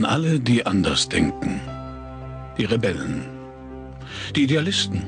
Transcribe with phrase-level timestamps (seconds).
[0.00, 1.60] an alle, die anders denken.
[2.56, 3.26] Die Rebellen,
[4.34, 5.02] die Idealisten,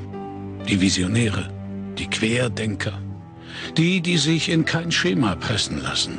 [0.68, 1.48] die Visionäre,
[1.96, 2.98] die Querdenker,
[3.78, 6.18] die, die sich in kein Schema pressen lassen,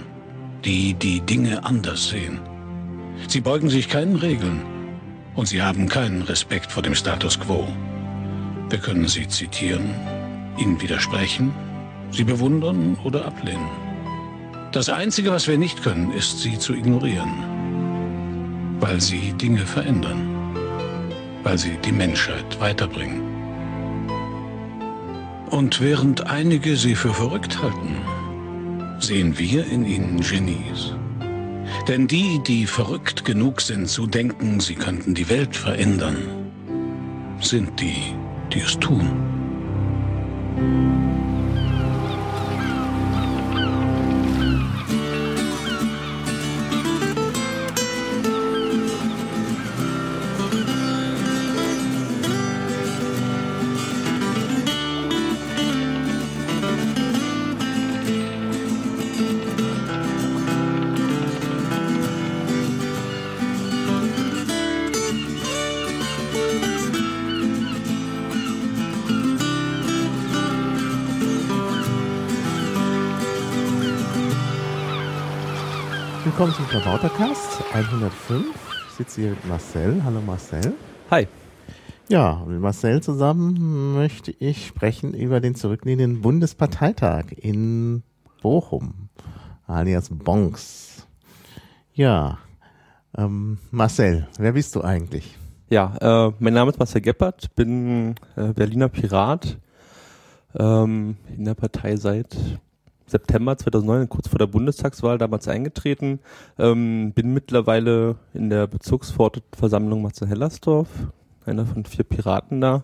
[0.66, 2.40] die, die Dinge anders sehen.
[3.28, 4.64] Sie beugen sich keinen Regeln
[5.36, 7.68] und sie haben keinen Respekt vor dem Status quo.
[8.72, 9.94] Wir können sie zitieren,
[10.58, 11.54] ihnen widersprechen,
[12.10, 13.70] sie bewundern oder ablehnen.
[14.72, 17.53] Das Einzige, was wir nicht können, ist, sie zu ignorieren,
[18.84, 20.28] weil sie Dinge verändern,
[21.44, 23.22] weil sie die Menschheit weiterbringen.
[25.50, 27.96] Und während einige sie für verrückt halten,
[29.00, 30.96] sehen wir in ihnen Genies.
[31.88, 36.18] Denn die, die verrückt genug sind zu denken, sie könnten die Welt verändern,
[37.40, 38.14] sind die,
[38.52, 39.08] die es tun.
[76.74, 78.46] Zum Klabautercast 105.
[78.88, 80.04] Ich sitze hier mit Marcel.
[80.04, 80.74] Hallo Marcel.
[81.12, 81.28] Hi.
[82.10, 88.02] Ja, mit Marcel zusammen möchte ich sprechen über den zurückliegenden Bundesparteitag in
[88.42, 89.10] Bochum,
[89.68, 91.06] alias Bonks.
[91.94, 92.40] Ja,
[93.16, 95.38] ähm, Marcel, wer bist du eigentlich?
[95.70, 99.60] Ja, äh, mein Name ist Marcel Geppert, bin äh, Berliner Pirat,
[100.58, 102.36] ähm, in der Partei seit
[103.14, 106.20] September 2009, kurz vor der Bundestagswahl, damals eingetreten.
[106.58, 110.88] Ähm, bin mittlerweile in der Bezirksversammlung Matze-Hellersdorf,
[111.46, 112.84] einer von vier Piraten da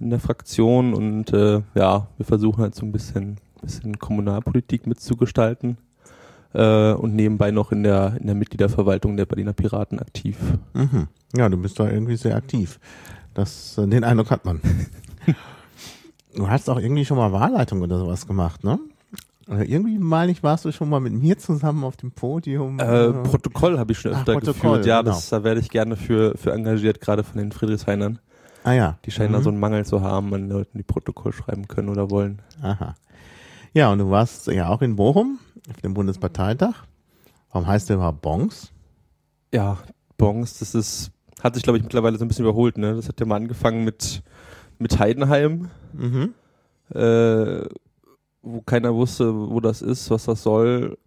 [0.00, 5.78] in der Fraktion und äh, ja, wir versuchen halt so ein bisschen, bisschen Kommunalpolitik mitzugestalten
[6.52, 10.36] äh, und nebenbei noch in der, in der Mitgliederverwaltung der Berliner Piraten aktiv.
[10.74, 11.08] Mhm.
[11.34, 12.78] Ja, du bist da irgendwie sehr aktiv.
[13.32, 14.60] Das, äh, den Eindruck hat man.
[16.36, 18.78] du hast auch irgendwie schon mal Wahlleitung oder sowas gemacht, ne?
[19.48, 22.78] Irgendwie meine ich, warst du schon mal mit mir zusammen auf dem Podium.
[22.78, 24.84] Äh, Protokoll habe ich schon öfter Ach, geführt.
[24.84, 25.14] Ja, genau.
[25.14, 28.18] das, da werde ich gerne für, für engagiert, gerade von den Friedrichshainern.
[28.64, 28.98] Ah ja.
[29.06, 29.36] Die scheinen mhm.
[29.36, 32.42] da so einen Mangel zu haben an Leuten, die Protokoll schreiben können oder wollen.
[32.60, 32.94] Aha.
[33.72, 35.38] Ja, und du warst ja auch in Bochum
[35.70, 36.74] auf dem Bundesparteitag.
[37.50, 38.72] Warum heißt der überhaupt Bongs?
[39.54, 39.78] Ja,
[40.18, 41.10] Bongs, das ist,
[41.42, 42.76] hat sich, glaube ich, mittlerweile so ein bisschen überholt.
[42.76, 42.94] Ne?
[42.94, 44.22] Das hat ja mal angefangen mit,
[44.78, 45.70] mit Heidenheim.
[45.94, 46.34] Mhm.
[46.94, 47.62] Äh,
[48.52, 50.98] wo keiner wusste, wo das ist, was das soll,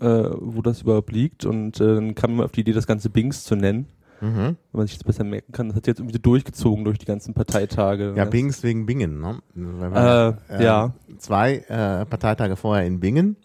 [0.00, 1.44] äh, wo das überhaupt liegt.
[1.44, 3.86] Und äh, dann kam man auf die Idee, das Ganze Bings zu nennen.
[4.20, 4.36] Mhm.
[4.36, 5.68] Wenn man sich das besser merken kann.
[5.68, 8.14] Das hat jetzt irgendwie durchgezogen durch die ganzen Parteitage.
[8.16, 9.38] Ja, Bings wegen Bingen, ne?
[9.54, 10.92] Weil äh, äh, ja.
[11.18, 13.36] Zwei äh, Parteitage vorher in Bingen.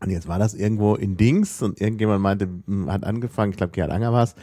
[0.00, 2.48] Und jetzt war das irgendwo in Dings und irgendjemand meinte,
[2.88, 4.34] hat angefangen, ich glaube Gerhard Anger war es,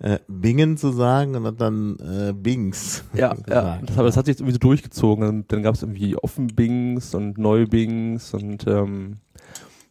[0.00, 3.04] äh, Bingen zu sagen und hat dann äh, Bings.
[3.14, 5.24] Ja, ja das, aber das hat sich jetzt irgendwie so durchgezogen.
[5.24, 9.18] Dann, dann gab es irgendwie Offen-Bings und Neu-Bings und ähm,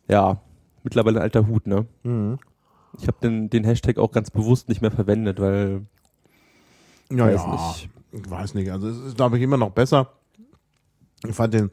[0.08, 0.42] ja,
[0.84, 1.86] mittlerweile ein alter Hut, ne?
[2.04, 2.40] Mhm.
[2.98, 5.86] Ich habe den, den Hashtag auch ganz bewusst nicht mehr verwendet, weil
[7.12, 7.90] ja, weiß ja, nicht.
[8.12, 8.72] Ich weiß nicht.
[8.72, 10.12] Also es ist, glaube ich, immer noch besser.
[11.28, 11.70] Ich fand den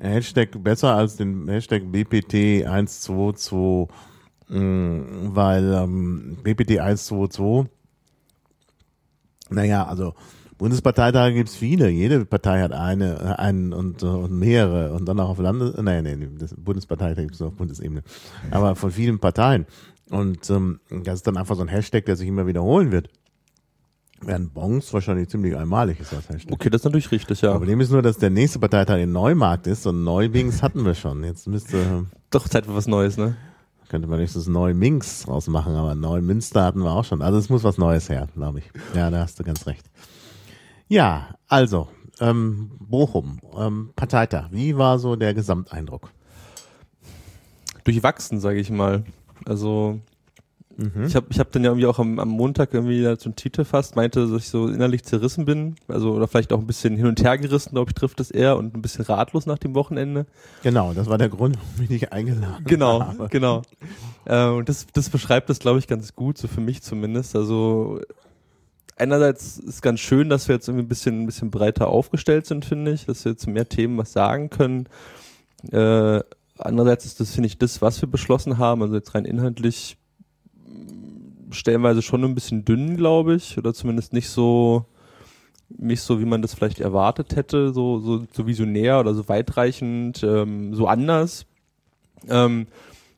[0.00, 4.11] Hashtag besser als den Hashtag BPT 122 Mm,
[4.52, 7.72] weil ähm, BPD 122,
[9.48, 10.14] naja, also
[10.58, 11.88] Bundesparteitage gibt es viele.
[11.88, 16.36] Jede Partei hat eine, einen und, und mehrere und dann auch auf Landes-, nein, nein,
[16.38, 18.02] das Bundesparteitag gibt es auf Bundesebene.
[18.50, 19.66] Aber von vielen Parteien.
[20.10, 23.08] Und ähm, das ist dann einfach so ein Hashtag, der sich immer wiederholen wird.
[24.20, 26.52] Während Bongs wahrscheinlich ziemlich einmalig ist das Hashtag.
[26.52, 27.52] Okay, das ist natürlich richtig, ja.
[27.52, 31.24] Problem ist nur, dass der nächste Parteitag in Neumarkt ist und Neubings hatten wir schon.
[31.24, 32.06] Jetzt müsste.
[32.30, 33.36] Doch Zeit für was Neues, ne?
[33.92, 37.20] Könnte man nicht das neue Minx draus machen, aber neue Münster hatten wir auch schon.
[37.20, 38.64] Also es muss was Neues her, glaube ich.
[38.94, 39.84] Ja, da hast du ganz recht.
[40.88, 46.10] Ja, also, ähm, Bochum, ähm, Parteitag, wie war so der Gesamteindruck?
[47.84, 49.04] Durchwachsen, sage ich mal.
[49.44, 50.00] Also
[50.82, 51.04] Mhm.
[51.04, 53.64] Ich habe ich hab dann ja irgendwie auch am, am Montag irgendwie so einen Titel
[53.64, 57.06] fast, meinte, dass ich so innerlich zerrissen bin, also oder vielleicht auch ein bisschen hin
[57.06, 60.26] und her gerissen, glaube ich, trifft es eher und ein bisschen ratlos nach dem Wochenende.
[60.62, 63.28] Genau, das war der Grund, warum ich dich eingeladen genau, habe.
[63.28, 63.62] Genau,
[64.26, 64.52] genau.
[64.52, 67.36] Äh, und das, das beschreibt das, glaube ich, ganz gut, so für mich zumindest.
[67.36, 68.00] Also
[68.96, 72.64] einerseits ist ganz schön, dass wir jetzt irgendwie ein bisschen, ein bisschen breiter aufgestellt sind,
[72.64, 74.88] finde ich, dass wir zu mehr Themen was sagen können.
[75.70, 76.20] Äh,
[76.58, 79.96] andererseits ist das, finde ich, das, was wir beschlossen haben, also jetzt rein inhaltlich
[81.50, 84.86] stellenweise schon ein bisschen dünn, glaube ich, oder zumindest nicht so
[85.78, 90.22] nicht so, wie man das vielleicht erwartet hätte, so, so, so visionär oder so weitreichend,
[90.22, 91.46] ähm, so anders.
[92.28, 92.66] Ähm,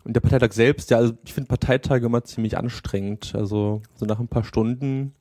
[0.05, 3.35] und der Parteitag selbst, ja, also ich finde Parteitage immer ziemlich anstrengend.
[3.35, 5.14] Also so nach ein paar Stunden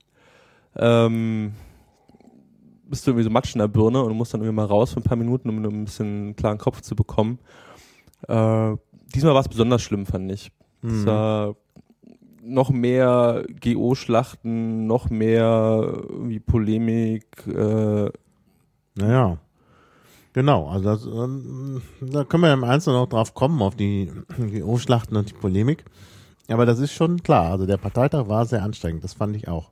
[0.76, 1.54] ähm,
[2.86, 5.00] bist du irgendwie so matsch in der Birne und musst dann irgendwie mal raus für
[5.00, 7.40] ein paar Minuten, um ein bisschen einen klaren Kopf zu bekommen.
[8.28, 8.76] Äh,
[9.16, 10.52] diesmal war es besonders schlimm, fand ich.
[10.82, 11.00] Mhm.
[11.00, 11.56] Es war
[12.46, 17.26] noch mehr GO-Schlachten, noch mehr wie Polemik.
[17.48, 18.10] Äh,
[18.96, 19.38] naja.
[20.34, 25.16] Genau, also das, ähm, da können wir im Einzelnen auch drauf kommen, auf die GO-Schlachten
[25.16, 25.86] und die Polemik.
[26.48, 29.72] Aber das ist schon klar, also der Parteitag war sehr anstrengend, das fand ich auch.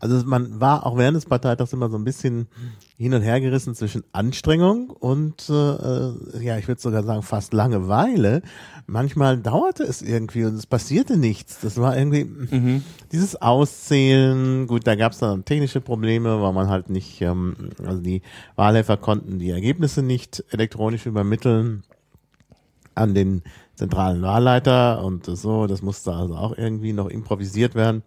[0.00, 2.48] Also man war auch während des Parteitags immer so ein bisschen
[2.96, 7.52] hin und her gerissen zwischen Anstrengung und äh, äh, ja, ich würde sogar sagen fast
[7.52, 8.42] Langeweile.
[8.86, 11.60] Manchmal dauerte es irgendwie und es passierte nichts.
[11.60, 12.82] Das war irgendwie mhm.
[13.10, 14.66] dieses Auszählen.
[14.66, 18.22] Gut, da gab es dann technische Probleme, weil man halt nicht, ähm, also die
[18.56, 21.82] Wahlhelfer konnten die Ergebnisse nicht elektronisch übermitteln
[22.94, 23.42] an den
[23.74, 25.66] zentralen Wahlleiter und so.
[25.66, 28.02] Das musste also auch irgendwie noch improvisiert werden.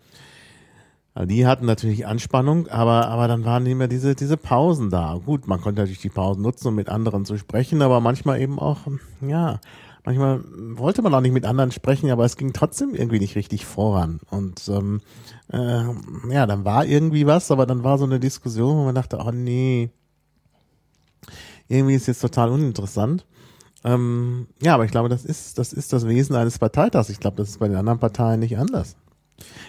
[1.17, 5.19] Also die hatten natürlich Anspannung, aber, aber dann waren immer diese, diese Pausen da.
[5.25, 8.59] Gut, man konnte natürlich die Pausen nutzen, um mit anderen zu sprechen, aber manchmal eben
[8.59, 8.81] auch,
[9.21, 9.59] ja,
[10.05, 10.43] manchmal
[10.77, 14.19] wollte man auch nicht mit anderen sprechen, aber es ging trotzdem irgendwie nicht richtig voran.
[14.29, 15.01] Und ähm,
[15.51, 15.85] äh,
[16.31, 19.31] ja, dann war irgendwie was, aber dann war so eine Diskussion, wo man dachte, oh
[19.31, 19.89] nee,
[21.67, 23.25] irgendwie ist jetzt total uninteressant.
[23.83, 27.09] Ähm, ja, aber ich glaube, das ist, das ist das Wesen eines Parteitags.
[27.09, 28.97] Ich glaube, das ist bei den anderen Parteien nicht anders.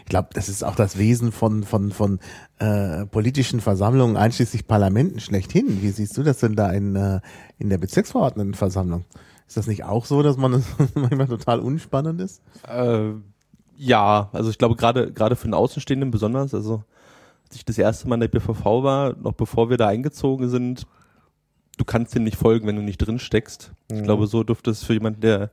[0.00, 2.18] Ich glaube, das ist auch das Wesen von, von, von
[2.58, 5.82] äh, politischen Versammlungen, einschließlich Parlamenten schlechthin.
[5.82, 7.20] Wie siehst du das denn da in, äh,
[7.58, 9.04] in der Bezirksverordnetenversammlung?
[9.46, 10.62] Ist das nicht auch so, dass man
[10.94, 12.42] manchmal total unspannend ist?
[12.66, 13.12] Äh,
[13.76, 16.82] ja, also ich glaube gerade gerade für den Außenstehenden besonders, also
[17.44, 20.86] als ich das erste Mal in der BVV war, noch bevor wir da eingezogen sind,
[21.78, 23.72] du kannst dem nicht folgen, wenn du nicht drin steckst.
[23.90, 23.98] Mhm.
[23.98, 25.50] Ich glaube, so dürfte es für jemanden, der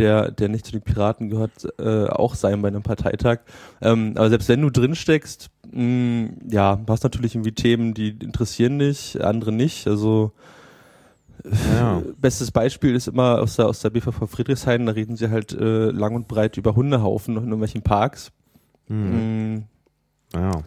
[0.00, 3.40] der, der nicht zu den Piraten gehört, äh, auch sein bei einem Parteitag.
[3.80, 8.78] Ähm, aber selbst wenn du drin steckst, mh, ja, hast natürlich irgendwie Themen, die interessieren
[8.78, 9.86] dich, andere nicht.
[9.86, 10.32] Also
[11.74, 12.02] ja.
[12.20, 15.90] bestes Beispiel ist immer aus der, aus der BVV Friedrichshain, da reden sie halt äh,
[15.90, 18.32] lang und breit über Hundehaufen in irgendwelchen Parks.
[18.88, 18.96] Mhm.
[18.96, 19.64] Mhm.
[20.34, 20.64] Ja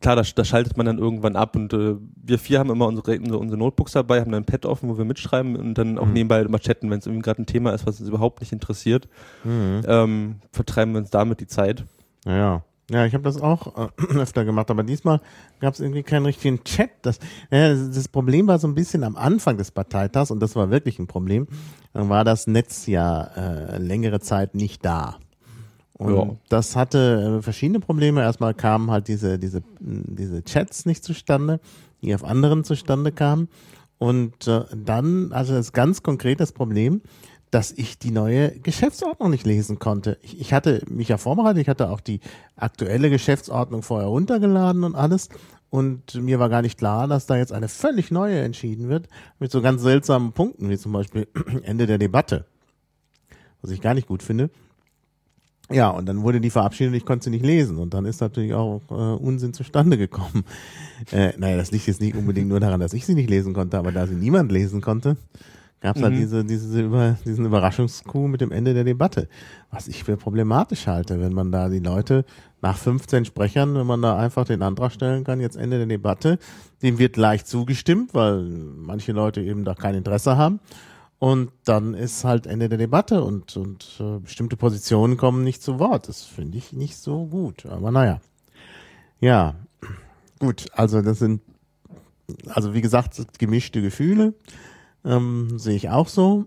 [0.00, 3.18] klar, da, da schaltet man dann irgendwann ab und äh, wir vier haben immer unsere,
[3.18, 6.12] unsere Notebooks dabei, haben dann ein Pad offen, wo wir mitschreiben und dann auch mhm.
[6.12, 9.08] nebenbei immer chatten, wenn es irgendwie gerade ein Thema ist, was uns überhaupt nicht interessiert,
[9.44, 9.82] mhm.
[9.86, 11.84] ähm, vertreiben wir uns damit die Zeit.
[12.24, 12.62] Ja.
[12.90, 13.88] Ja, ich habe das auch äh,
[14.18, 15.20] öfter gemacht, aber diesmal
[15.60, 16.90] gab es irgendwie keinen richtigen Chat.
[17.02, 17.18] Das,
[17.50, 20.98] äh, das Problem war so ein bisschen am Anfang des Parteitags und das war wirklich
[20.98, 21.46] ein Problem.
[21.92, 25.18] Dann war das Netz ja äh, längere Zeit nicht da.
[26.00, 26.36] Und ja.
[26.48, 28.22] das hatte äh, verschiedene Probleme.
[28.22, 31.60] Erstmal kamen halt diese, diese, diese Chats nicht zustande,
[32.00, 33.48] die auf anderen zustande kamen.
[33.98, 37.02] Und äh, dann, also das ganz konkret das Problem,
[37.50, 40.16] dass ich die neue Geschäftsordnung nicht lesen konnte.
[40.22, 42.20] Ich, ich hatte mich ja vorbereitet, ich hatte auch die
[42.56, 45.28] aktuelle Geschäftsordnung vorher runtergeladen und alles.
[45.68, 49.06] Und mir war gar nicht klar, dass da jetzt eine völlig neue entschieden wird,
[49.38, 51.28] mit so ganz seltsamen Punkten, wie zum Beispiel
[51.62, 52.46] Ende der Debatte.
[53.60, 54.48] Was ich gar nicht gut finde.
[55.70, 57.78] Ja, und dann wurde die verabschiedet und ich konnte sie nicht lesen.
[57.78, 60.44] Und dann ist natürlich auch äh, Unsinn zustande gekommen.
[61.12, 63.78] Äh, naja, das liegt jetzt nicht unbedingt nur daran, dass ich sie nicht lesen konnte,
[63.78, 65.16] aber da sie niemand lesen konnte,
[65.80, 66.18] gab es halt mhm.
[66.18, 69.26] halt diese, diese über, diesen Überraschungskuh mit dem Ende der Debatte.
[69.70, 72.26] Was ich für problematisch halte, wenn man da die Leute
[72.60, 76.38] nach 15 Sprechern, wenn man da einfach den Antrag stellen kann, jetzt Ende der Debatte,
[76.82, 80.60] dem wird leicht zugestimmt, weil manche Leute eben da kein Interesse haben.
[81.20, 85.78] Und dann ist halt Ende der Debatte und, und äh, bestimmte Positionen kommen nicht zu
[85.78, 86.08] Wort.
[86.08, 87.66] Das finde ich nicht so gut.
[87.66, 88.22] Aber naja.
[89.20, 89.54] Ja,
[90.38, 90.68] gut.
[90.72, 91.42] Also das sind,
[92.48, 94.32] also wie gesagt, gemischte Gefühle.
[95.04, 96.46] Ähm, sehe ich auch so.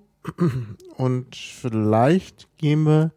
[0.97, 3.11] Und vielleicht gehen wir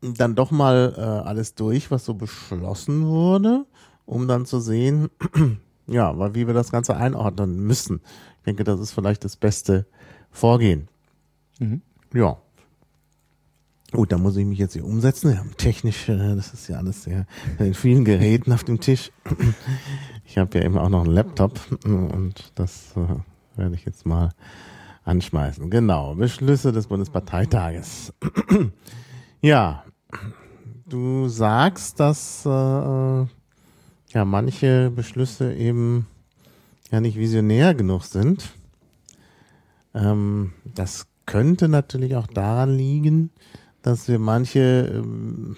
[0.00, 3.66] dann doch mal äh, alles durch, was so beschlossen wurde,
[4.04, 5.10] um dann zu sehen,
[5.86, 8.00] ja, wie wir das Ganze einordnen müssen.
[8.38, 9.86] Ich denke, das ist vielleicht das beste
[10.34, 10.88] vorgehen.
[11.58, 11.80] Mhm.
[12.12, 12.36] Ja.
[13.92, 15.32] Gut, da muss ich mich jetzt hier umsetzen.
[15.32, 17.26] Ja, technisch, äh, das ist ja alles sehr
[17.60, 19.10] in vielen Geräten auf dem Tisch.
[20.26, 24.30] Ich habe ja eben auch noch einen Laptop und das äh, werde ich jetzt mal
[25.04, 25.70] anschmeißen.
[25.70, 28.12] Genau, Beschlüsse des Bundesparteitages.
[29.42, 29.84] ja,
[30.88, 36.06] du sagst, dass äh, ja manche Beschlüsse eben
[36.90, 38.54] ja nicht visionär genug sind.
[39.94, 43.30] Ähm, das könnte natürlich auch daran liegen,
[43.82, 45.56] dass wir manche ähm,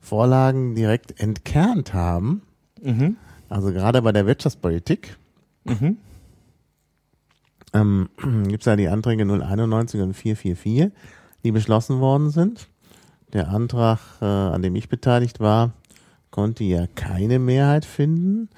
[0.00, 2.42] Vorlagen direkt entkernt haben.
[2.82, 3.16] Mhm.
[3.48, 5.16] Also gerade bei der Wirtschaftspolitik
[5.64, 5.96] Mhm.
[7.72, 8.08] ähm,
[8.48, 10.90] gibt es ja die Anträge 091 und 444,
[11.44, 12.68] die beschlossen worden sind.
[13.32, 15.72] Der Antrag, äh, an dem ich beteiligt war,
[16.30, 18.48] konnte ja keine Mehrheit finden.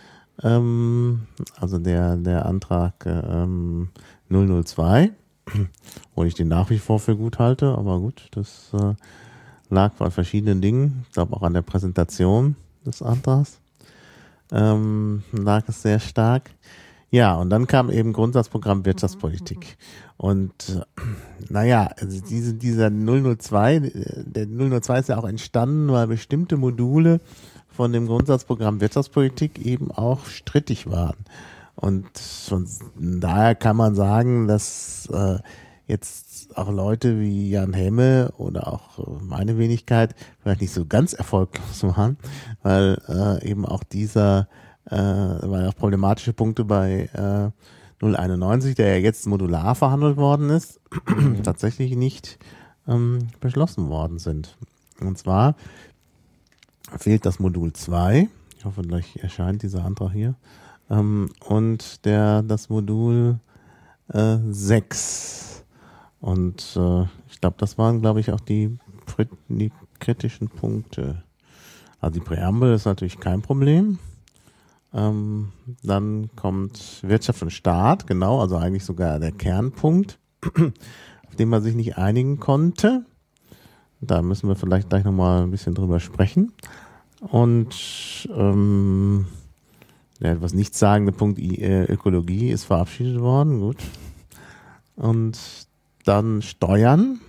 [0.42, 1.26] Ähm,
[1.60, 3.90] also der, der Antrag äh, ähm,
[4.34, 5.12] 002,
[6.14, 8.94] wo ich den nach wie vor für gut halte, aber gut, das äh,
[9.70, 13.60] lag an verschiedenen Dingen, ich glaube auch an der Präsentation des Antrags,
[14.52, 16.50] ähm, lag es sehr stark.
[17.10, 19.76] Ja, und dann kam eben Grundsatzprogramm Wirtschaftspolitik.
[20.16, 21.02] Und äh,
[21.48, 23.80] naja, also diese, dieser 002, äh,
[24.24, 27.20] der 002 ist ja auch entstanden, weil bestimmte Module
[27.68, 31.16] von dem Grundsatzprogramm Wirtschaftspolitik eben auch strittig waren.
[31.76, 35.38] Und von daher kann man sagen, dass äh,
[35.86, 41.12] jetzt auch Leute wie Jan Hemme oder auch äh, meine Wenigkeit vielleicht nicht so ganz
[41.12, 42.16] erfolglos waren,
[42.62, 44.48] weil äh, eben auch dieser,
[44.86, 47.50] äh, weil auch problematische Punkte bei äh,
[48.00, 50.80] 091, der ja jetzt modular verhandelt worden ist,
[51.42, 52.38] tatsächlich nicht
[52.86, 54.56] ähm, beschlossen worden sind.
[55.00, 55.54] Und zwar
[56.98, 58.28] fehlt das Modul 2.
[58.58, 60.34] Ich hoffe, gleich erscheint dieser Antrag hier.
[60.90, 63.38] Ähm, und der, das Modul
[64.12, 65.64] äh, 6.
[66.20, 68.76] Und äh, ich glaube, das waren, glaube ich, auch die,
[69.48, 71.22] die kritischen Punkte.
[72.00, 73.98] Also die Präambel ist natürlich kein Problem.
[74.92, 81.62] Ähm, dann kommt Wirtschaft und Staat, genau, also eigentlich sogar der Kernpunkt, auf den man
[81.62, 83.04] sich nicht einigen konnte.
[84.00, 86.52] Da müssen wir vielleicht gleich nochmal ein bisschen drüber sprechen.
[87.20, 89.26] Und ähm,
[90.20, 93.78] der etwas nichtssagende Punkt äh, Ökologie ist verabschiedet worden, gut.
[94.96, 95.38] Und
[96.04, 97.20] dann Steuern.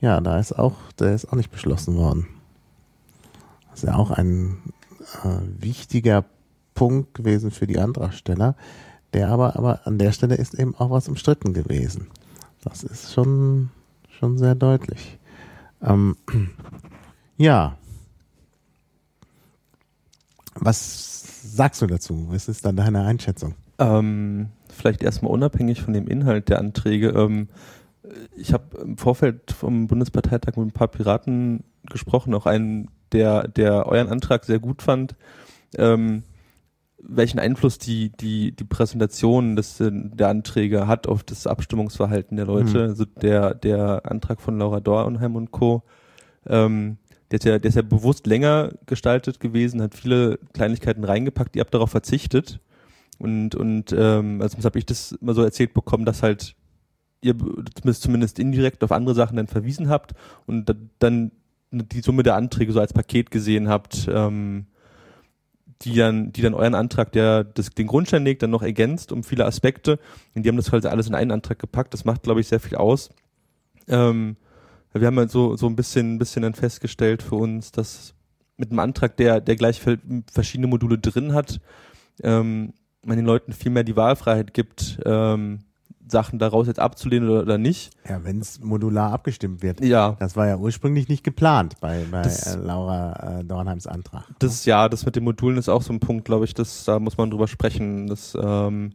[0.00, 2.26] Ja, da ist auch, der ist auch nicht beschlossen worden.
[3.70, 4.58] Das ist ja auch ein
[5.24, 6.24] äh, wichtiger
[6.74, 8.54] Punkt gewesen für die Antragsteller.
[9.12, 12.08] Der aber, aber an der Stelle ist eben auch was umstritten gewesen.
[12.62, 13.70] Das ist schon,
[14.08, 15.18] schon sehr deutlich.
[15.82, 16.16] Ähm,
[17.36, 17.76] ja.
[20.54, 22.26] Was sagst du dazu?
[22.30, 23.54] Was ist dann deine Einschätzung?
[23.78, 27.08] Ähm, vielleicht erstmal unabhängig von dem Inhalt der Anträge.
[27.10, 27.48] Ähm,
[28.36, 33.86] ich habe im Vorfeld vom Bundesparteitag mit ein paar Piraten gesprochen, auch einen, der, der
[33.86, 35.16] euren Antrag sehr gut fand.
[35.76, 36.22] Ähm,
[37.06, 42.78] welchen Einfluss die, die, die Präsentation des, der Anträge hat auf das Abstimmungsverhalten der Leute.
[42.78, 42.88] Mhm.
[42.88, 45.82] Also der, der Antrag von Laura Dornheim und Co.
[46.46, 46.98] Ähm,
[47.34, 51.60] der, ist ja, der ist ja bewusst länger gestaltet gewesen, hat viele Kleinigkeiten reingepackt, ihr
[51.60, 52.60] habt darauf verzichtet.
[53.18, 56.54] Und, und ähm, also habe ich das mal so erzählt bekommen, dass halt
[57.22, 57.34] ihr
[57.94, 60.12] zumindest, indirekt auf andere Sachen dann verwiesen habt
[60.46, 61.32] und da, dann
[61.70, 64.66] die Summe der Anträge so als Paket gesehen habt, ähm,
[65.82, 69.24] die dann, die dann euren Antrag, der das, den Grundstein legt, dann noch ergänzt um
[69.24, 69.98] viele Aspekte.
[70.34, 71.94] Und die haben das halt alles in einen Antrag gepackt.
[71.94, 73.10] Das macht, glaube ich, sehr viel aus.
[73.88, 74.36] Ähm,
[75.00, 78.14] wir haben halt so, so ein bisschen, ein bisschen dann festgestellt für uns, dass
[78.56, 79.80] mit einem Antrag, der, der gleich
[80.32, 81.60] verschiedene Module drin hat,
[82.22, 82.72] ähm,
[83.04, 85.60] man den Leuten viel mehr die Wahlfreiheit gibt, ähm,
[86.06, 87.90] Sachen daraus jetzt abzulehnen oder, oder nicht.
[88.08, 89.82] Ja, wenn es modular abgestimmt wird.
[89.82, 94.24] Ja, Das war ja ursprünglich nicht geplant bei, bei Das- äh, Laura äh, Dornheims Antrag.
[94.38, 96.98] das ja, das mit den Modulen ist auch so ein Punkt, glaube ich, das, da
[97.00, 98.06] muss man drüber sprechen.
[98.06, 98.92] Das ähm,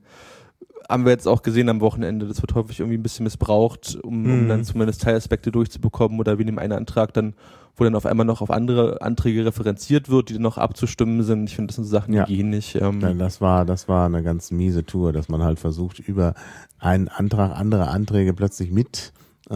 [0.89, 2.25] haben wir jetzt auch gesehen am Wochenende.
[2.27, 4.47] Das wird häufig irgendwie ein bisschen missbraucht, um, um Mhm.
[4.47, 7.35] dann zumindest Teilaspekte durchzubekommen oder wie in dem einen Antrag dann,
[7.77, 11.47] wo dann auf einmal noch auf andere Anträge referenziert wird, die dann noch abzustimmen sind.
[11.49, 12.25] Ich finde, das sind so Sachen, die Ja.
[12.25, 12.75] gehen nicht.
[12.75, 16.33] Ähm, Nein, das war, das war eine ganz miese Tour, dass man halt versucht, über
[16.79, 19.13] einen Antrag andere Anträge plötzlich mit
[19.49, 19.55] äh,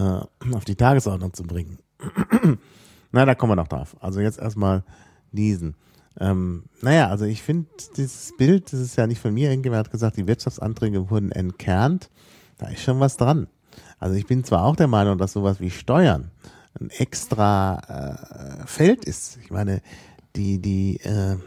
[0.53, 1.79] auf die Tagesordnung zu bringen.
[3.11, 3.95] Na, da kommen wir noch drauf.
[3.99, 4.83] Also jetzt erstmal
[5.31, 5.75] diesen.
[6.19, 7.67] Ähm, naja, also ich finde
[7.97, 12.09] dieses Bild, das ist ja nicht von mir, irgendjemand hat gesagt, die Wirtschaftsanträge wurden entkernt.
[12.57, 13.47] Da ist schon was dran.
[13.99, 16.31] Also ich bin zwar auch der Meinung, dass sowas wie Steuern
[16.79, 17.79] ein extra
[18.61, 19.39] äh, Feld ist.
[19.43, 19.81] Ich meine,
[20.35, 21.37] die, die, äh,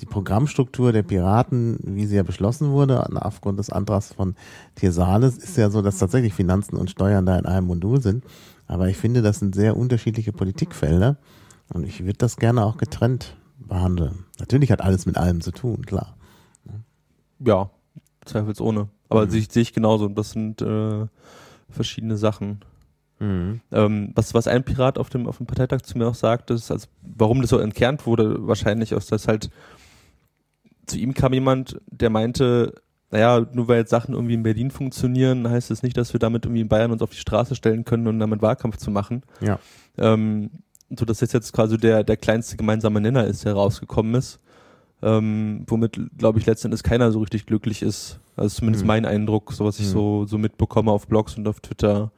[0.00, 4.34] die Programmstruktur der Piraten, wie sie ja beschlossen wurde, aufgrund des Antrags von
[4.74, 8.24] Tirsales, ist ja so, dass tatsächlich Finanzen und Steuern da in einem Modul sind.
[8.66, 11.16] Aber ich finde, das sind sehr unterschiedliche Politikfelder
[11.72, 13.36] und ich würde das gerne auch getrennt
[13.68, 14.24] behandeln.
[14.38, 16.16] Natürlich hat alles mit allem zu tun, klar.
[17.40, 17.70] ja,
[18.24, 18.88] zweifelsohne.
[19.08, 19.30] Aber Mhm.
[19.30, 20.06] sehe ich, genauso.
[20.06, 21.06] Und das sind äh,
[21.68, 22.60] verschiedene Sachen.
[23.18, 23.60] Mhm.
[23.70, 26.70] Ähm, was, was ein Pirat auf dem, auf dem Parteitag zu mir auch sagte, ist,
[26.70, 29.50] also, warum das so entkernt wurde, wahrscheinlich aus, dass halt
[30.86, 32.74] zu ihm kam jemand, der meinte,
[33.10, 36.18] naja, nur weil jetzt Sachen irgendwie in Berlin funktionieren, heißt es das nicht, dass wir
[36.20, 39.22] damit irgendwie in Bayern uns auf die Straße stellen können und damit Wahlkampf zu machen.
[39.40, 39.58] Ja.
[39.96, 40.50] Ähm,
[40.96, 44.38] so dass das jetzt quasi der, der kleinste gemeinsame Nenner ist, der rausgekommen ist.
[45.02, 48.20] Ähm, womit, glaube ich, letztendlich keiner so richtig glücklich ist.
[48.36, 48.88] Also zumindest Mhm.
[48.88, 49.90] mein Eindruck, so was ich Mhm.
[49.90, 52.10] so, so mitbekomme auf Blogs und auf Twitter.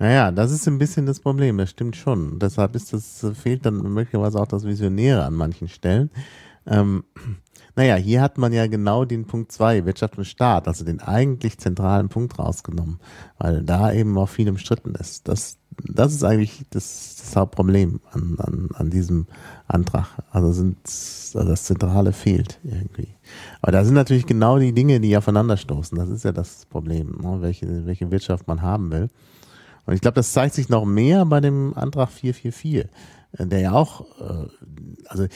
[0.00, 2.38] Naja, das ist ein bisschen das Problem, das stimmt schon.
[2.38, 6.10] Deshalb ist das, fehlt dann möglicherweise auch das Visionäre an manchen Stellen.
[6.66, 7.04] Ähm,
[7.78, 11.58] naja, hier hat man ja genau den Punkt zwei Wirtschaft und Staat, also den eigentlich
[11.58, 12.98] zentralen Punkt rausgenommen,
[13.38, 15.28] weil da eben auch viel umstritten ist.
[15.28, 19.28] Das, das ist eigentlich das, das Hauptproblem an, an, an diesem
[19.68, 20.08] Antrag.
[20.32, 23.14] Also sind, also das Zentrale fehlt irgendwie.
[23.62, 25.96] Aber da sind natürlich genau die Dinge, die aufeinanderstoßen.
[25.96, 27.42] Das ist ja das Problem, ne?
[27.42, 29.08] welche, welche Wirtschaft man haben will.
[29.86, 32.90] Und ich glaube, das zeigt sich noch mehr bei dem Antrag 444,
[33.38, 34.48] äh, der ja auch, äh,
[35.06, 35.28] also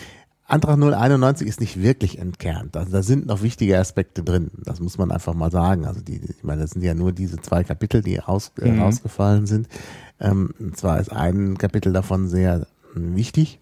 [0.46, 2.76] Antrag 091 ist nicht wirklich entkernt.
[2.76, 4.50] Also da sind noch wichtige Aspekte drin.
[4.64, 5.86] Das muss man einfach mal sagen.
[5.86, 8.80] Also die, ich meine, das sind ja nur diese zwei Kapitel, die aus, äh, Mhm.
[8.82, 9.68] rausgefallen sind.
[10.20, 13.60] Ähm, und zwar ist ein Kapitel davon sehr äh, wichtig,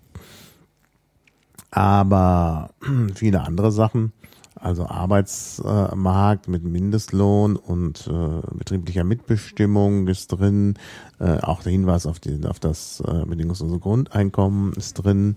[1.70, 2.70] aber
[3.14, 4.12] viele andere Sachen,
[4.56, 10.74] also Arbeitsmarkt mit Mindestlohn und äh, betrieblicher Mitbestimmung ist drin,
[11.18, 15.36] äh, auch der Hinweis auf, die, auf das äh, bedingungslose Grundeinkommen ist drin,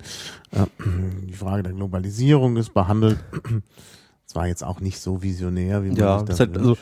[0.52, 0.66] äh,
[1.28, 3.18] die Frage der Globalisierung ist behandelt.
[4.26, 6.76] Zwar jetzt auch nicht so visionär, wie man Ja, sich das das halt, also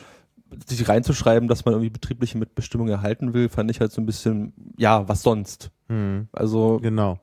[0.66, 4.52] sich reinzuschreiben, dass man irgendwie betriebliche Mitbestimmung erhalten will, fand ich halt so ein bisschen,
[4.76, 5.70] ja, was sonst?
[5.88, 7.18] hm, Also genau.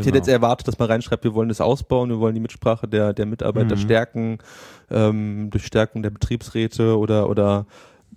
[0.00, 0.16] Ich hätte genau.
[0.18, 3.26] jetzt erwartet, dass man reinschreibt, wir wollen das ausbauen, wir wollen die Mitsprache der, der
[3.26, 3.80] Mitarbeiter Mhm.
[3.80, 4.38] stärken,
[4.90, 7.66] ähm, durch Stärkung der Betriebsräte oder, oder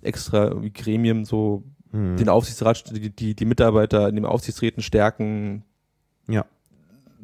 [0.00, 2.16] extra Gremien so Hm.
[2.16, 5.64] den Aufsichtsrat, die, die, die Mitarbeiter in den Aufsichtsräten stärken.
[6.28, 6.44] Ja.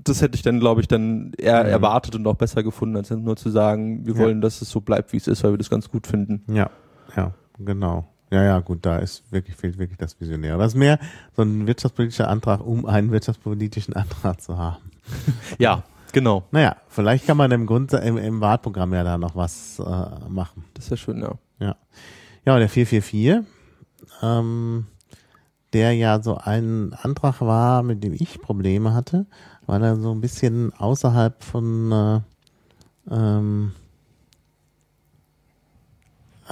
[0.04, 1.70] Das hätte ich dann, glaube ich, dann eher Mhm.
[1.70, 4.20] erwartet und auch besser gefunden, als nur zu sagen, wir Ja.
[4.20, 6.42] wollen, dass es so bleibt, wie es ist, weil wir das ganz gut finden.
[6.52, 6.68] Ja,
[7.16, 8.08] ja, genau.
[8.30, 10.58] Ja, ja, gut, da ist wirklich, fehlt wirklich das Visionäre.
[10.58, 10.98] Das ist mehr
[11.34, 14.82] so ein wirtschaftspolitischer Antrag, um einen wirtschaftspolitischen Antrag zu haben.
[15.58, 16.44] Ja, genau.
[16.50, 20.64] Naja, vielleicht kann man im Grund, im, im Wahlprogramm ja da noch was äh, machen.
[20.74, 21.32] Das wäre schön, ja.
[21.58, 21.76] Ja.
[22.44, 23.46] Ja, und der 444,
[24.22, 24.86] ähm,
[25.72, 29.26] der ja so ein Antrag war, mit dem ich Probleme hatte,
[29.66, 32.20] weil er so ein bisschen außerhalb von äh,
[33.10, 33.72] ähm,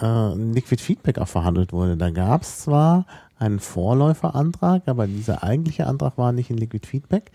[0.00, 1.96] äh, Liquid Feedback auch verhandelt wurde.
[1.96, 3.06] Da gab es zwar
[3.38, 7.30] einen Vorläuferantrag, aber dieser eigentliche Antrag war nicht in Liquid Feedback.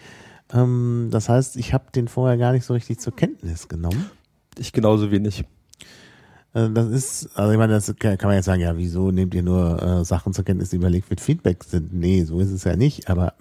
[0.54, 4.10] Ähm, das heißt, ich habe den vorher gar nicht so richtig zur Kenntnis genommen.
[4.58, 5.46] Ich genauso wenig.
[6.54, 9.34] Äh, Das ist, also ich meine, das kann kann man jetzt sagen, ja, wieso nehmt
[9.34, 11.94] ihr nur äh, Sachen zur Kenntnis, die bei Liquid Feedback sind?
[11.94, 13.34] Nee, so ist es ja nicht, aber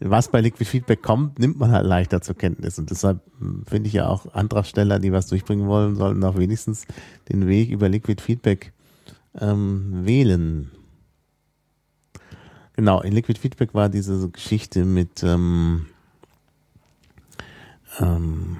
[0.00, 2.78] was bei Liquid Feedback kommt, nimmt man halt leichter zur Kenntnis.
[2.78, 6.86] Und deshalb hm, finde ich ja auch Antragsteller, die was durchbringen wollen, sollten auch wenigstens
[7.28, 8.72] den Weg über Liquid Feedback
[9.38, 10.70] ähm, wählen.
[12.74, 15.86] Genau, in Liquid Feedback war diese Geschichte mit ähm,
[17.98, 18.56] ähm,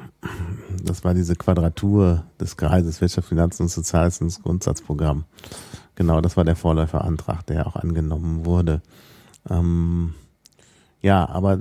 [0.84, 5.24] das war diese Quadratur des Kreises Wirtschaft, Finanzen und Soziales ins Grundsatzprogramm.
[5.94, 8.82] Genau, das war der Vorläuferantrag, der auch angenommen wurde.
[9.48, 10.14] Ähm,
[11.02, 11.60] ja, aber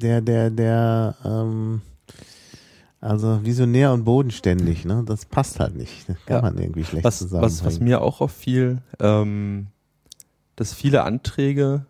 [0.00, 1.82] der, der, der, ähm,
[3.00, 6.08] also visionär und bodenständig, ne, das passt halt nicht.
[6.08, 6.42] Das kann Ja.
[6.42, 9.68] man irgendwie schlecht was, was, was mir auch auffiel, ähm,
[10.56, 11.86] dass viele Anträge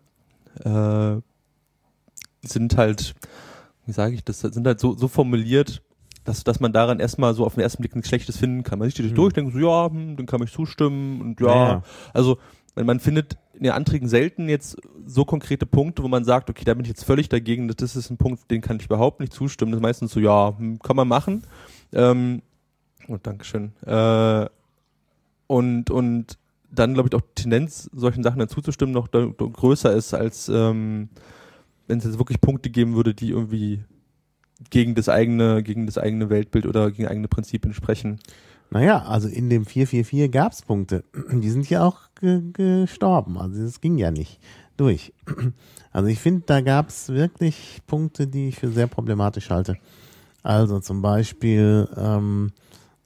[0.63, 1.15] äh,
[2.43, 3.15] sind halt,
[3.85, 5.81] wie sage ich das, sind halt so, so formuliert,
[6.23, 8.79] dass, dass man daran erstmal so auf den ersten Blick nichts Schlechtes finden kann.
[8.79, 9.15] Man sieht sich Hm.
[9.15, 11.83] durch, denkt so, ja, hm, dann kann ich zustimmen und ja, Ja,
[12.13, 12.37] also
[12.75, 16.63] weil man findet in den Anträgen selten jetzt so konkrete Punkte, wo man sagt, okay,
[16.63, 19.33] da bin ich jetzt völlig dagegen, das ist ein Punkt, den kann ich überhaupt nicht
[19.33, 19.71] zustimmen.
[19.71, 21.43] Das ist meistens so, ja, hm, kann man machen.
[21.91, 22.43] Ähm,
[23.07, 23.71] oh, Dankeschön.
[23.83, 24.45] Äh,
[25.47, 26.37] und, und
[26.69, 30.13] dann, glaube ich, auch die Tendenz, solchen Sachen dann zuzustimmen, noch da, da größer ist,
[30.13, 31.09] als ähm,
[31.87, 33.83] wenn es jetzt wirklich Punkte geben würde, die irgendwie
[34.69, 38.19] gegen das eigene, gegen das eigene Weltbild oder gegen eigene Prinzipien sprechen.
[38.69, 41.03] Naja, also in dem 444 gab es Punkte.
[41.31, 43.37] Die sind ja auch ge gestorben.
[43.37, 44.39] Also das ging ja nicht
[44.75, 45.13] durch.
[45.93, 49.77] Also ich finde, da gab es wirklich Punkte, die ich für sehr problematisch halte.
[50.43, 52.51] Also zum Beispiel, ähm,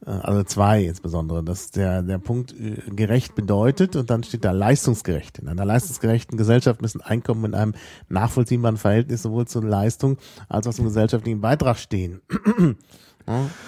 [0.06, 4.52] äh, also zwei insbesondere, dass der, der Punkt äh, gerecht bedeutet und dann steht da
[4.52, 5.39] leistungsgerecht.
[5.39, 7.74] In einer leistungsgerechten Gesellschaft müssen Einkommen in einem
[8.10, 10.17] nachvollziehbaren Verhältnis sowohl zur Leistung
[10.50, 12.21] als auch zum gesellschaftlichen Beitrag stehen.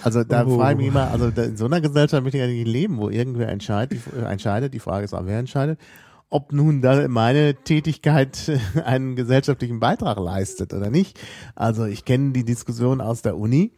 [0.04, 0.58] Also da Oh.
[0.58, 3.50] frage ich mich immer, also in so einer Gesellschaft möchte ich eigentlich leben, wo irgendwer
[3.50, 5.80] entscheidet, die, äh, entscheidet, die Frage ist auch, wer entscheidet,
[6.30, 8.52] ob nun da meine Tätigkeit
[8.86, 11.20] einen gesellschaftlichen Beitrag leistet oder nicht.
[11.56, 13.72] Also ich kenne die Diskussion aus der Uni,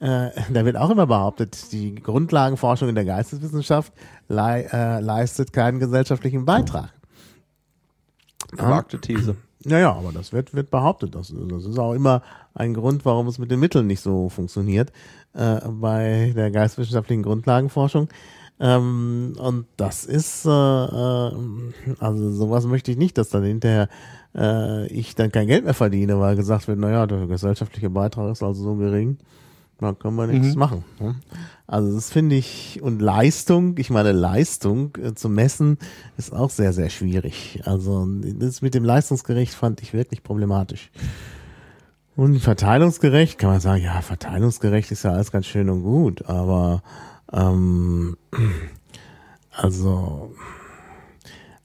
[0.00, 3.92] äh, da wird auch immer behauptet, die Grundlagenforschung in der Geisteswissenschaft
[4.28, 6.92] lei äh, leistet keinen gesellschaftlichen Beitrag.
[8.52, 9.36] Gewagte These.
[9.64, 11.14] Naja, aber das wird, wird behauptet.
[11.14, 12.22] Das, das ist auch immer
[12.54, 14.92] ein Grund, warum es mit den Mitteln nicht so funktioniert
[15.34, 18.08] äh, bei der geistwissenschaftlichen Grundlagenforschung.
[18.60, 21.32] Ähm, und das ist, äh, äh,
[22.00, 23.88] also sowas möchte ich nicht, dass dann hinterher
[24.34, 28.42] äh, ich dann kein Geld mehr verdiene, weil gesagt wird, naja, der gesellschaftliche Beitrag ist
[28.42, 29.18] also so gering,
[29.80, 30.58] da können wir nichts Mhm.
[30.58, 30.84] machen.
[31.00, 31.14] Ne?
[31.66, 35.78] Also das finde ich, und Leistung, ich meine, Leistung äh, zu messen,
[36.16, 37.60] ist auch sehr, sehr schwierig.
[37.64, 40.90] Also das mit dem Leistungsgerecht fand ich wirklich problematisch.
[42.16, 46.82] Und verteilungsgerecht kann man sagen, ja, verteilungsgerecht ist ja alles ganz schön und gut, aber
[47.32, 48.16] ähm,
[49.52, 50.32] also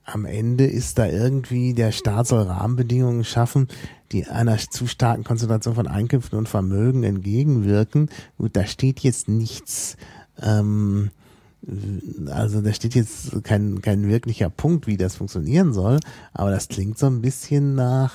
[0.06, 3.68] am Ende ist da irgendwie, der Staat soll Rahmenbedingungen schaffen,
[4.14, 8.10] die einer zu starken Konzentration von Einkünften und Vermögen entgegenwirken.
[8.38, 9.98] Gut, da steht jetzt nichts,
[10.42, 11.10] ähm,
[12.28, 16.00] also da steht jetzt kein, kein wirklicher Punkt, wie das funktionieren soll,
[16.34, 18.14] aber das klingt so ein bisschen nach,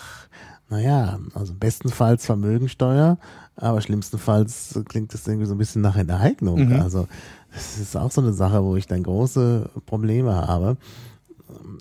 [0.70, 3.18] naja, also bestenfalls Vermögensteuer,
[3.56, 6.68] aber schlimmstenfalls klingt das irgendwie so ein bisschen nach Enteignung.
[6.68, 6.80] Mhm.
[6.80, 7.08] Also
[7.52, 10.76] das ist auch so eine Sache, wo ich dann große Probleme habe.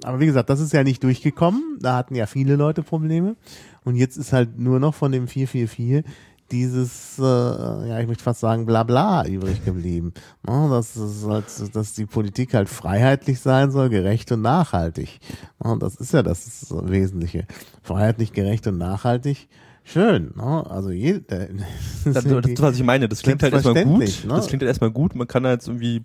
[0.03, 1.77] Aber wie gesagt, das ist ja nicht durchgekommen.
[1.81, 3.35] Da hatten ja viele Leute Probleme.
[3.87, 6.03] Und jetzt ist halt nur noch von dem 444
[6.51, 10.13] dieses, äh, ja, ich möchte fast sagen, Blabla übrig geblieben.
[10.45, 15.19] Ne, dass, halt, dass die Politik halt freiheitlich sein soll, gerecht und nachhaltig.
[15.63, 17.45] Ne, Und das ist ja das Wesentliche.
[17.81, 19.47] Freiheitlich, gerecht und nachhaltig.
[19.85, 20.33] Schön.
[20.35, 20.69] Ne?
[20.69, 21.47] Also je, äh,
[22.03, 23.07] Das, das ist, was ich meine.
[23.07, 24.01] Das klingt halt erstmal gut.
[24.01, 24.09] Ne?
[24.27, 25.15] Das klingt halt erstmal gut.
[25.15, 26.03] Man kann da jetzt irgendwie,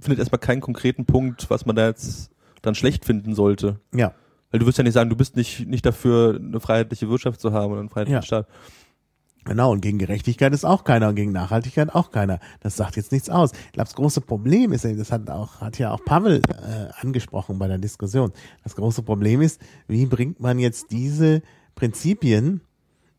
[0.00, 2.30] findet erstmal keinen konkreten Punkt, was man da jetzt
[2.62, 3.78] dann schlecht finden sollte.
[3.94, 4.14] ja.
[4.50, 7.52] Weil du wirst ja nicht sagen, du bist nicht, nicht dafür, eine freiheitliche Wirtschaft zu
[7.52, 8.22] haben oder einen freiheitlichen Ja.
[8.22, 8.46] Staat.
[9.44, 12.40] Genau, und gegen Gerechtigkeit ist auch keiner und gegen Nachhaltigkeit auch keiner.
[12.60, 13.52] Das sagt jetzt nichts aus.
[13.52, 17.58] Ich glaube, das große Problem ist, das hat auch, hat ja auch Pavel äh, angesprochen
[17.58, 18.32] bei der Diskussion.
[18.64, 21.42] Das große Problem ist, wie bringt man jetzt diese
[21.74, 22.60] Prinzipien,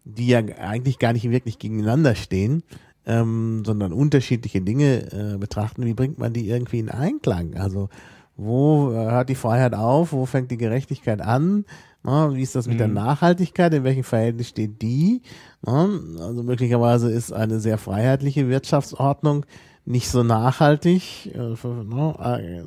[0.04, 2.64] die ja eigentlich gar nicht wirklich gegeneinander stehen,
[3.06, 7.56] ähm, sondern unterschiedliche Dinge äh, betrachten, wie bringt man die irgendwie in Einklang?
[7.56, 7.90] Also
[8.38, 11.66] wo äh, hört die Freiheit auf, wo fängt die Gerechtigkeit an?
[12.04, 12.96] Na, wie ist das mit der Mhm.
[12.96, 13.74] Nachhaltigkeit?
[13.74, 15.22] In welchem Verhältnis steht die?
[15.62, 15.88] Na,
[16.20, 19.46] also möglicherweise ist eine sehr freiheitliche Wirtschaftsordnung
[19.86, 21.34] nicht so nachhaltig.
[21.36, 22.64] äh, äh,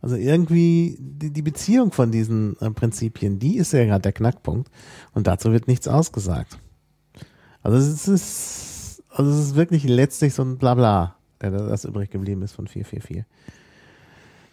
[0.00, 4.68] Also irgendwie die, Beziehung von diesen Prinzipien, die ist ja gerade der Knackpunkt.
[5.14, 6.58] Und dazu wird nichts ausgesagt.
[7.62, 12.42] Also es ist, also es ist wirklich letztlich so ein Blabla, der das übrig geblieben
[12.42, 13.24] ist von 444.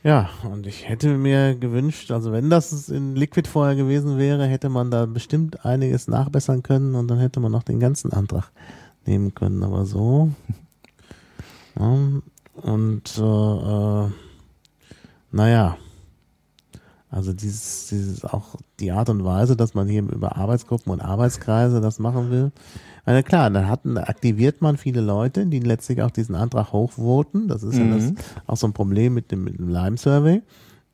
[0.02, 4.70] Ja, und ich hätte mir gewünscht, also wenn das in Liquid vorher gewesen wäre, hätte
[4.70, 8.50] man da bestimmt einiges nachbessern können und dann hätte man noch den ganzen Antrag
[9.06, 10.32] nehmen können, aber so.
[11.80, 11.98] Ja,
[12.56, 14.10] und äh, äh,
[15.32, 15.78] naja,
[17.10, 21.80] also dieses, dieses auch die Art und Weise, dass man hier über Arbeitsgruppen und Arbeitskreise
[21.80, 22.52] das machen will.
[23.12, 27.48] Na klar, dann hatten, aktiviert man viele Leute, die letztlich auch diesen Antrag hochvoten.
[27.48, 28.18] Das ist ja das Mhm.
[28.46, 30.42] auch so ein Problem mit dem, mit dem Lime-Survey,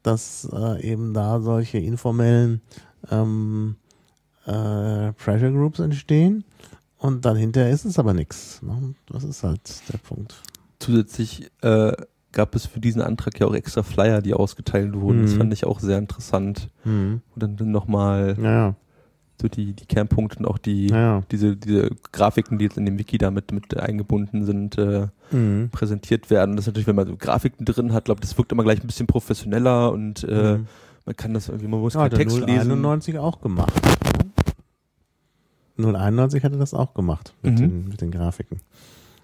[0.01, 2.62] dass äh, eben da solche informellen
[3.12, 3.75] ähm,
[4.45, 6.43] äh, Pressure Groups entstehen.
[6.97, 8.62] Und dann hinterher ist es aber nichts.
[8.62, 8.95] Ne?
[9.08, 9.60] Das ist halt
[9.91, 10.41] der Punkt.
[10.80, 11.91] Zusätzlich äh,
[12.32, 15.21] gab es für diesen Antrag ja auch extra Flyer, die ausgeteilt wurden.
[15.21, 15.38] Das Mhm.
[15.38, 16.69] fand ich auch sehr interessant.
[16.84, 17.21] Hm.
[17.36, 18.75] Und dann, nochmal Ja,
[19.41, 21.21] so die, die Kernpunkte und auch die, ja.
[21.32, 25.69] diese, diese Grafiken, die jetzt in dem Wiki da mit, eingebunden sind, äh, Mhm.
[25.71, 26.56] präsentiert werden.
[26.56, 28.86] Das ist natürlich, wenn man so Grafiken drin hat, glaube das wirkt immer gleich ein
[28.88, 30.67] bisschen professioneller und äh, Mhm.
[31.06, 32.69] man kann das irgendwie, man muss Ja, keinen Text lesen.
[32.69, 33.74] 091 auch gemacht.
[35.78, 37.58] 091 hatte das auch gemacht mit, Mhm.
[37.58, 38.60] den, mit den Grafiken.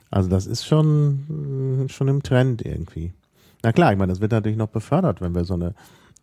[0.10, 3.13] Also das ist schon, äh, schon im Trend irgendwie.
[3.63, 5.74] Na klar, ich meine, das wird natürlich noch befördert, wenn wir so eine,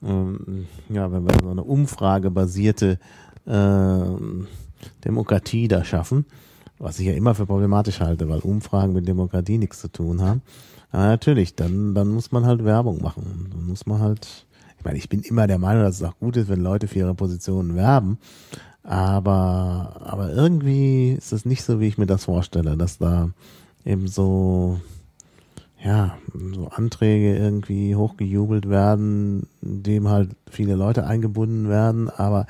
[0.02, 2.98] ähm, ja, wenn wir so eine umfragebasierte
[5.04, 6.26] Demokratie da schaffen,
[6.78, 10.42] was ich ja immer für problematisch halte, weil Umfragen mit Demokratie nichts zu tun haben.
[10.90, 13.48] Aber natürlich, dann, dann muss man halt Werbung machen.
[13.50, 14.46] Dann muss man halt,
[14.78, 17.00] ich meine, ich bin immer der Meinung, dass es auch gut ist, wenn Leute für
[17.00, 18.18] ihre Positionen werben.
[18.82, 23.30] Aber, aber irgendwie ist es nicht so, wie ich mir das vorstelle, dass da
[23.84, 24.80] eben so,
[25.84, 26.16] ja,
[26.54, 32.46] so Anträge irgendwie hochgejubelt werden, dem halt viele Leute eingebunden werden, aber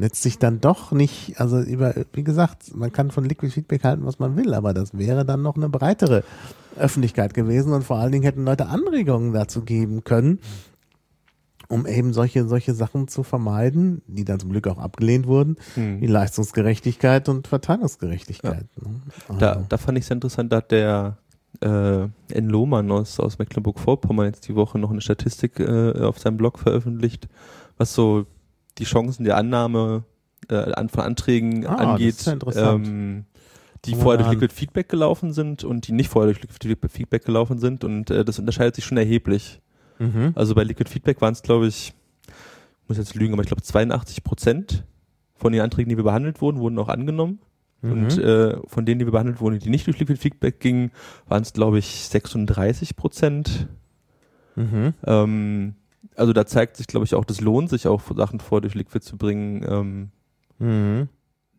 [0.00, 4.18] letztlich dann doch nicht, also über, wie gesagt, man kann von Liquid Feedback halten, was
[4.18, 6.24] man will, aber das wäre dann noch eine breitere
[6.76, 10.40] Öffentlichkeit gewesen und vor allen Dingen hätten Leute Anregungen dazu geben können.
[11.68, 16.00] um eben solche, solche Sachen zu vermeiden, die dann zum Glück auch abgelehnt wurden, Hm.
[16.00, 18.66] wie Leistungsgerechtigkeit und Verteilungsgerechtigkeit.
[18.82, 19.00] Ne?
[19.38, 21.18] Da, Also, da fand ich sehr interessant, da hat der
[21.60, 22.48] äh, N.
[22.48, 27.28] Lohmann aus, aus Mecklenburg-Vorpommern jetzt die Woche noch eine Statistik äh, auf seinem Blog veröffentlicht,
[27.78, 28.26] was so
[28.80, 30.04] die Chancen der Annahme
[30.48, 33.24] äh, von Anträgen Ah, angeht, ähm,
[33.84, 34.32] die vorher durch.
[34.32, 38.24] Liquid Feedback gelaufen sind und die nicht vorher durch Liquid Feedback gelaufen sind und äh,
[38.24, 39.60] das unterscheidet sich schon erheblich.
[39.98, 40.32] mhm.
[40.34, 41.92] Also bei Liquid Feedback waren es, glaube ich,
[42.26, 44.84] ich muss jetzt lügen, aber ich glaube 82 Prozent
[45.36, 47.38] von den Anträgen, die wir behandelt wurden, wurden auch angenommen.
[47.82, 48.22] Und Mhm.
[48.22, 50.90] äh, von denen, die wir behandelt wurden, die nicht durch Liquid Feedback gingen,
[51.28, 53.68] waren es, glaube ich, 36 Prozent.
[54.54, 54.92] Mhm.
[55.06, 55.74] Ähm,
[56.16, 59.04] also da zeigt sich, glaube ich, auch, das lohnt sich auch, Sachen vor durch Liquid
[59.04, 59.64] zu bringen.
[59.68, 60.10] Ähm,
[60.58, 61.08] Mhm.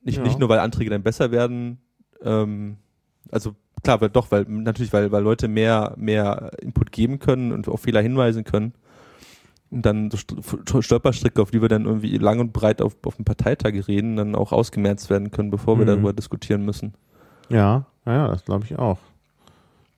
[0.03, 0.23] nicht, Ja.
[0.23, 1.79] nicht nur, weil Anträge dann besser werden.
[2.23, 2.77] Ähm,
[3.31, 7.67] also klar, weil doch, weil natürlich, weil, weil Leute mehr, mehr Input geben können und
[7.67, 8.73] auf Fehler hinweisen können.
[9.71, 13.15] Und dann so St- Stolperstricke, auf die wir dann irgendwie lang und breit auf, auf
[13.15, 15.89] dem Parteitag reden, dann auch ausgemerzt werden können, bevor wir Mhm.
[15.89, 16.93] darüber diskutieren müssen.
[17.49, 18.99] Ja, ja, das glaube ich auch.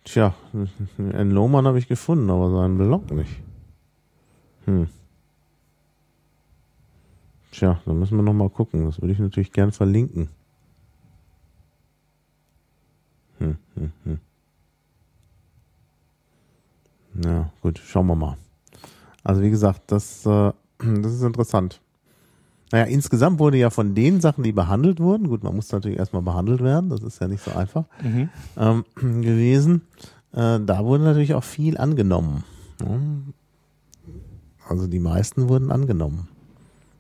[0.06, 0.34] Tja,
[0.98, 3.32] einen Lohmann habe ich gefunden, aber seinen Blog nicht.
[4.66, 4.88] Hm.
[7.52, 8.86] Tja, da müssen wir noch mal gucken.
[8.86, 10.30] Das würde ich natürlich gern verlinken.
[13.40, 14.20] Hm, hm, hm.
[17.24, 18.38] Ja, gut, schauen wir mal.
[19.24, 21.80] Also wie gesagt, das, äh, das ist interessant.
[22.72, 26.24] Naja, insgesamt wurde ja von den Sachen, die behandelt wurden, gut, man muss natürlich erstmal
[26.24, 27.86] behandelt werden, das ist ja nicht so einfach,
[28.58, 29.84] ähm, gewesen.
[30.32, 32.44] Äh, da wurde natürlich auch viel angenommen.
[32.82, 32.88] Ja.
[34.68, 36.28] Also die meisten wurden angenommen.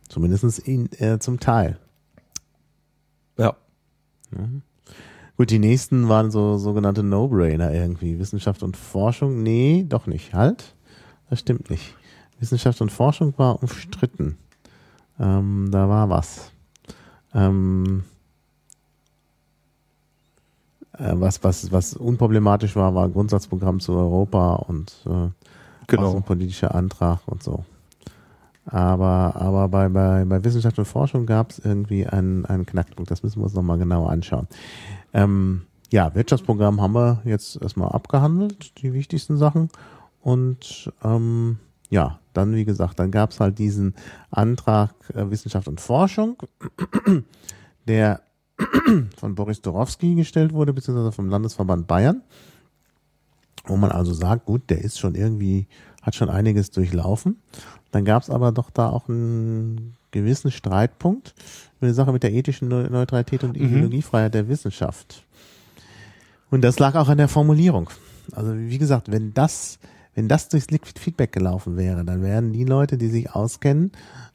[0.10, 1.80] Zumindest in, äh, zum Teil.
[3.38, 3.56] Ja.
[5.38, 8.19] Gut, die nächsten waren so sogenannte No-Brainer irgendwie.
[8.19, 10.34] Wissenschaft und Forschung, nee, doch nicht.
[10.34, 10.76] Halt,
[11.30, 11.95] das stimmt nicht.
[12.39, 14.38] Wissenschaft und Forschung war umstritten.
[15.19, 16.52] Ähm, da war was.
[17.34, 18.04] Ähm,
[20.97, 25.30] äh, was, was, was unproblematisch war, war Grundsatzprogramm zu Europa und äh,
[25.88, 26.08] Genau.
[26.08, 27.65] außenpolitischer Antrag und so.
[28.65, 33.12] Aber, aber bei, bei, bei Wissenschaft und Forschung gab es irgendwie einen, einen Knackpunkt.
[33.12, 34.48] Das müssen wir uns nochmal genauer anschauen.
[35.13, 39.69] Ähm, ja, Wirtschaftsprogramm haben wir jetzt erstmal abgehandelt, die wichtigsten Sachen.
[40.22, 43.96] Und ähm, ja, dann, wie gesagt, dann gab es halt diesen
[44.32, 46.38] Antrag äh, Wissenschaft und Forschung,
[47.88, 48.22] der
[49.17, 52.22] von Boris Dorowski gestellt wurde, beziehungsweise vom Landesverband Bayern
[53.65, 55.67] wo man also sagt, gut, der ist schon irgendwie,
[56.02, 57.38] hat schon einiges durchlaufen.
[57.91, 61.34] Dann gab es aber doch da auch einen gewissen Streitpunkt
[61.80, 63.65] über die Sache mit der ethischen Neu- Neutralität und Mhm.
[63.65, 65.23] Ideologiefreiheit der Wissenschaft.
[66.49, 67.89] Und das lag auch an der Formulierung.
[68.32, 69.80] Also wie gesagt, wenn das,
[70.15, 73.91] wenn das durchs Liquid Feedback gelaufen wäre, dann wären die Leute, die sich auskennen,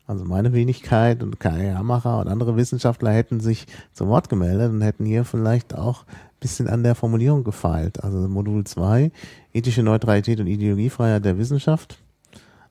[0.07, 4.81] also meine Wenigkeit und Kai Hammacher und andere Wissenschaftler hätten sich zu Wort gemeldet und
[4.81, 6.05] hätten hier vielleicht auch
[6.41, 8.03] bisschen an der Formulierung gefeilt.
[8.03, 9.11] Also Modul 2,
[9.53, 11.99] ethische Neutralität und Ideologiefreiheit der Wissenschaft.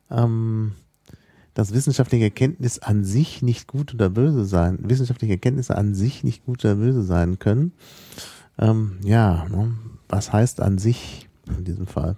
[0.09, 0.73] Ähm,
[1.57, 6.45] dass wissenschaftliche Erkenntnis an sich nicht gut oder böse sein, wissenschaftliche Erkenntnisse an sich nicht
[6.45, 7.73] gut oder böse sein können.
[8.59, 9.73] Ähm, ja, ne?
[10.07, 12.15] was heißt an sich in diesem Fall?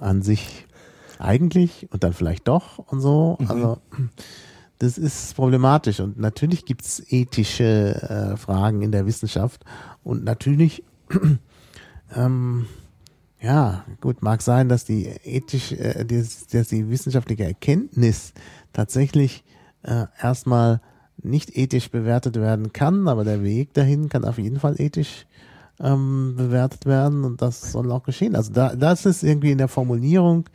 [0.00, 0.66] An sich
[1.20, 3.38] eigentlich und dann vielleicht doch und so.
[3.46, 3.78] Also
[4.78, 9.64] das ist problematisch und natürlich gibt es ethische äh, Fragen in der Wissenschaft
[10.02, 10.84] und natürlich
[12.16, 12.66] ähm,
[13.40, 18.32] ja, gut, mag sein, dass die ethisch, äh, dass, dass die wissenschaftliche Erkenntnis
[18.72, 19.44] tatsächlich
[19.82, 20.80] äh, erstmal
[21.22, 25.26] nicht ethisch bewertet werden kann, aber der Weg dahin kann auf jeden Fall ethisch
[25.80, 28.36] ähm, bewertet werden und das soll auch geschehen.
[28.36, 30.48] Also da, das ist irgendwie in der Formulierung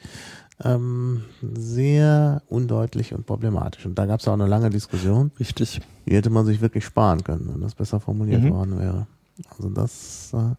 [0.63, 3.85] ähm, sehr undeutlich und problematisch.
[3.85, 5.31] Und da gab es auch eine lange Diskussion.
[5.39, 5.79] Richtig.
[6.05, 8.51] Die hätte man sich wirklich sparen können, wenn das besser formuliert Mhm.
[8.51, 9.07] worden wäre.
[9.55, 10.55] Also das äh,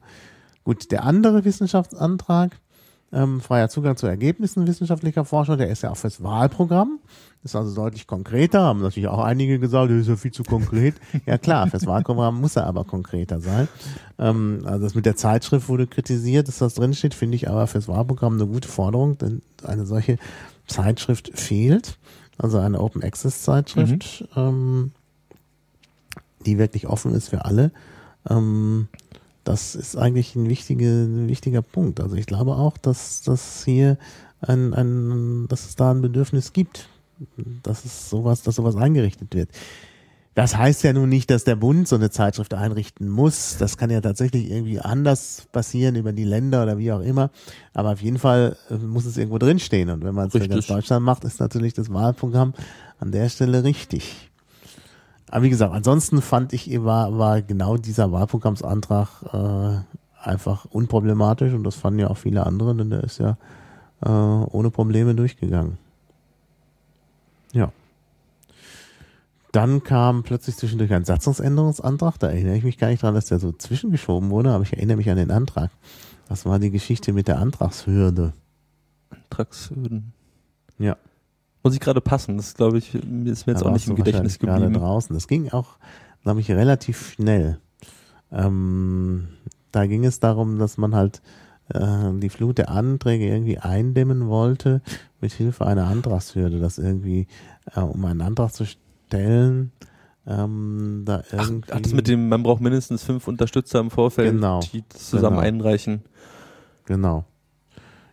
[0.65, 0.91] gut.
[0.91, 2.59] Der andere Wissenschaftsantrag,
[3.13, 6.99] ähm, freier Zugang zu Ergebnissen wissenschaftlicher Forschung, der ist ja auch fürs Wahlprogramm.
[7.43, 8.61] Ist also deutlich konkreter.
[8.61, 10.95] Haben natürlich auch einige gesagt, der ist ja viel zu konkret.
[11.27, 13.67] ja klar, fürs Wahlprogramm muss er aber konkreter sein.
[14.19, 17.89] Ähm, also das mit der Zeitschrift wurde kritisiert, dass das drinsteht, finde ich aber fürs
[17.89, 20.19] Wahlprogramm eine gute Forderung, denn eine solche
[20.67, 21.99] Zeitschrift fehlt.
[22.37, 24.93] Also eine Open Access Zeitschrift, ähm,
[26.47, 27.71] die wirklich offen ist für alle.
[28.29, 28.89] Ähm,
[29.45, 32.01] das ist eigentlich ein, wichtige, ein wichtiger Punkt.
[32.01, 33.99] Also ich glaube auch, dass, dass hier
[34.41, 36.89] ein, ein, dass es da ein Bedürfnis gibt,
[37.63, 39.51] dass es sowas, dass sowas eingerichtet wird.
[40.35, 43.57] Das heißt ja nun nicht, dass der Bund so eine Zeitschrift einrichten muss.
[43.59, 47.31] Das kann ja tatsächlich irgendwie anders passieren über die Länder oder wie auch immer.
[47.75, 49.91] Aber auf jeden Fall äh, muss es irgendwo drinstehen.
[49.91, 52.55] Und wenn man es für ganz Deutschland macht, ist natürlich das Wahlprogramm
[53.01, 54.30] an der Stelle richtig.
[55.31, 61.63] Aber wie gesagt, ansonsten fand ich, war, war genau dieser Wahlprogrammsantrag äh, einfach unproblematisch und
[61.63, 63.37] das fanden ja auch viele andere, denn der ist ja
[64.05, 65.79] äh, ohne Probleme durchgegangen.
[67.53, 67.73] Ja.
[69.53, 72.19] Dann kam plötzlich zwischendurch ein Satzungsänderungsantrag.
[72.19, 74.97] Da erinnere ich mich gar nicht dran, dass der so zwischengeschoben wurde, aber ich erinnere
[74.97, 75.71] mich an den Antrag.
[76.29, 78.33] Das war die Geschichte mit der Antragshürde.
[79.11, 80.13] Antragshürden.
[80.79, 80.97] Ja.
[81.63, 82.37] Muss ich gerade passen.
[82.39, 84.81] Das glaube ich, mir ist mir jetzt Da auch nicht im Gedächtnis wahrscheinlich gerade geblieben.
[84.85, 85.15] draußen.
[85.15, 85.77] Das ging auch,
[86.23, 87.59] glaube ich, relativ schnell.
[88.33, 89.29] Ähm,
[89.73, 91.21] da ging es darum, dass man halt
[91.69, 94.81] äh, die Flut der Anträge irgendwie eindämmen wollte
[95.21, 97.27] mit Hilfe einer Antragshürde, dass irgendwie,
[97.75, 99.73] äh, um einen Antrag zu stellen,
[100.27, 101.73] ähm, da Ach, irgendwie.
[101.73, 104.61] ach, das mit dem, man braucht mindestens fünf Unterstützer im Vorfeld, Genau.
[104.73, 105.47] die zusammen Genau.
[105.47, 106.03] einreichen.
[106.87, 107.25] Genau.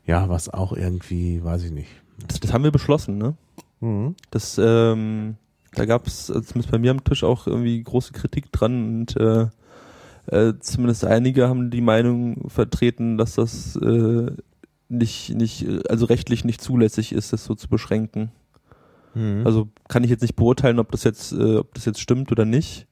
[0.05, 1.89] Ja, was auch irgendwie, weiß ich nicht.
[2.25, 3.35] Das, das haben wir beschlossen, ne?
[3.79, 4.15] Mhm.
[4.31, 5.35] Das, ähm,
[5.73, 9.47] da gab es zumindest bei mir am Tisch auch irgendwie große Kritik dran und äh,
[10.27, 14.31] äh, zumindest einige haben die Meinung vertreten, dass das äh,
[14.89, 18.31] nicht, nicht, also rechtlich nicht zulässig ist, das so zu beschränken.
[19.13, 19.43] Mhm.
[19.45, 22.45] Also kann ich jetzt nicht beurteilen, ob das jetzt, äh, ob das jetzt stimmt oder
[22.45, 22.87] nicht.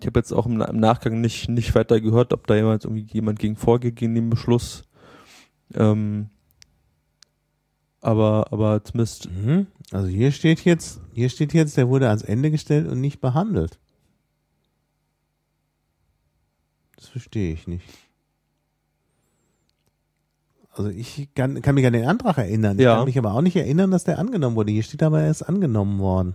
[0.00, 3.06] Ich habe jetzt auch im, im Nachgang nicht, nicht weiter gehört, ob da jemand irgendwie
[3.12, 4.82] jemand gegen vorgeht gegen den Beschluss.
[5.74, 6.30] Ähm,
[8.04, 9.66] aber, aber zumindest Mhm.
[9.92, 13.78] Also hier steht jetzt, hier steht jetzt, der wurde ans Ende gestellt und nicht behandelt.
[16.96, 17.84] Das verstehe ich nicht.
[20.70, 22.78] Also ich kann, kann mich an den Antrag erinnern.
[22.78, 22.96] Ich Ja.
[22.96, 24.72] kann mich aber auch nicht erinnern, dass der angenommen wurde.
[24.72, 26.34] Hier steht aber, er ist angenommen worden.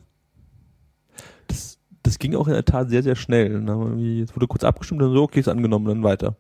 [1.47, 3.51] das, das ging auch in der Tat sehr, sehr schnell.
[3.51, 6.35] Dann haben wir irgendwie- Es wurde kurz abgestimmt und so, okay, ist angenommen, dann weiter.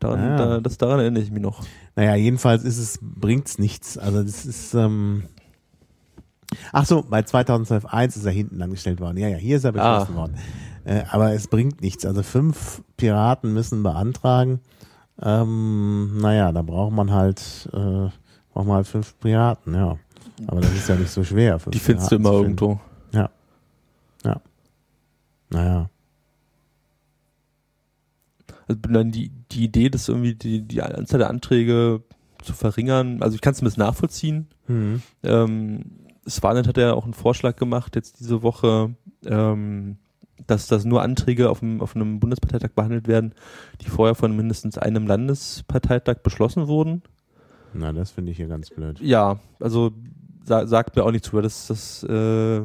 [0.00, 0.36] Daran, Ah.
[0.36, 1.64] da, das, daran erinnere ich mich noch.
[1.96, 3.98] Naja, jedenfalls ist es, bringt's nichts.
[3.98, 5.24] Also das ist, ähm,
[6.72, 9.16] ach so, bei 2012.1 ist er hinten angestellt worden.
[9.16, 10.16] Ja, ja, hier ist er beschlossen Ah.
[10.16, 10.34] worden.
[10.84, 12.06] Äh, aber es bringt nichts.
[12.06, 14.60] Also fünf Piraten müssen beantragen.
[15.20, 17.76] Ähm, naja, da braucht man halt, äh,
[18.52, 19.98] braucht man halt fünf Piraten, ja.
[20.46, 21.58] Aber das ist ja nicht so schwer.
[21.68, 22.58] Die findest du Piraten immer zu finden.
[22.58, 22.80] irgendwo.
[25.50, 25.88] Naja.
[28.68, 32.02] Also dann die, die Idee, das irgendwie die, die Anzahl der Anträge
[32.42, 34.46] zu verringern, also ich kann es ein bisschen nachvollziehen.
[34.66, 35.02] Hm.
[35.22, 35.84] Ähm,
[36.28, 39.96] Swanet hat ja auch einen Vorschlag gemacht, jetzt diese Woche, ähm,
[40.46, 43.34] dass, dass nur Anträge auf, dem, auf einem Bundesparteitag behandelt werden,
[43.80, 47.02] die vorher von mindestens einem Landesparteitag beschlossen wurden.
[47.74, 49.00] Na, das finde ich hier ganz blöd.
[49.00, 49.92] Ja, also
[50.44, 52.62] sa sagt mir auch nicht zu, weil das, das äh,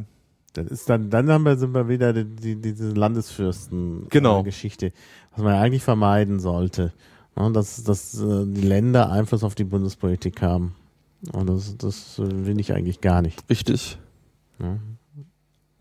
[0.53, 4.41] Das ist dann, dann haben wir, sind wir wieder die, die, diese Landesfürsten Genau.
[4.41, 4.91] äh, Geschichte,
[5.31, 6.93] was man ja eigentlich vermeiden sollte.
[7.35, 10.75] Ja, dass, dass äh, die Länder Einfluss auf die Bundespolitik haben.
[11.31, 13.49] Und das, das will ich eigentlich gar nicht.
[13.49, 13.97] richtig.
[14.59, 14.77] Ja.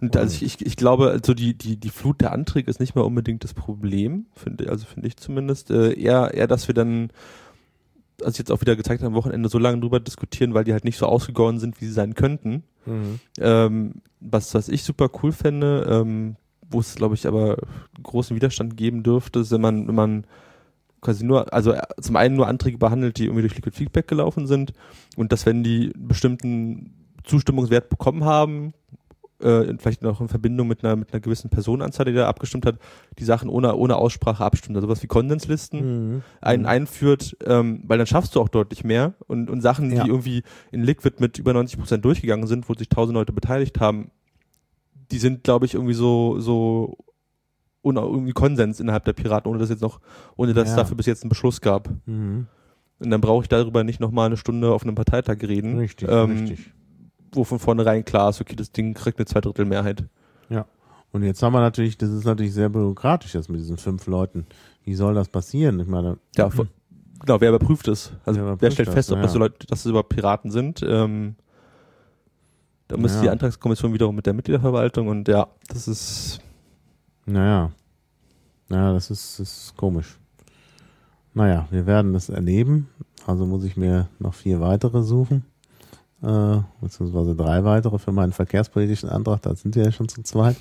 [0.01, 2.97] Und also ich, ich, ich glaube, also die, die, die Flut der Anträge ist nicht
[2.97, 5.71] mal unbedingt das Problem, finde, also finde ich zumindest.
[5.71, 7.11] Äh, eher, eher, dass wir dann,
[8.25, 10.85] also jetzt auch wieder gezeigt haben, am Wochenende so lange drüber diskutieren, weil die halt
[10.85, 12.65] nicht so ausgegoren sind, wie sie sein könnten.
[12.87, 13.21] Mhm.
[13.39, 16.37] Ähm, was, was ich super cool fände, ähm,
[16.71, 17.57] wo es, glaube ich, aber
[18.03, 20.25] großen Widerstand geben dürfte, ist, wenn man, wenn man
[21.01, 24.47] quasi nur, also äh, zum einen nur Anträge behandelt, die irgendwie durch Liquid Feedback gelaufen
[24.47, 24.73] sind
[25.17, 28.73] und dass wenn die einen bestimmten Zustimmungswert bekommen haben,
[29.43, 32.77] äh, vielleicht noch in Verbindung mit einer, mit einer gewissen Personenanzahl, die da abgestimmt hat,
[33.19, 34.77] die Sachen ohne, ohne Aussprache abstimmt.
[34.77, 35.83] Also was wie Konsenslisten
[36.15, 36.23] Mhm.
[36.41, 40.05] einen einführt, ähm, weil dann schaffst du auch deutlich mehr und, und Sachen, Ja.
[40.05, 43.81] die irgendwie in Liquid mit über 90 Prozent durchgegangen sind, wo sich tausend Leute beteiligt
[43.81, 44.11] haben,
[45.11, 46.97] die sind, glaube ich, irgendwie so, so
[47.83, 50.01] un- irgendwie Konsens innerhalb der Piraten, ohne dass jetzt noch,
[50.37, 50.77] ohne dass es Ja.
[50.83, 51.91] dafür bis jetzt einen Beschluss gab.
[52.07, 52.47] Mhm.
[52.99, 56.31] Und dann brauche ich darüber nicht nochmal eine Stunde auf einem Parteitag reden, Richtig, ähm,
[56.31, 56.73] richtig.
[57.33, 60.05] Wo von vornherein klar ist, okay, das Ding kriegt eine Zweidrittelmehrheit.
[61.15, 64.47] Und jetzt haben wir natürlich, das ist natürlich sehr bürokratisch jetzt mit diesen fünf Leuten.
[64.83, 65.79] Wie soll das passieren?
[65.79, 66.71] Ich meine, Ja, von-
[67.21, 68.13] genau, wer überprüft es?
[68.25, 69.23] Also Wer wer, stellt das, fest, ob ja.
[69.25, 70.81] das so Leute, dass es überhaupt Piraten sind?
[70.83, 71.35] Ähm,
[72.89, 73.23] da müsste Ja.
[73.25, 76.41] die Antragskommission wiederum mit der Mitgliederverwaltung und ja, das ist
[77.27, 77.73] naja.
[78.71, 80.19] Naja, das ist, das ist komisch.
[81.35, 82.89] Naja, wir werden das erleben.
[83.27, 85.45] Also muss ich mir noch vier weitere suchen.
[86.23, 89.43] Äh, beziehungsweise drei weitere für meinen verkehrspolitischen Antrag.
[89.43, 90.57] Da sind wir ja schon zu zweit.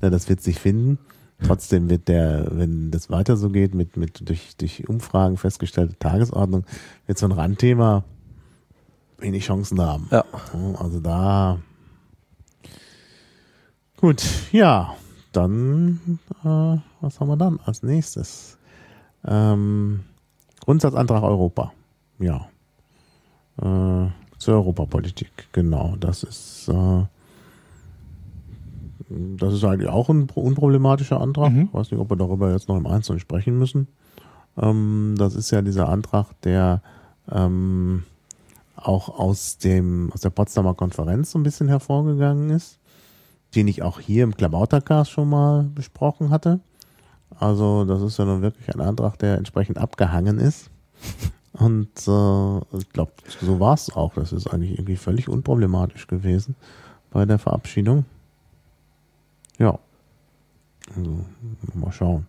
[0.00, 0.98] Ja, das wird sich finden.
[1.42, 6.64] Trotzdem wird der, wenn das weiter so geht, mit, mit durch, durch Umfragen festgestellte Tagesordnung,
[7.06, 8.04] wird so ein Randthema
[9.18, 10.08] wenig Chancen haben.
[10.10, 10.24] ja.
[10.78, 11.58] Also da
[14.04, 14.96] Gut, ja,
[15.32, 18.58] dann, äh, was haben wir dann als nächstes?
[19.24, 20.04] Ähm,
[20.60, 21.72] Grundsatzantrag Europa.
[22.18, 22.48] Ja.
[23.62, 24.10] Äh,
[24.44, 25.96] zur Europapolitik, genau.
[25.98, 27.02] Das ist, äh,
[29.08, 31.52] das ist eigentlich auch ein unproblematischer Antrag.
[31.52, 31.62] Mhm.
[31.62, 33.88] Ich weiß nicht, ob wir darüber jetzt noch im Einzelnen sprechen müssen.
[34.56, 36.82] Ähm, das ist ja dieser Antrag, der
[37.30, 38.04] ähm,
[38.76, 42.78] auch aus dem aus der Potsdamer Konferenz so ein bisschen hervorgegangen ist,
[43.54, 46.60] den ich auch hier im Klabautercast schon mal besprochen hatte.
[47.38, 50.70] Also das ist ja nun wirklich ein Antrag, der entsprechend abgehangen ist.
[51.54, 54.14] Und äh, ich glaube, so war es auch.
[54.14, 56.56] Das ist eigentlich irgendwie völlig unproblematisch gewesen
[57.10, 58.04] bei der Verabschiedung.
[59.58, 59.78] Ja.
[60.96, 61.24] Also,
[61.74, 62.26] mal schauen.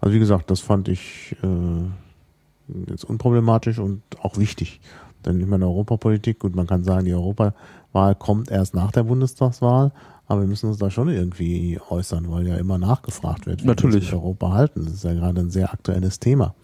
[0.00, 4.80] Also wie gesagt, das fand ich äh, jetzt unproblematisch und auch wichtig.
[5.24, 9.92] Denn ich meine, Europapolitik, gut, man kann sagen, die Europawahl kommt erst nach der Bundestagswahl,
[10.26, 13.70] aber wir müssen uns da schon irgendwie äußern, weil ja immer nachgefragt wird, wie wir
[13.70, 14.04] Natürlich.
[14.04, 14.84] mit Europa halten.
[14.84, 16.54] Das ist ja gerade ein sehr aktuelles Thema.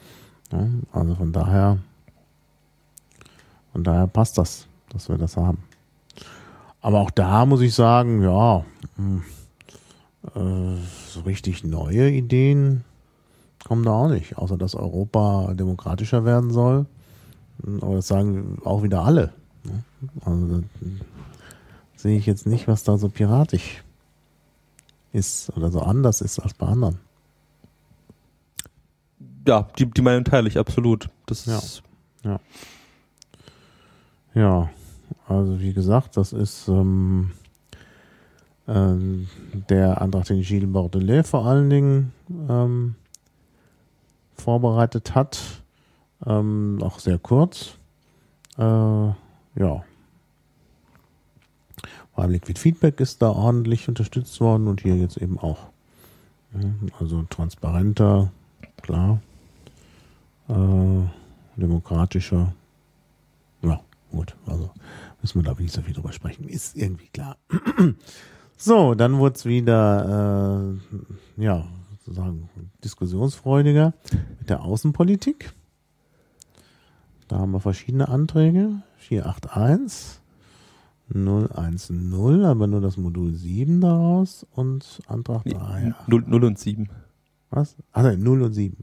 [0.53, 1.79] Ja, also von daher,
[3.75, 5.59] von daher passt das, dass wir das haben.
[6.81, 8.65] Aber auch da muss ich sagen, ja,
[8.95, 9.25] hm,
[10.37, 12.85] äh, so richtig neue Ideen
[13.67, 16.87] kommen da auch nicht, außer dass Europa demokratischer werden soll.
[17.81, 19.33] Aber das sagen auch wieder alle.
[19.65, 19.83] ne?
[20.25, 20.63] Also da
[21.97, 23.83] sehe ich jetzt nicht, was da so piratisch
[25.13, 27.01] ist oder so anders ist als bei anderen.
[29.49, 31.09] Ja, die, die Meinung teile ich absolut.
[31.27, 31.59] Das Ja.
[31.59, 31.83] ist
[32.23, 32.39] Ja,
[35.29, 37.31] also wie gesagt, das ist ähm,
[38.67, 39.29] ähm,
[39.69, 42.13] der Antrag, den Gilles Bordelais vor allen Dingen
[42.49, 42.95] ähm,
[44.35, 45.41] vorbereitet hat.
[46.27, 47.77] Ähm, auch sehr kurz.
[48.59, 49.85] Äh, ja.
[52.17, 55.67] Beim Liquid Feedback ist da ordentlich unterstützt worden und hier jetzt eben auch.
[57.01, 58.31] Also transparenter,
[58.81, 59.21] klar.
[60.49, 61.03] Äh,
[61.57, 62.53] demokratischer.
[64.15, 64.37] Gut.
[64.47, 64.71] Also
[65.23, 66.49] müssen wir da nicht so viel drüber sprechen.
[66.49, 67.37] Ist irgendwie klar.
[68.57, 70.77] so, dann wurde es wieder,
[71.37, 71.67] äh, ja,
[71.99, 72.49] sozusagen
[72.85, 73.95] diskussionsfreudiger
[74.39, 75.53] mit der Außenpolitik.
[77.27, 78.83] Da haben wir verschiedene Anträge.
[78.99, 80.21] 481,
[81.13, 85.95] 010, aber nur das Modul 7 daraus und Antrag 3.
[86.07, 86.89] 0, 0 und 7.
[87.51, 87.77] Was?
[87.93, 88.77] Ah, nein, 0 und 7.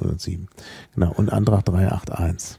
[0.00, 0.46] 0 und 7.
[0.94, 1.12] Genau.
[1.12, 2.58] Und Antrag 381.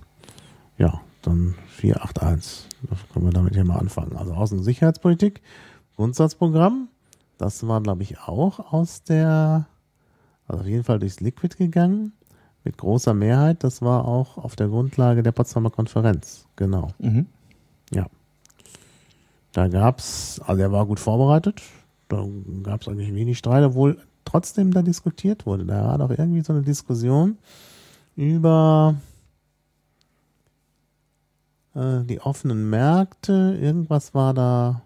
[0.78, 2.68] Ja, dann 481.
[2.84, 4.16] Da können wir damit hier mal anfangen.
[4.16, 5.42] Also Außen- und Sicherheitspolitik,
[5.96, 6.88] Grundsatzprogramm.
[7.38, 9.68] Das war, glaube ich, auch aus der,
[10.48, 12.14] also auf jeden Fall durchs Liquid gegangen.
[12.64, 13.64] Mit großer Mehrheit.
[13.64, 16.46] Das war auch auf der Grundlage der Potsdamer Konferenz.
[16.58, 16.90] Genau.
[17.00, 17.28] Mhm.
[19.58, 21.64] Da gab's, also er war gut vorbereitet.
[22.10, 22.24] Da
[22.62, 25.66] gab's eigentlich wenig Streit, obwohl trotzdem da diskutiert wurde.
[25.66, 27.40] Da war doch irgendwie so eine Diskussion
[28.16, 28.94] über
[31.78, 33.58] äh, die offenen Märkte.
[33.62, 34.82] Irgendwas war da,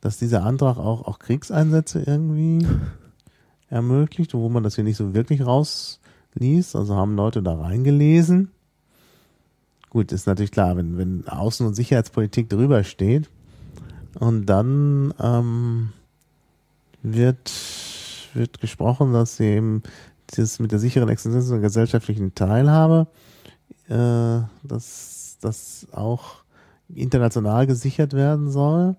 [0.00, 2.66] dass dieser Antrag auch, auch Kriegseinsätze irgendwie
[3.68, 6.76] ermöglicht, wo man das hier nicht so wirklich rausliest.
[6.76, 8.52] Also haben Leute da reingelesen.
[9.90, 13.28] Gut, ist natürlich klar, wenn, wenn Außen- und Sicherheitspolitik drüber steht
[14.20, 15.92] und dann ähm,
[17.02, 17.50] wird,
[18.34, 19.82] wird gesprochen, dass sie eben
[20.36, 23.06] das mit der sicheren Existenz und gesellschaftlichen Teilhabe,
[23.88, 26.36] äh, dass das auch
[26.94, 28.96] international gesichert werden soll.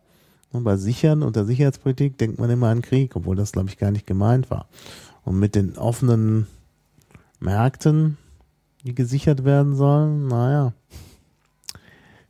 [0.51, 3.77] Und bei Sichern und der Sicherheitspolitik denkt man immer an Krieg, obwohl das, glaube ich,
[3.77, 4.67] gar nicht gemeint war.
[5.23, 6.47] Und mit den offenen
[7.39, 8.17] Märkten,
[8.83, 10.73] die gesichert werden sollen, naja.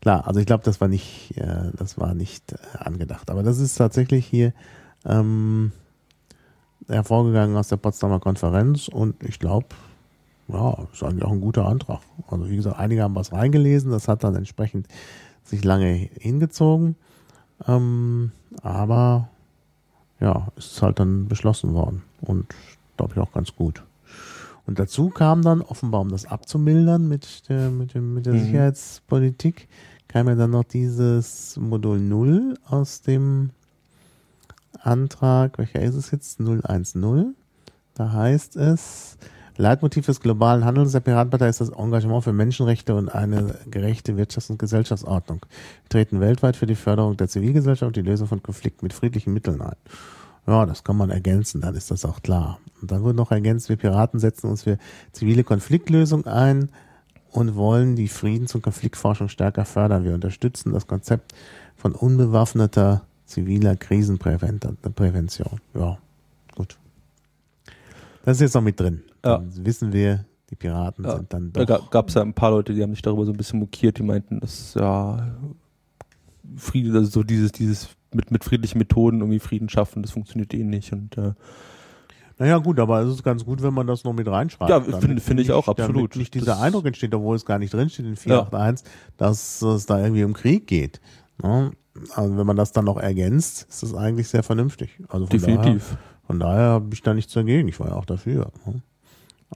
[0.01, 3.29] Klar, also ich glaube, das war nicht, äh, das war nicht äh, angedacht.
[3.29, 4.53] Aber das ist tatsächlich hier
[5.05, 5.71] ähm,
[6.87, 9.67] hervorgegangen aus der Potsdamer Konferenz und ich glaube,
[10.51, 11.99] ja, ist eigentlich auch ein guter Antrag.
[12.27, 14.87] Also wie gesagt, einige haben was reingelesen, das hat dann entsprechend
[15.43, 16.95] sich lange hingezogen.
[17.67, 18.31] Ähm,
[18.61, 19.29] aber
[20.19, 22.47] ja, ist halt dann beschlossen worden und
[22.97, 23.83] glaube ich auch ganz gut.
[24.65, 28.39] Und dazu kam dann offenbar, um das abzumildern mit der, mit dem, mit der Mhm.
[28.39, 29.67] Sicherheitspolitik,
[30.07, 33.51] kam ja dann noch dieses Modul 0 aus dem
[34.81, 36.39] Antrag, welcher ist es jetzt?
[36.39, 37.35] 010.
[37.95, 39.17] Da heißt es,
[39.59, 44.49] Leitmotiv des globalen Handels der Piratenpartei ist das Engagement für Menschenrechte und eine gerechte Wirtschafts-
[44.49, 45.41] und Gesellschaftsordnung.
[45.83, 49.33] Wir treten weltweit für die Förderung der Zivilgesellschaft und die Lösung von Konflikten mit friedlichen
[49.33, 49.75] Mitteln ein.
[50.47, 52.61] Ja, das kann man ergänzen, dann ist das auch klar.
[52.81, 54.77] Und dann wird noch ergänzt, wir Piraten setzen uns für
[55.11, 56.69] zivile Konfliktlösung ein
[57.31, 60.05] und wollen die Friedens- und Konfliktforschung stärker fördern.
[60.05, 61.35] Wir unterstützen das Konzept
[61.75, 65.59] von unbewaffneter ziviler Krisenprävention.
[65.73, 65.97] Ja,
[66.55, 66.77] gut.
[68.23, 69.03] Das ist jetzt noch mit drin.
[69.25, 69.37] Ja.
[69.39, 71.17] Dann wissen wir, die Piraten Ja.
[71.17, 71.89] sind dann Da doch.
[71.91, 74.03] gab es ja ein paar Leute, die haben sich darüber so ein bisschen mokiert, die
[74.03, 75.27] meinten, dass ja
[76.55, 80.63] Frieden, also so dieses, dieses mit, mit friedlichen Methoden irgendwie Frieden schaffen, das funktioniert eh
[80.63, 80.91] nicht.
[80.93, 81.33] Und äh,
[82.39, 84.69] Naja, gut, aber es ist ganz gut, wenn man das noch mit reinschreibt.
[84.69, 86.15] Ja, finde- finde ich auch, absolut.
[86.15, 89.99] Nicht dieser Das- Eindruck entsteht, obwohl es gar nicht drinsteht in 481, dass es da
[90.01, 90.99] irgendwie um Krieg geht.
[91.43, 91.71] Ne?
[92.15, 94.89] Also wenn man das dann noch ergänzt, ist das eigentlich sehr vernünftig.
[95.09, 95.97] Also von Daher, definitiv.
[96.25, 97.67] von daher habe ich da nichts dagegen.
[97.67, 98.51] Ich war ja auch dafür.
[98.65, 98.81] ne?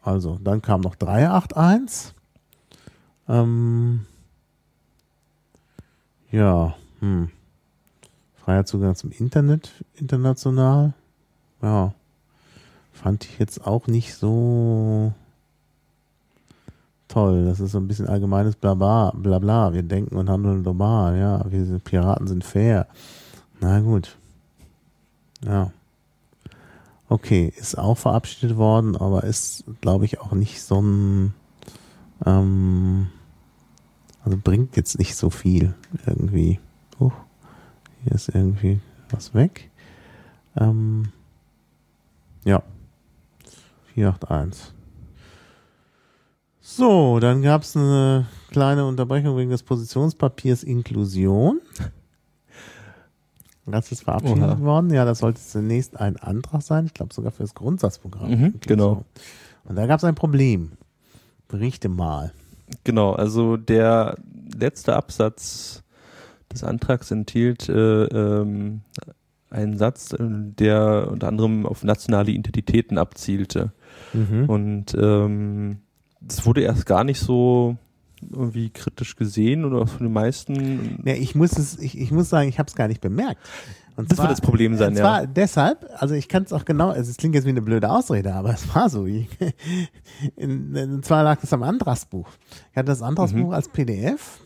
[0.02, 2.14] Also, dann kam noch 381.
[3.30, 4.06] Ähm,
[6.32, 7.30] ja, hm.
[8.36, 10.94] Freier Zugang zum Internet international.
[11.62, 11.94] Ja.
[12.91, 15.14] Fand ich jetzt auch nicht so
[17.08, 17.46] toll.
[17.46, 19.74] Das ist so ein bisschen allgemeines Blabla, Blabla.
[19.74, 21.18] Wir denken und handeln global.
[21.18, 22.88] Ja, wir sind, Piraten sind fair.
[23.62, 24.18] Na gut.
[25.46, 25.72] Ja.
[27.14, 31.36] Okay, ist auch verabschiedet worden, aber ist, glaube ich, auch nicht so ein,
[32.26, 33.09] ähm,
[34.26, 35.76] also bringt jetzt nicht so viel
[36.07, 36.59] irgendwie.
[36.99, 37.14] Huch,
[38.03, 38.80] hier ist irgendwie
[39.11, 39.70] was weg.
[40.57, 41.09] Ähm,
[42.45, 42.64] ja.
[43.93, 44.74] 481.
[46.61, 51.61] So, dann gab es eine kleine Unterbrechung wegen des Positionspapiers Inklusion.
[53.66, 54.59] Das ist verabschiedet Oha.
[54.59, 54.91] worden.
[54.91, 56.86] Ja, das sollte zunächst ein Antrag sein.
[56.86, 58.32] Ich glaube sogar für das Grundsatzprogramm.
[58.32, 59.05] Mhm, genau.
[59.64, 60.74] Und da gab es ein Problem.
[61.47, 62.34] Berichte mal.
[62.84, 64.18] Genau, also der
[64.57, 65.84] letzte Absatz
[66.51, 68.82] des Antrags enthielt äh, ähm,
[69.49, 73.72] einen Satz, äh, der unter anderem auf nationale Identitäten abzielte.
[74.14, 74.49] Mhm.
[74.49, 75.78] Und ähm,
[76.20, 77.78] das wurde erst gar nicht so
[78.32, 81.02] irgendwie kritisch gesehen oder von den meisten.
[81.06, 83.42] Ja, ich muss es, ich, ich muss sagen, ich habe es gar nicht bemerkt.
[83.96, 85.02] Und Das wird das Problem sein, und ja.
[85.04, 87.92] zwar deshalb, also ich kann es auch genau, also es klingt jetzt wie eine blöde
[87.92, 89.06] Ausrede, aber es war so.
[89.06, 89.28] Ich,
[90.36, 92.28] in, und zwar lag es am Antragsbuch.
[92.72, 93.54] Ich hatte das Antragsbuch Mhm.
[93.54, 94.40] als PDF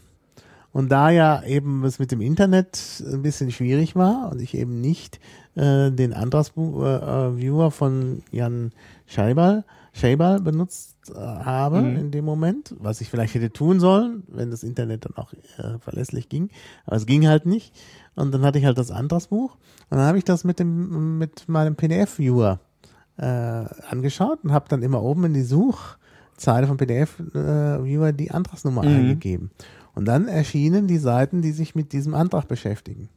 [0.73, 4.81] und da ja eben es mit dem Internet ein bisschen schwierig war und ich eben
[4.81, 5.21] nicht
[5.55, 8.71] äh, den Antragsbuch-Viewer von Jan
[9.05, 9.63] Scheibal,
[9.93, 11.95] Scheibal benutzt äh, habe Mhm.
[11.97, 15.79] in dem Moment, was ich vielleicht hätte tun sollen, wenn das Internet dann auch äh,
[15.79, 16.49] verlässlich ging.
[16.85, 17.73] Aber es ging halt nicht.
[18.15, 19.53] Und dann hatte ich halt das Antragsbuch
[19.89, 22.59] und dann habe ich das mit dem mit meinem PDF-Viewer
[23.17, 28.89] äh, angeschaut und habe dann immer oben in die Suchzeile von PDF-Viewer die Antragsnummer Mhm.
[28.95, 29.51] eingegeben.
[29.95, 33.09] Und dann erschienen die Seiten, die sich mit diesem Antrag beschäftigen.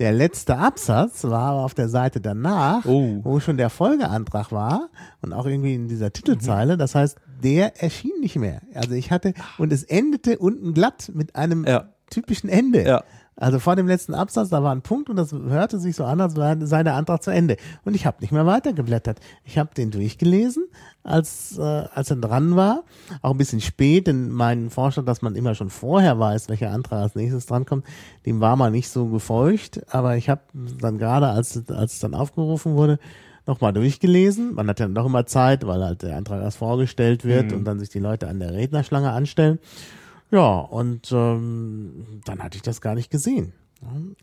[0.00, 3.20] Der letzte Absatz war aber auf der Seite danach, Oh.
[3.22, 4.88] wo schon der Folgeantrag war
[5.20, 6.76] und auch irgendwie in dieser Titelzeile.
[6.78, 8.62] Das heißt, der erschien nicht mehr.
[8.74, 11.90] Also ich hatte, und es endete unten glatt mit einem Ja.
[12.10, 12.82] typischen Ende.
[12.84, 13.04] Ja.
[13.40, 16.20] Also vor dem letzten Absatz, da war ein Punkt und das hörte sich so an,
[16.20, 17.56] als sei der Antrag zu Ende.
[17.84, 19.18] Und ich habe nicht mehr weitergeblättert.
[19.44, 20.66] Ich habe den durchgelesen,
[21.02, 22.84] als, äh, als er dran war.
[23.22, 27.00] Auch ein bisschen spät, denn mein Vorschlag, dass man immer schon vorher weiß, welcher Antrag
[27.02, 27.84] als nächstes drankommt,
[28.26, 29.80] dem war mal nicht so gefeucht.
[29.92, 30.42] Aber ich habe
[30.80, 32.98] dann gerade, als, als es dann aufgerufen wurde,
[33.46, 34.54] nochmal durchgelesen.
[34.54, 37.56] Man hat ja noch immer Zeit, weil halt der Antrag erst vorgestellt wird Mhm.
[37.58, 39.58] und dann sich die Leute an der Rednerschlange anstellen.
[40.30, 43.52] Ja, und ähm, dann hatte ich das gar nicht gesehen.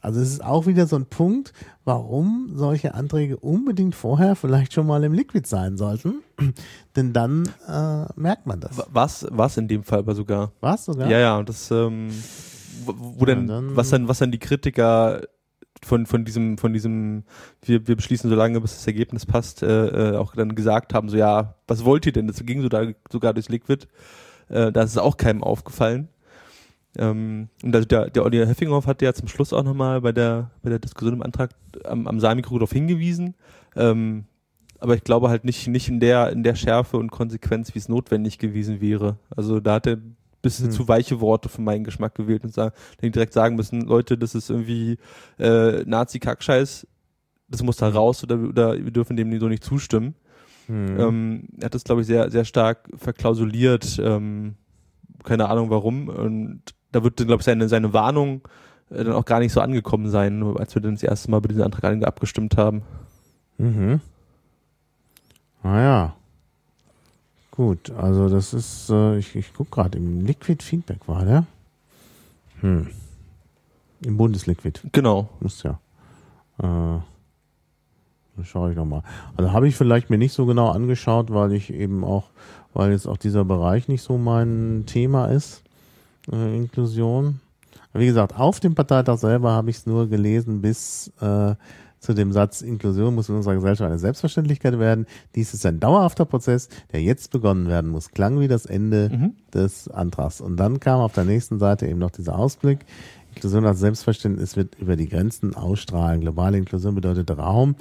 [0.02, 1.52] Also es ist auch wieder so ein Punkt,
[1.84, 6.22] warum solche Anträge unbedingt vorher vielleicht schon mal im Liquid sein sollten.
[6.96, 8.80] Denn dann äh, merkt man das.
[8.92, 10.52] Was, was in dem Fall aber sogar.
[10.62, 11.10] Was sogar?
[11.10, 12.10] Ja, ja, und das, ähm,
[12.86, 15.24] wo, wo Ja, denn, dann- was dann, was dann die Kritiker
[15.84, 17.24] von, von diesem, von diesem,
[17.64, 21.10] wir, wir beschließen so lange, bis das Ergebnis passt, äh, äh, auch dann gesagt haben,
[21.10, 22.28] so ja, was wollt ihr denn?
[22.28, 23.88] Das ging so da, sogar durchs Liquid.
[24.50, 26.08] Äh, da ist es auch keinem aufgefallen.
[26.98, 30.52] Ähm, und also der, der Olli Heffinghoff hat ja zum Schluss auch nochmal bei der,
[30.64, 31.52] bei der Diskussion im Antrag
[31.84, 33.36] am, am Saalmikro darauf hingewiesen.
[33.76, 34.26] Ähm,
[34.80, 37.90] aber ich glaube halt nicht, nicht in der, in der Schärfe und Konsequenz, wie es
[37.90, 39.18] notwendig gewesen wäre.
[39.36, 40.72] Also da hat er ein bisschen Hm.
[40.72, 42.72] zu weiche Worte für meinen Geschmack gewählt und sa-
[43.02, 44.98] dann direkt sagen müssen, Leute, das ist irgendwie
[45.40, 46.88] äh, Nazi-Kackscheiß,
[47.50, 50.14] das muss da raus oder, oder wir dürfen dem so nicht zustimmen.
[50.68, 51.00] Hm.
[51.00, 54.00] Ähm, er hat das, glaube ich, sehr, sehr stark verklausuliert.
[54.02, 54.56] Ähm,
[55.24, 56.10] keine Ahnung warum.
[56.10, 56.62] Und
[56.92, 58.48] da wird, glaube ich, seine, seine Warnung
[58.90, 61.50] äh, dann auch gar nicht so angekommen sein, als wir dann das erste Mal bei
[61.50, 62.84] diesem Antrag abgestimmt haben.
[63.58, 64.02] Mhm.
[65.64, 66.16] Naja.
[67.52, 71.46] Gut, also das ist, äh, ich, ich gucke gerade, im Liquid Feedback war der.
[72.62, 72.88] Hm.
[74.02, 74.82] Im Bundesliquid.
[74.92, 75.30] Genau.
[75.40, 75.80] Muss ja.
[76.62, 77.00] Äh,
[78.44, 79.04] schaue ich nochmal.
[79.36, 82.26] Also habe ich vielleicht mir nicht so genau angeschaut, weil ich eben auch,
[82.74, 85.64] weil jetzt auch dieser Bereich nicht so mein Thema ist,
[86.32, 87.40] äh, Inklusion.
[87.94, 91.56] Wie gesagt, auf dem Parteitag selber habe ich es nur gelesen bis äh,
[92.00, 95.08] zu dem Satz, Inklusion muss in unserer Gesellschaft eine Selbstverständlichkeit werden.
[95.34, 98.12] Dies ist ein dauerhafter Prozess, der jetzt begonnen werden muss.
[98.12, 99.34] Klang wie das Ende Mhm.
[99.52, 100.40] des Antrags.
[100.40, 102.86] Und dann kam auf der nächsten Seite eben noch dieser Ausblick.
[103.34, 106.22] Inklusion als Selbstverständnis wird über die Grenzen ausstrahlen.
[106.22, 107.76] Globale Inklusion bedeutet Raum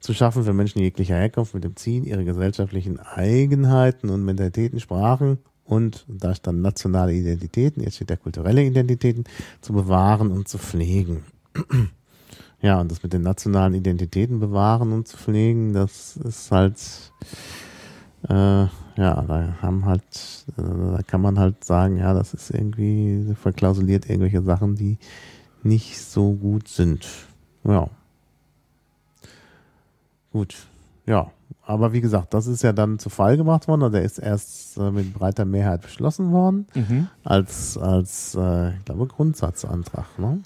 [0.00, 5.38] zu schaffen für Menschen jeglicher Herkunft mit dem Ziel, ihre gesellschaftlichen Eigenheiten und Mentalitäten, Sprachen
[5.64, 9.24] und da stand nationale Identitäten, jetzt steht der kulturelle Identitäten,
[9.60, 11.24] zu bewahren und zu pflegen.
[12.60, 16.76] Ja, und das mit den nationalen Identitäten bewahren und zu pflegen, das ist halt,
[18.28, 23.32] äh, ja, da haben halt, äh, da kann man halt sagen, ja, das ist irgendwie
[23.40, 24.98] verklausuliert irgendwelche Sachen, die
[25.62, 27.06] nicht so gut sind.
[27.62, 27.88] Ja.
[30.32, 30.56] Gut.
[31.06, 31.30] Ja.
[31.64, 34.76] Aber wie gesagt, das ist ja dann zu Fall gemacht worden und der ist erst
[34.78, 37.08] äh, mit breiter Mehrheit beschlossen worden Mhm.
[37.24, 40.18] als, als äh, ich glaube, Grundsatzantrag.
[40.18, 40.40] Ne?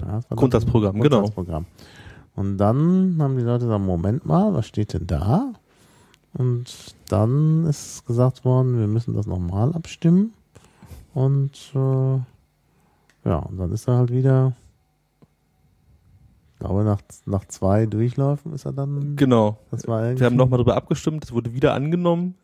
[0.00, 1.18] Ja, Grundsatzprogramm, genau.
[1.20, 1.66] Grundsatzprogramm.
[2.36, 5.52] Und dann haben die Leute gesagt, Moment mal, was steht denn da?
[6.34, 10.32] Und dann ist gesagt worden, wir müssen das nochmal abstimmen.
[11.14, 14.52] Und äh, ja, und dann ist er halt wieder,
[16.58, 19.14] ich glaube, nach, nach zwei Durchläufen ist er dann.
[19.14, 19.58] Genau.
[19.70, 22.34] Das war irgendwie, Wir haben nochmal darüber abgestimmt, es wurde wieder angenommen.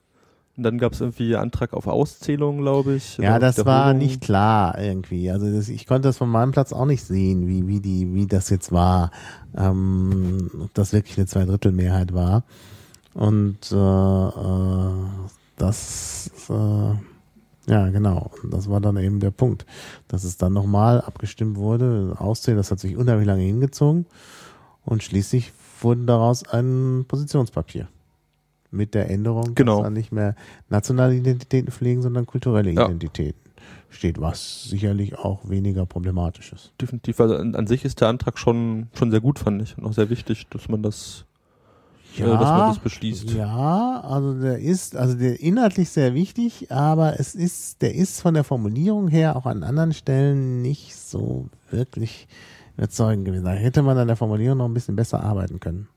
[0.57, 3.19] Und dann gab es irgendwie Antrag auf Auszählung, glaube ich.
[3.19, 5.33] Ja, das war nicht klar irgendwie.
[5.33, 8.29] Also das, ich konnte das von meinem Platz auch nicht sehen, wie, wie die, wie
[8.29, 9.11] das jetzt war,
[9.57, 12.45] ähm, ob das wirklich eine Zweidrittelmehrheit war.
[13.15, 14.93] Und äh, äh,
[15.57, 17.14] das, äh,
[17.67, 19.65] ja genau, Und das war dann eben der Punkt,
[20.09, 24.07] dass es dann nochmal abgestimmt wurde, auszählen, das hat sich unheimlich lange hingezogen
[24.85, 27.89] und schließlich wurde daraus ein Positionspapier.
[28.71, 29.77] Mit der Änderung, Genau.
[29.77, 30.35] dass dann nicht mehr
[30.69, 32.87] nationale Identitäten pflegen, sondern kulturelle Ja.
[32.87, 33.41] Identitäten
[33.89, 36.73] steht, was sicherlich auch weniger problematisch ist.
[36.81, 37.21] Definitiv.
[37.21, 39.79] Also an, an sich ist der Antrag schon, schon sehr gut, fand ich.
[39.79, 41.25] Und auch sehr wichtig, dass man das,
[42.21, 43.31] äh, dass man das beschließt.
[43.31, 48.35] Ja, also der ist, also der inhaltlich sehr wichtig, aber es ist, der ist von
[48.35, 52.29] der Formulierung her auch an anderen Stellen nicht so wirklich
[52.77, 53.45] überzeugend gewesen.
[53.45, 55.89] Da hätte man an der Formulierung noch ein bisschen besser arbeiten können.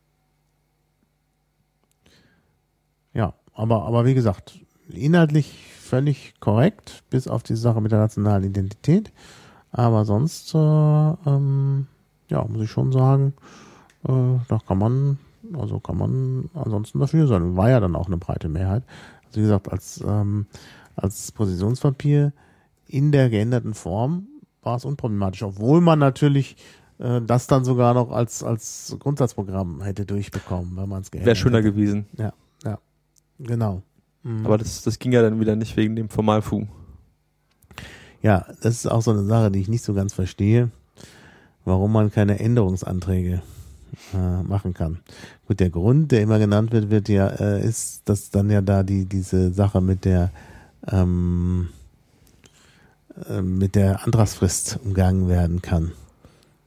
[3.14, 4.60] Ja, aber, aber wie gesagt,
[4.90, 9.12] inhaltlich völlig korrekt, bis auf die Sache mit der nationalen Identität.
[9.72, 11.88] Aber sonst, äh, ähm,
[12.30, 13.34] ja, muss ich schon sagen,
[14.08, 15.20] äh, da kann man,
[15.56, 17.56] also kann man ansonsten dafür sein.
[17.56, 18.84] War ja dann auch eine breite Mehrheit.
[19.26, 20.48] Also wie gesagt, als, ähm,
[20.96, 22.34] als Positionspapier
[22.88, 24.28] in der geänderten Form
[24.64, 26.56] war es unproblematisch, obwohl man natürlich
[27.00, 31.36] äh, das dann sogar noch als, als Grundsatzprogramm hätte durchbekommen, wenn man es geändert Wäre
[31.36, 31.72] schöner hätte.
[31.72, 32.06] gewesen.
[33.40, 33.84] Genau.
[34.24, 34.46] Mhm.
[34.46, 36.68] Aber das, das ging ja dann wieder nicht wegen dem Formalfu.
[38.22, 40.72] Ja, das ist auch so eine Sache, die ich nicht so ganz verstehe,
[41.66, 43.42] warum man keine Änderungsanträge
[44.14, 45.00] äh, machen kann.
[45.48, 48.84] Gut, der Grund, der immer genannt wird, wird ja, äh, ist, dass dann ja da
[48.84, 50.32] die diese Sache mit der
[50.88, 51.70] ähm,
[53.30, 55.92] äh, mit der Antragsfrist umgangen werden kann,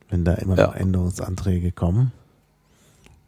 [0.09, 0.67] wenn da immer Ja.
[0.69, 2.13] noch Änderungsanträge kommen.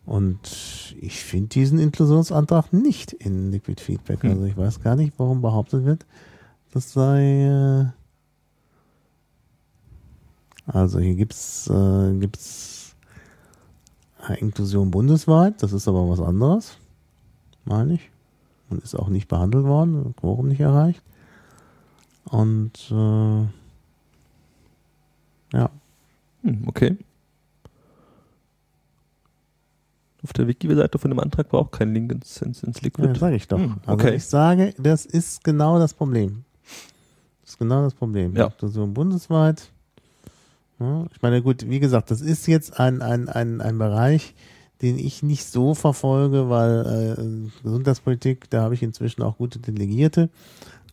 [0.05, 4.23] Und ich finde diesen Inklusionsantrag nicht in Liquid Feedback.
[4.25, 4.31] Hm.
[4.33, 6.07] Also ich weiß gar nicht, warum behauptet wird,
[6.73, 7.93] das sei.
[7.93, 8.03] Äh
[10.67, 12.82] also hier gibt's äh, gibt's
[14.29, 15.63] Inklusion bundesweit.
[15.63, 16.77] Das ist aber was anderes,
[17.65, 18.11] meine ich.
[18.71, 21.03] Und ist auch nicht behandelt worden, Quorum nicht erreicht.
[22.25, 23.43] Und äh,
[25.57, 25.71] ja,
[26.43, 26.97] Hm, okay.
[30.25, 33.19] Auf der Wiki-Seite von dem Antrag war auch kein Link ins, ins, ins Ja, Liquid.
[33.19, 33.59] sage ich doch.
[33.59, 34.15] Hm, Also okay.
[34.17, 36.45] ich sage, das ist genau das Problem.
[37.43, 38.37] Das ist genau das Problem.
[38.37, 38.47] Ja.
[38.47, 39.72] Inklusion bundesweit.
[40.83, 44.35] Ja, ich meine, gut, wie gesagt, das ist jetzt ein, ein, ein, ein Bereich,
[44.81, 50.29] den ich nicht so verfolge, weil äh, Gesundheitspolitik, da habe ich inzwischen auch gute Delegierte.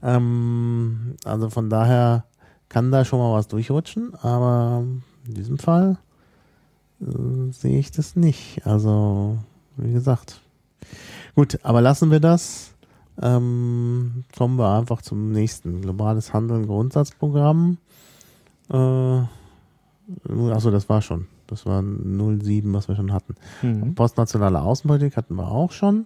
[0.04, 2.26] Ähm, also von daher
[2.70, 4.84] kann da schon mal was durchrutschen, aber
[5.28, 5.98] in diesem Fall
[7.02, 8.66] äh, sehe ich das nicht.
[8.68, 9.40] Also,
[9.76, 10.40] wie gesagt.
[11.34, 12.76] Gut, aber lassen wir das.
[13.20, 15.82] Ähm, kommen wir einfach zum nächsten.
[15.82, 17.80] Globales Handeln Grundsatzprogramm.
[18.70, 19.22] Äh,
[20.52, 21.28] achso, das war schon.
[21.48, 23.36] Das war 07, was wir schon hatten.
[23.62, 23.96] Mhm.
[23.96, 26.06] Postnationale Außenpolitik hatten wir auch schon.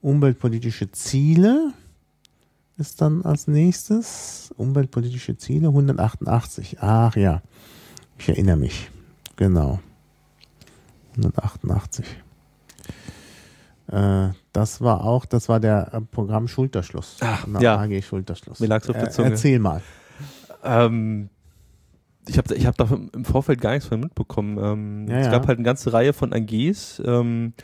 [0.00, 1.72] Umweltpolitische Ziele
[2.76, 4.52] ist dann als nächstes.
[4.56, 6.78] Umweltpolitische Ziele 188.
[6.80, 7.42] Ach ja,
[8.18, 8.90] ich erinnere mich.
[9.36, 9.80] Genau.
[11.16, 12.06] 188.
[13.88, 17.16] Äh, das war auch, das war der äh, Programm Schulterschluss.
[17.20, 17.78] Ach, Na, ja.
[17.80, 18.60] AG Schulterschluss.
[18.60, 19.30] Mir lag's auf der Zunge.
[19.30, 19.82] Erzähl mal.
[20.62, 21.28] Ähm,
[22.28, 24.58] ich habe ich hab da im Vorfeld gar nichts von mitbekommen.
[24.58, 25.32] Ähm, Ja, es ja.
[25.32, 27.54] gab halt eine ganze Reihe von AGs, ähm,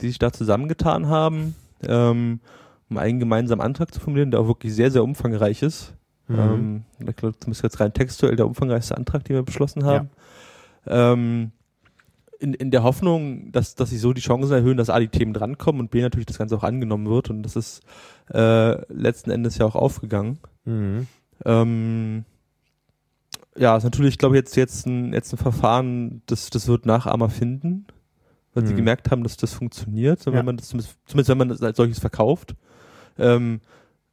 [0.00, 1.54] die sich da zusammengetan haben,
[1.86, 2.40] ähm,
[2.88, 5.94] um einen gemeinsamen Antrag zu formulieren, der auch wirklich sehr, sehr umfangreich ist.
[6.28, 6.38] Mhm.
[6.38, 10.10] Ähm, ich glaube, zumindest jetzt rein textuell der umfangreichste Antrag, den wir beschlossen haben.
[10.86, 11.52] Ähm,
[12.38, 15.34] in, in der Hoffnung, dass, dass sich so die Chancen erhöhen, dass A, die Themen
[15.34, 17.28] drankommen und B, natürlich das Ganze auch angenommen wird.
[17.30, 17.82] Und das ist
[18.32, 20.38] äh, letzten Endes ja auch aufgegangen.
[20.64, 21.06] Mhm.
[23.60, 27.28] Ja, ist natürlich, glaube ich, jetzt, jetzt, ein, jetzt ein Verfahren, das, das wird Nachahmer
[27.28, 27.86] finden,
[28.54, 28.78] weil sie Mhm.
[28.78, 30.38] gemerkt haben, dass das funktioniert, so Ja.
[30.38, 32.54] wenn man das zumindest, zumindest wenn man das als solches verkauft.
[33.18, 33.60] Ähm,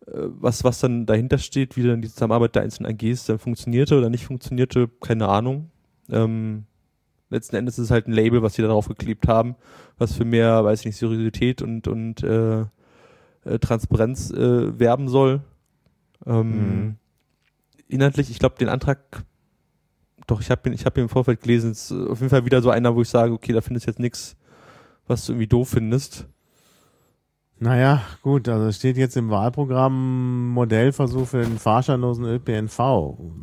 [0.06, 3.98] äh, was, was dann dahinter steht, wie dann die Zusammenarbeit der einzelnen AGs dann funktionierte
[3.98, 5.72] oder nicht funktionierte, keine Ahnung.
[6.10, 6.66] Ähm,
[7.30, 9.56] letzten Endes ist es halt ein Label, was sie da drauf geklebt haben,
[9.98, 12.62] was für mehr, weiß ich nicht, Seriosität und, und äh,
[13.46, 15.40] äh, Transparenz äh, werben soll.
[16.26, 16.96] Ähm, Mhm.
[17.90, 19.24] Inhaltlich, ich glaube, den Antrag,
[20.28, 22.46] doch, ich habe ihn, ich habe ihn im Vorfeld gelesen, ist äh, auf jeden Fall
[22.46, 24.36] wieder so einer, wo ich sage, okay, da findest du jetzt nichts,
[25.08, 26.28] was du irgendwie doof findest.
[27.60, 32.78] Naja, gut, also es steht jetzt im Wahlprogramm Modellversuch für den fahrscheinlosen ÖPNV.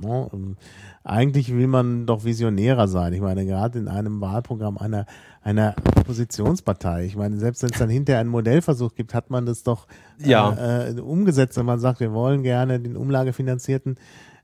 [0.03, 0.57] Ne?
[1.03, 3.13] Eigentlich will man doch visionärer sein.
[3.13, 5.07] Ich meine, gerade in einem Wahlprogramm einer,
[5.43, 7.07] einer Oppositionspartei.
[7.07, 9.89] Ich meine, selbst wenn es dann hinterher einen Modellversuch gibt, hat man das doch
[10.25, 10.53] Ja.
[10.53, 13.97] äh, äh, umgesetzt, wenn man sagt, wir wollen gerne den umlagefinanzierten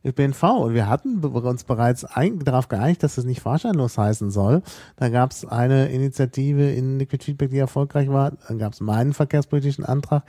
[0.05, 0.42] ÖPNV.
[0.42, 4.62] Und wir hatten uns bereits ein, darauf geeinigt, dass es nicht fahrscheinlos heißen soll.
[4.96, 8.32] Da gab es eine Initiative in Liquid Feedback, die erfolgreich war.
[8.48, 10.24] Dann gab es meinen verkehrspolitischen Antrag,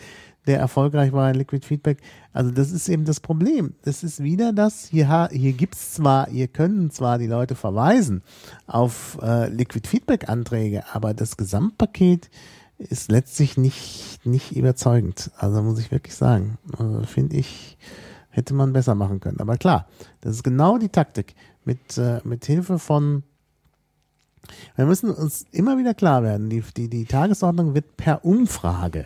[0.47, 1.99] der erfolgreich war in Liquid Feedback.
[2.33, 3.75] Also das ist eben das Problem.
[3.83, 8.23] Das ist wieder das, hier, hier gibt's zwar, hier können zwar die Leute verweisen
[8.67, 12.29] auf äh, Liquid Feedback Anträge, aber das Gesamtpaket
[12.77, 15.31] ist letztlich nicht, nicht überzeugend.
[15.37, 16.57] Also muss ich wirklich sagen.
[16.77, 17.77] Also finde ich,
[18.31, 19.39] hätte man besser machen können.
[19.39, 19.87] Aber klar,
[20.21, 21.35] das ist genau die Taktik.
[21.63, 23.23] Mit, äh, mit Hilfe von
[24.75, 29.05] wir müssen uns immer wieder klar werden, die, die, die Tagesordnung wird per Umfrage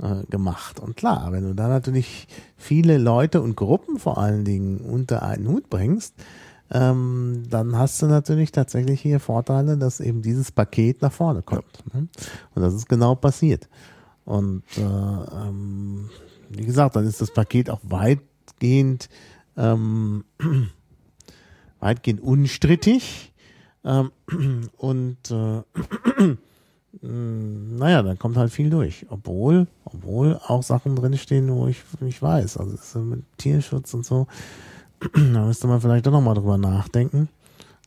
[0.00, 0.80] äh, gemacht.
[0.80, 5.48] Und klar, wenn du da natürlich viele Leute und Gruppen vor allen Dingen unter einen
[5.48, 6.14] Hut bringst,
[6.72, 11.82] ähm, dann hast du natürlich tatsächlich hier Vorteile, dass eben dieses Paket nach vorne kommt.
[11.92, 12.06] Ne?
[12.54, 13.68] Und das ist genau passiert.
[14.24, 16.08] Und äh, ähm,
[16.48, 17.80] wie gesagt, dann ist das Paket auch
[18.50, 19.08] weitgehend
[19.56, 20.24] ähm,
[21.80, 23.32] weitgehend unstrittig.
[23.84, 24.10] Ähm,
[24.76, 25.62] und äh,
[27.02, 29.06] naja, dann kommt halt viel durch.
[29.08, 32.58] Obwohl, obwohl auch Sachen drinstehen, wo ich nicht weiß.
[32.58, 34.26] Also ist mit Tierschutz und so.
[35.14, 37.28] da müsste man vielleicht doch nochmal drüber nachdenken.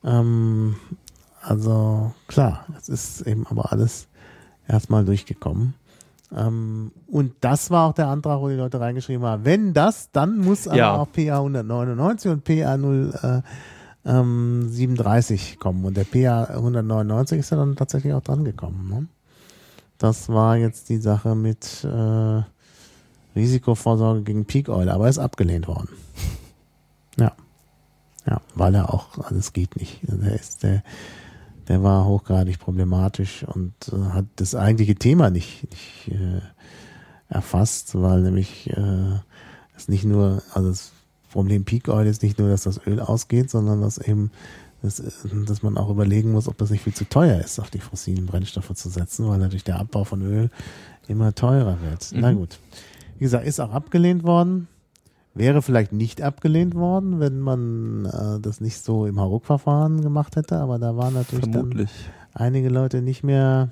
[0.03, 0.76] Ähm,
[1.41, 4.07] also klar, es ist eben aber alles
[4.68, 5.76] erstmal durchgekommen.
[6.36, 10.38] Ähm, und das war auch der Antrag, wo die Leute reingeschrieben haben, wenn das, dann
[10.39, 10.95] muss aber Ja.
[10.95, 13.41] auch PA 199 und PA 0, äh,
[14.09, 15.86] ähm, 37 kommen.
[15.86, 18.89] Und der PA 199 ist ja dann tatsächlich auch dran gekommen.
[18.89, 19.07] Ne?
[19.97, 22.41] Das war jetzt die Sache mit äh,
[23.36, 25.89] Risikovorsorge gegen Peak Oil, aber er ist abgelehnt worden.
[27.17, 27.31] Ja.
[28.25, 29.99] Ja, weil er auch, also es geht nicht.
[30.03, 30.81] Der ist, der,
[31.68, 36.41] der war hochgradig problematisch und äh, hat das eigentliche Thema nicht, nicht äh,
[37.30, 39.20] erfasst, weil nämlich äh,
[39.76, 40.91] es nicht nur, also das
[41.32, 44.32] Problem Peak Oil ist nicht nur, dass das Öl ausgeht, sondern dass eben,
[44.84, 45.01] dass,
[45.47, 48.26] dass man auch überlegen muss, ob das nicht viel zu teuer ist, auf die fossilen
[48.26, 50.49] Brennstoffe zu setzen, weil natürlich der Abbau von Öl
[51.07, 52.09] immer teurer wird.
[52.14, 52.38] Na Mhm.
[52.38, 52.59] gut.
[53.18, 54.68] Wie gesagt, ist auch abgelehnt worden.
[55.36, 60.57] Wäre vielleicht nicht abgelehnt worden, wenn man äh, das nicht so im Hauruck-Verfahren gemacht hätte,
[60.59, 61.89] aber da waren natürlich dann Vermutlich.
[62.34, 63.69] einige Leute nicht mehr,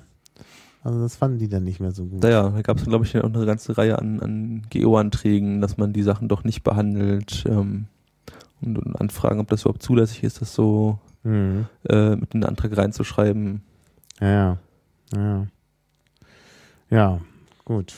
[0.82, 2.22] also das fanden die dann nicht mehr so gut.
[2.22, 5.92] Naja, da gab es, glaube ich, auch eine ganze Reihe an, an GO-Anträgen, dass man
[5.92, 7.86] die Sachen doch nicht behandelt ähm,
[8.60, 11.66] und, und anfragen, ob das überhaupt zulässig ist, das so Mhm.
[11.88, 13.62] äh, mit in den Antrag reinzuschreiben.
[14.20, 14.58] Ja.
[15.14, 15.46] Ja,
[16.90, 17.20] ja
[17.64, 17.94] gut.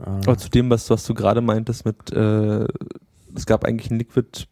[0.00, 2.66] Äh, Aber zu dem, was, was du gerade meintest mit, äh,
[3.34, 4.46] es gab eigentlich ein Liquid,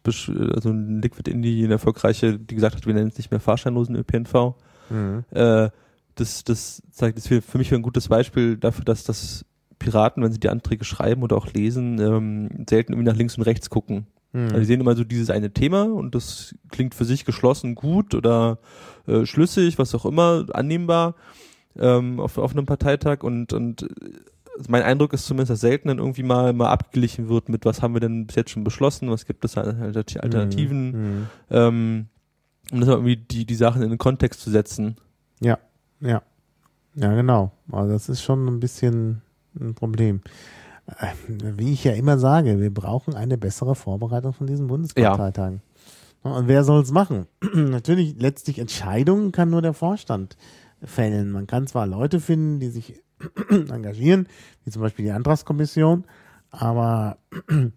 [0.55, 3.95] also ein Liquid Indie, eine erfolgreiche, die gesagt hat, wir nennen es nicht mehr fahrscheinlosen
[3.95, 4.55] ÖPNV.
[4.89, 5.23] mhm.
[5.31, 5.69] Äh,
[6.15, 9.45] das, das zeigt, das ist für mich ein gutes Beispiel dafür, dass das
[9.77, 13.43] Piraten, wenn sie die Anträge schreiben oder auch lesen, ähm, selten irgendwie nach links und
[13.43, 14.07] rechts gucken.
[14.33, 14.65] Also die Mhm.
[14.65, 18.59] sehen immer so dieses eine Thema und das klingt für sich geschlossen gut oder
[19.07, 21.15] äh, schlüssig, was auch immer, annehmbar
[21.77, 23.87] ähm, auf, auf einem Parteitag und, und
[24.67, 27.93] mein Eindruck ist zumindest, dass selten dann irgendwie mal, mal abgeglichen wird mit, was haben
[27.93, 30.91] wir denn bis jetzt schon beschlossen, was gibt es an Alternati- Alternativen,
[31.21, 31.27] Mhm.
[31.49, 32.05] ähm,
[32.71, 34.97] um das mal irgendwie die, die Sachen in den Kontext zu setzen.
[35.39, 35.57] Ja,
[36.01, 36.21] ja.
[36.95, 37.51] Ja, genau.
[37.71, 39.21] Also das ist schon ein bisschen
[39.59, 40.21] ein Problem.
[40.87, 41.07] Äh,
[41.57, 45.61] Wie ich ja immer sage, wir brauchen eine bessere Vorbereitung von diesen Bundesparteitagen.
[46.23, 47.27] Und wer soll es machen?
[47.53, 50.35] Natürlich, letztlich Entscheidungen kann nur der Vorstand
[50.83, 51.31] fällen.
[51.31, 53.01] Man kann zwar Leute finden, die sich
[53.49, 54.27] engagieren,
[54.63, 56.05] wie zum Beispiel die Antragskommission,
[56.51, 57.17] aber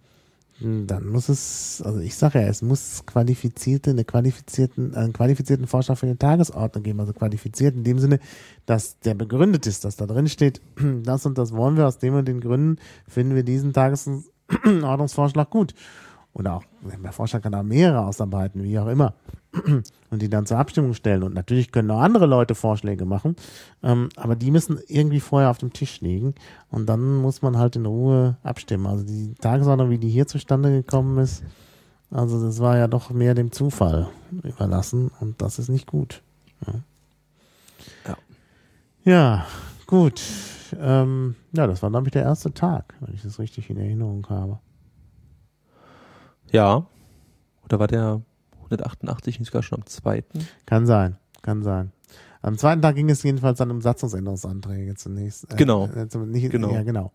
[0.61, 5.97] dann muss es, also ich sage ja, es muss qualifizierte, eine qualifizierten, einen qualifizierten Vorschlag
[5.99, 8.20] für eine Tagesordnung geben, also qualifiziert in dem Sinne,
[8.66, 10.61] dass der begründet ist, dass da drin steht,
[11.03, 11.86] das und das wollen wir.
[11.86, 15.74] Aus dem und den Gründen, finden wir diesen Tagesordnungsvorschlag gut.
[16.35, 19.14] Oder auch, der Vorschlag kann auch mehrere ausarbeiten, wie auch immer.
[20.11, 21.22] Und die dann zur Abstimmung stellen.
[21.22, 23.37] Und natürlich können auch andere Leute Vorschläge machen.
[23.83, 26.35] Ähm, aber die müssen irgendwie vorher auf dem Tisch liegen.
[26.70, 28.87] Und dann muss man halt in Ruhe abstimmen.
[28.87, 31.43] Also die Tagesordnung, wie die hier zustande gekommen ist,
[32.11, 34.09] also das war ja doch mehr dem Zufall
[34.43, 35.11] überlassen.
[35.20, 36.22] Und das ist nicht gut.
[36.66, 36.74] Ja,
[38.07, 38.16] Ja.
[39.05, 39.47] ja
[39.87, 40.22] gut.
[40.78, 44.26] Ähm, ja, das war, glaube ich, der erste Tag, wenn ich das richtig in Erinnerung
[44.30, 44.59] habe.
[46.53, 46.86] Ja.
[47.64, 48.20] Oder war der
[48.64, 50.46] 188 nicht sogar schon am zweiten?
[50.66, 51.92] Kann sein, kann sein.
[52.42, 55.53] Am zweiten Tag ging es jedenfalls dann um Satzungsänderungsanträge zunächst.
[55.53, 55.86] Äh, Genau.
[55.86, 56.72] Äh, nicht, Genau.
[56.72, 57.12] Ja, genau.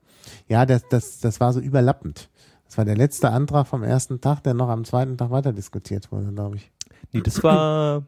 [0.48, 2.30] Ja, das, das, das war so überlappend.
[2.66, 6.12] Das war der letzte Antrag vom ersten Tag, der noch am zweiten Tag weiter diskutiert
[6.12, 6.72] wurde, glaube ich.
[7.14, 8.04] Nee, das war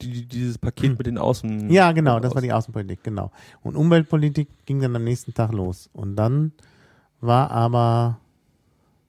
[0.00, 1.70] die, dieses Paket mit den Außen.
[1.70, 3.30] Ja, genau, das war die Außenpolitik, genau.
[3.62, 5.88] Und Umweltpolitik ging dann am nächsten Tag los.
[5.92, 6.52] Und dann
[7.20, 8.18] war aber,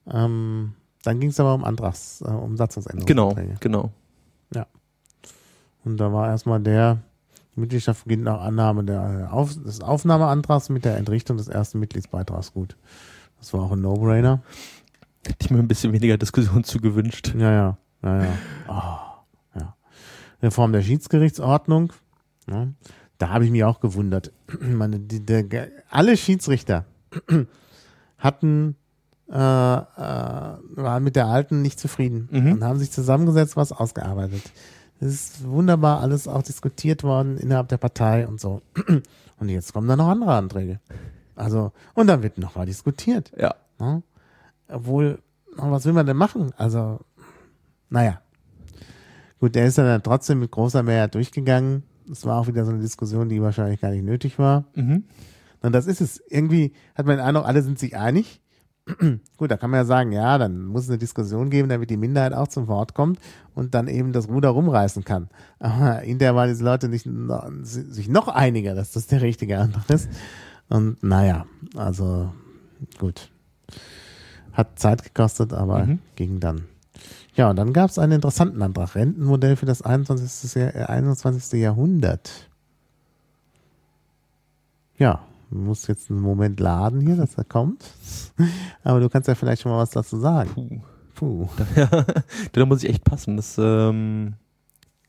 [0.06, 3.56] ähm, dann ging es aber um Antrags, äh, um Genau, Satzungsänderungsanträge.
[3.60, 3.90] genau.
[5.82, 6.98] Und da war erstmal der,
[7.56, 11.80] die Mitgliedschaft beginnt nach Annahme der, äh, Auf, des Aufnahmeantrags mit der Entrichtung des ersten
[11.80, 12.76] Mitgliedsbeitrags gut.
[13.38, 14.42] Das war auch ein No-Brainer.
[15.26, 17.34] Hätte ich mir ein bisschen weniger Diskussion zu gewünscht.
[17.34, 18.32] Ja, ja, ja, ja.
[18.68, 19.24] Ah,
[19.54, 19.74] ja.
[20.42, 21.94] Reform der Schiedsgerichtsordnung.
[22.46, 22.68] Ja.
[23.16, 24.32] Da habe ich mich auch gewundert.
[24.60, 25.46] Meine, die, der,
[25.88, 26.84] alle Schiedsrichter
[28.18, 28.76] hatten
[29.30, 29.36] äh, äh,
[30.76, 32.52] waren mit der alten nicht zufrieden Mhm.
[32.52, 34.42] und haben sich zusammengesetzt, was ausgearbeitet.
[35.00, 38.62] Es ist wunderbar alles auch diskutiert worden innerhalb der Partei und so.
[39.40, 40.80] Und jetzt kommen da noch andere Anträge.
[41.34, 43.32] Also, und dann wird noch mal diskutiert.
[43.38, 43.54] Ja.
[43.78, 44.02] Ne?
[44.68, 45.20] Obwohl,
[45.56, 46.52] was will man denn machen?
[46.58, 47.00] Also,
[47.88, 48.20] naja.
[49.38, 51.84] Gut, der ist dann trotzdem mit großer Mehrheit durchgegangen.
[52.12, 54.66] Es war auch wieder so eine Diskussion, die wahrscheinlich gar nicht nötig war.
[54.74, 55.04] Mhm.
[55.62, 56.20] Und das ist es.
[56.28, 58.42] Irgendwie hat man den Eindruck, alle sind sich einig.
[59.36, 61.96] Gut, da kann man ja sagen, ja, dann muss es eine Diskussion geben, damit die
[61.96, 63.18] Minderheit auch zum Wort kommt
[63.54, 65.28] und dann eben das Ruder rumreißen kann.
[65.58, 67.08] Aber hinterher waren diese Leute nicht
[67.62, 70.08] sich noch einiger, dass das der richtige Antrag ist.
[70.68, 72.32] Und naja, also
[72.98, 73.30] gut.
[74.52, 75.98] Hat Zeit gekostet, aber Mhm.
[76.16, 76.62] ging dann.
[77.34, 78.94] Ja, und dann gab es einen interessanten Antrag.
[78.94, 80.54] Rentenmodell für das 21.
[80.60, 81.60] Jahr, äh, 21.
[81.60, 82.48] Jahrhundert.
[84.98, 85.20] Ja,
[85.50, 87.84] muss jetzt einen Moment laden hier, dass er kommt.
[88.84, 90.50] Aber du kannst ja vielleicht schon mal was dazu sagen.
[90.54, 90.80] Puh.
[91.14, 91.48] Puh.
[91.76, 92.04] Ja,
[92.52, 93.36] da muss ich echt passen.
[93.36, 94.34] Das ähm,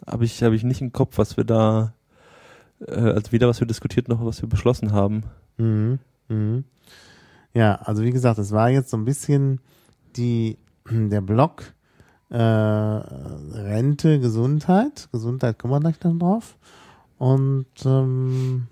[0.06, 1.94] habe ich, hab ich nicht im Kopf, was wir da,
[2.86, 5.24] äh, also weder was wir diskutiert noch was wir beschlossen haben.
[5.58, 6.00] Mhm.
[6.28, 6.66] Mhm.
[7.54, 9.62] Ja, also wie gesagt, es war jetzt so ein bisschen
[10.16, 10.58] die,
[10.89, 11.74] der Block
[12.30, 15.08] äh, Rente, Gesundheit.
[15.12, 16.58] Gesundheit kommen wir gleich noch drauf.
[17.18, 18.68] Und ähm,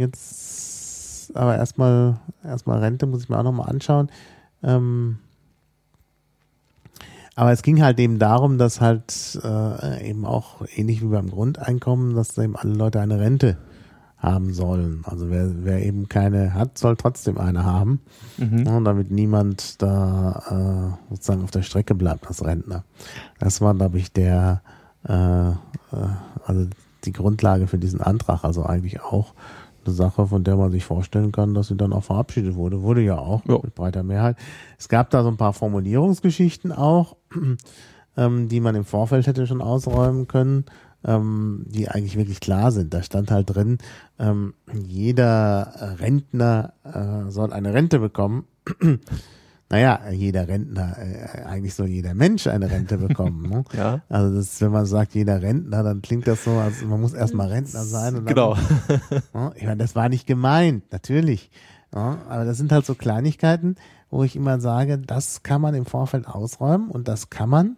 [0.00, 4.10] jetzt, aber erstmal, erstmal Rente muss ich mir auch nochmal anschauen.
[4.62, 5.18] Ähm,
[7.36, 12.14] aber es ging halt eben darum, dass halt äh, eben auch ähnlich wie beim Grundeinkommen,
[12.14, 13.56] dass eben alle Leute eine Rente
[14.18, 15.02] haben sollen.
[15.04, 18.00] Also wer, wer eben keine hat, soll trotzdem eine haben,
[18.36, 18.62] Mhm.
[18.64, 22.84] ne, damit niemand da äh, sozusagen auf der Strecke bleibt als Rentner.
[23.38, 24.60] Das war, glaube ich, der,
[25.08, 25.54] äh, äh,
[26.44, 26.66] also
[27.04, 28.44] die Grundlage für diesen Antrag.
[28.44, 29.32] Also eigentlich auch
[29.90, 32.82] eine Sache, von der man sich vorstellen kann, dass sie dann auch verabschiedet wurde.
[32.82, 33.58] Wurde ja auch Ja.
[33.62, 34.36] mit breiter Mehrheit.
[34.78, 37.16] Es gab da so ein paar Formulierungsgeschichten auch,
[38.16, 40.64] ähm, die man im Vorfeld hätte schon ausräumen können,
[41.04, 42.92] ähm, die eigentlich wirklich klar sind.
[42.94, 43.78] Da stand halt drin,
[44.18, 44.54] ähm,
[44.86, 48.44] jeder Rentner äh, soll eine Rente bekommen.
[49.70, 53.48] naja, jeder Rentner, äh, eigentlich soll jeder Mensch eine Rente bekommen.
[53.48, 53.64] Ne?
[53.76, 57.12] Ja, Also das, wenn man sagt, jeder Rentner, dann klingt das so, als man muss
[57.14, 58.16] erstmal Rentner sein.
[58.16, 58.56] Und dann- genau.
[59.34, 61.50] ja, Ich meine, das war nicht gemeint, natürlich.
[61.94, 63.76] Ja, aber das sind halt so Kleinigkeiten,
[64.10, 67.76] wo ich immer sage, das kann man im Vorfeld ausräumen und das kann man,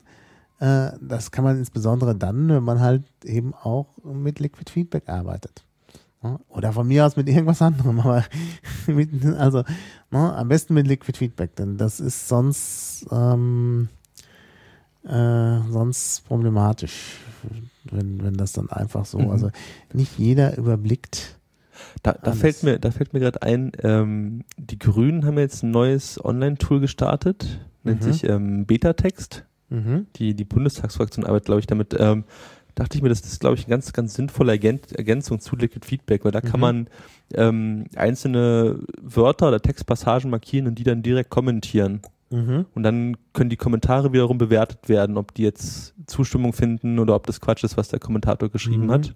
[0.61, 5.64] äh, das kann man insbesondere dann, wenn man halt eben auch mit Liquid Feedback arbeitet.
[6.22, 8.24] Ja, Oder von mir aus mit irgendwas anderem, aber
[8.86, 9.64] mit, also
[10.10, 13.88] ne, am besten mit Liquid Feedback, denn das ist sonst ähm,
[15.04, 17.18] äh, sonst problematisch,
[17.90, 19.30] wenn, wenn das dann einfach so, Mhm.
[19.30, 19.50] also
[19.92, 21.38] nicht jeder überblickt.
[22.04, 25.72] Da, da fällt mir, da fällt mir gerade ein, ähm, die Grünen haben jetzt ein
[25.72, 28.04] neues Online-Tool gestartet, nennt Mhm.
[28.12, 29.44] sich ähm, Beta-Text.
[29.70, 30.06] Mhm.
[30.16, 31.96] Die, die Bundestagsfraktion arbeitet, glaube ich, damit.
[31.98, 32.24] Ähm,
[32.74, 35.84] dachte ich mir, das ist, glaube ich, eine ganz, ganz sinnvolle Ergän- Ergänzung zu Liquid
[35.86, 36.60] Feedback, weil da kann Mhm.
[36.60, 36.86] man
[37.34, 42.00] ähm, einzelne Wörter oder Textpassagen markieren und die dann direkt kommentieren.
[42.30, 42.66] Mhm.
[42.74, 47.26] Und dann können die Kommentare wiederum bewertet werden, ob die jetzt Zustimmung finden oder ob
[47.26, 48.90] das Quatsch ist, was der Kommentator geschrieben Mhm.
[48.92, 49.14] hat.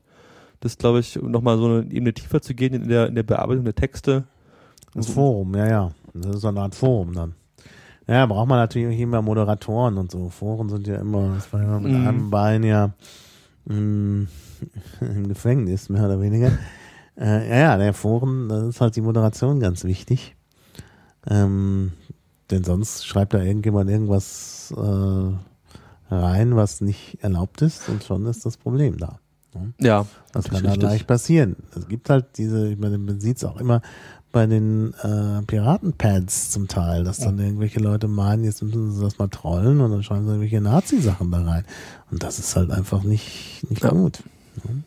[0.61, 3.65] Das glaube ich, nochmal so eine Ebene tiefer zu gehen in der, in der Bearbeitung
[3.65, 4.25] der Texte.
[4.95, 5.91] Das Also- Forum, ja, ja.
[6.15, 7.35] Das ist so eine Art Forum dann.
[8.09, 10.31] Ja, braucht man natürlich auch immer Moderatoren und so.
[10.31, 12.07] Foren sind ja immer, das war ja mit Mhm.
[12.07, 12.93] einem Bein ja
[13.67, 14.27] mh,
[15.01, 16.53] im Gefängnis, mehr oder weniger.
[17.19, 20.37] Äh, ja, ja, der Foren, da ist halt die Moderation ganz wichtig.
[21.27, 21.93] Ähm,
[22.51, 28.45] denn sonst schreibt da irgendjemand irgendwas äh, rein, was nicht erlaubt ist und schon ist
[28.45, 29.19] das Problem da.
[29.79, 31.57] Ja, Das kann dann leicht passieren.
[31.75, 33.81] Es gibt halt diese, ich meine, man sieht es auch immer
[34.37, 39.19] bei den äh, Piratenpads zum Teil, dass dann irgendwelche Leute meinen, jetzt müssen sie das
[39.19, 41.65] mal trollen und dann schreiben sie irgendwelche Nazi-Sachen da rein.
[42.11, 43.89] Und das ist halt einfach nicht, nicht Ja.
[43.93, 44.23] gut.
[44.63, 44.83] ne?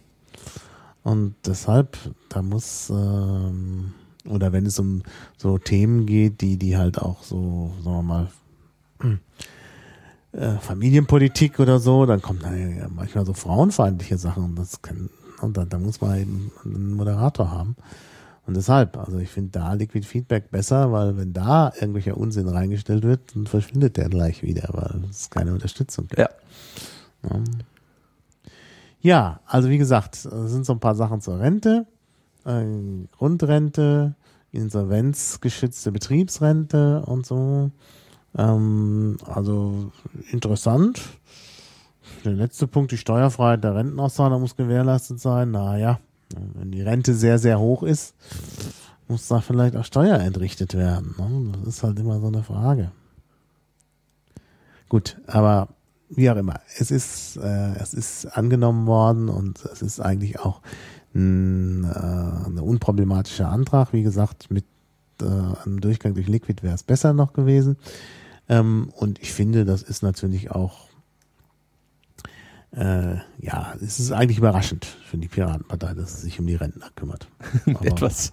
[1.02, 1.98] Und deshalb,
[2.30, 3.94] da muss, ähm,
[4.28, 5.02] oder wenn es um
[5.36, 8.28] so Themen geht, die, die halt auch so, sagen wir mal,
[10.34, 15.10] äh, Familienpolitik oder so, dann kommen da ja manchmal so frauenfeindliche Sachen und das kann,
[15.42, 17.76] und da, da muss man eben einen Moderator haben.
[18.50, 23.04] Und deshalb, also ich finde da Liquid Feedback besser, weil wenn da irgendwelcher Unsinn reingestellt
[23.04, 26.18] wird, dann verschwindet der gleich wieder, weil es keine Unterstützung gibt.
[26.18, 26.30] Ja.
[29.02, 29.40] Ja.
[29.46, 31.86] Also wie gesagt, es sind so ein paar Sachen zur Rente,
[32.44, 32.66] äh,
[33.12, 34.16] Grundrente,
[34.52, 37.70] insolvenzgeschützte Betriebsrente und so.
[38.36, 39.92] Ähm, also
[40.32, 41.00] interessant.
[42.26, 45.52] Der letzte Punkt, die Steuerfreiheit der Rentenauszahlung muss gewährleistet sein.
[45.52, 46.00] Naja,
[46.36, 48.16] wenn die Rente sehr, sehr hoch ist,
[49.08, 51.16] muss da vielleicht auch Steuer entrichtet werden.
[51.18, 51.52] Ne?
[51.60, 52.92] Das ist halt immer so eine Frage.
[54.88, 55.70] Gut, aber
[56.10, 60.62] wie auch immer, es ist, äh, es ist angenommen worden und es ist eigentlich auch
[61.14, 63.94] ein, äh, ein unproblematischer Antrag.
[63.94, 64.66] Wie gesagt, mit
[65.22, 67.78] äh, einem Durchgang durch Liquid wäre es besser noch gewesen.
[68.48, 70.89] Ähm, und ich finde, das ist natürlich auch,
[72.72, 76.88] äh, ja, es ist eigentlich überraschend für die Piratenpartei, dass sie sich um die Rentner
[76.96, 77.28] kümmert.
[77.84, 78.32] Etwas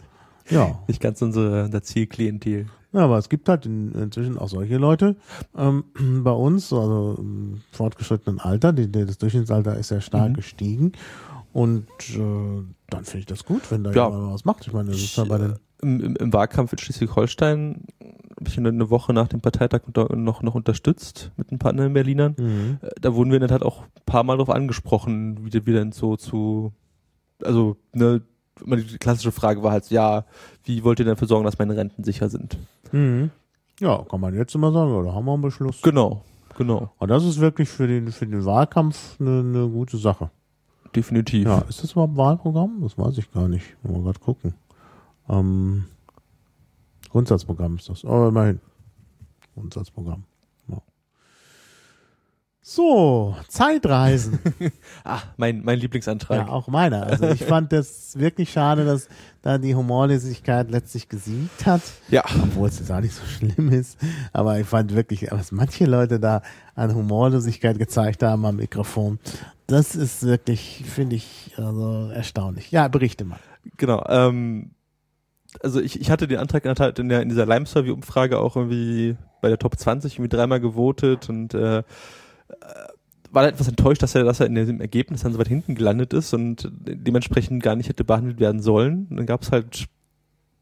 [0.50, 2.66] Ja, nicht ganz unsere, unser Zielklientel.
[2.92, 5.16] ja, aber es gibt halt in, inzwischen auch solche Leute
[5.56, 5.84] ähm,
[6.22, 10.34] bei uns, also im fortgeschrittenen Alter, die, das Durchschnittsalter ist ja stark Mhm.
[10.34, 10.92] gestiegen.
[11.52, 14.08] Und äh, dann finde ich das gut, wenn da Ja.
[14.10, 14.66] jemand was macht.
[14.66, 15.54] Ich meine, das ist ja bei den.
[15.82, 17.82] Im, im, Im Wahlkampf in Schleswig-Holstein
[18.38, 19.80] habe ich eine- Woche nach dem Parteitag
[20.14, 22.34] noch, noch unterstützt mit ein paar anderen Berlinern.
[22.38, 22.78] Mhm.
[22.82, 25.74] Äh, Da wurden wir in der Tat auch ein paar Mal darauf angesprochen, wie, wir
[25.74, 26.72] denn so zu,
[27.42, 28.22] also, ne,
[28.64, 30.24] die klassische Frage war halt, ja,
[30.64, 32.56] wie wollt ihr denn dafür sorgen, dass meine Renten sicher sind?
[32.92, 33.30] Mhm.
[33.80, 35.82] Ja, kann man jetzt immer sagen, oder haben wir einen Beschluss.
[35.82, 36.22] Genau,
[36.56, 40.30] genau, Aber das ist wirklich für den, für den Wahlkampf eine, eine gute Sache.
[40.94, 41.44] definitiv.
[41.46, 42.78] Ja, ist das überhaupt Wahlprogramm?
[42.80, 43.76] Das weiß ich gar nicht.
[43.82, 44.54] Mal gerade gucken.
[45.28, 45.84] Ähm,
[47.16, 48.04] Grundsatzprogramm ist das.
[48.04, 48.60] Aber immerhin.
[49.54, 50.24] Grundsatzprogramm.
[50.68, 50.82] Ja.
[52.60, 54.38] So, Zeitreisen.
[55.02, 56.48] Ah, mein, mein Lieblingsantrag.
[56.48, 57.06] ja, auch meiner.
[57.06, 59.08] Also ich fand das wirklich schade, dass
[59.40, 61.80] da die Humorlosigkeit letztlich gesiegt hat.
[62.10, 62.22] Ja.
[62.42, 63.96] Obwohl es jetzt auch nicht so schlimm ist.
[64.34, 66.42] Aber ich fand wirklich, was manche Leute da
[66.74, 69.20] an Humorlosigkeit gezeigt haben am Mikrofon,
[69.68, 72.72] das ist wirklich, finde ich, also erstaunlich.
[72.72, 73.40] Ja, berichte mal.
[73.78, 74.04] Genau.
[74.08, 74.72] Ähm,
[75.62, 76.64] also ich, ich hatte den Antrag
[76.98, 81.54] in, der in, dieser Lime-Survey-Umfrage auch irgendwie bei der Top 20 irgendwie dreimal gewotet und
[81.54, 81.82] äh, äh,
[83.30, 85.74] war da etwas enttäuscht, dass er, dass er in dem Ergebnis dann so weit hinten
[85.74, 89.06] gelandet ist und dementsprechend gar nicht hätte behandelt werden sollen.
[89.10, 89.86] Und dann gab es halt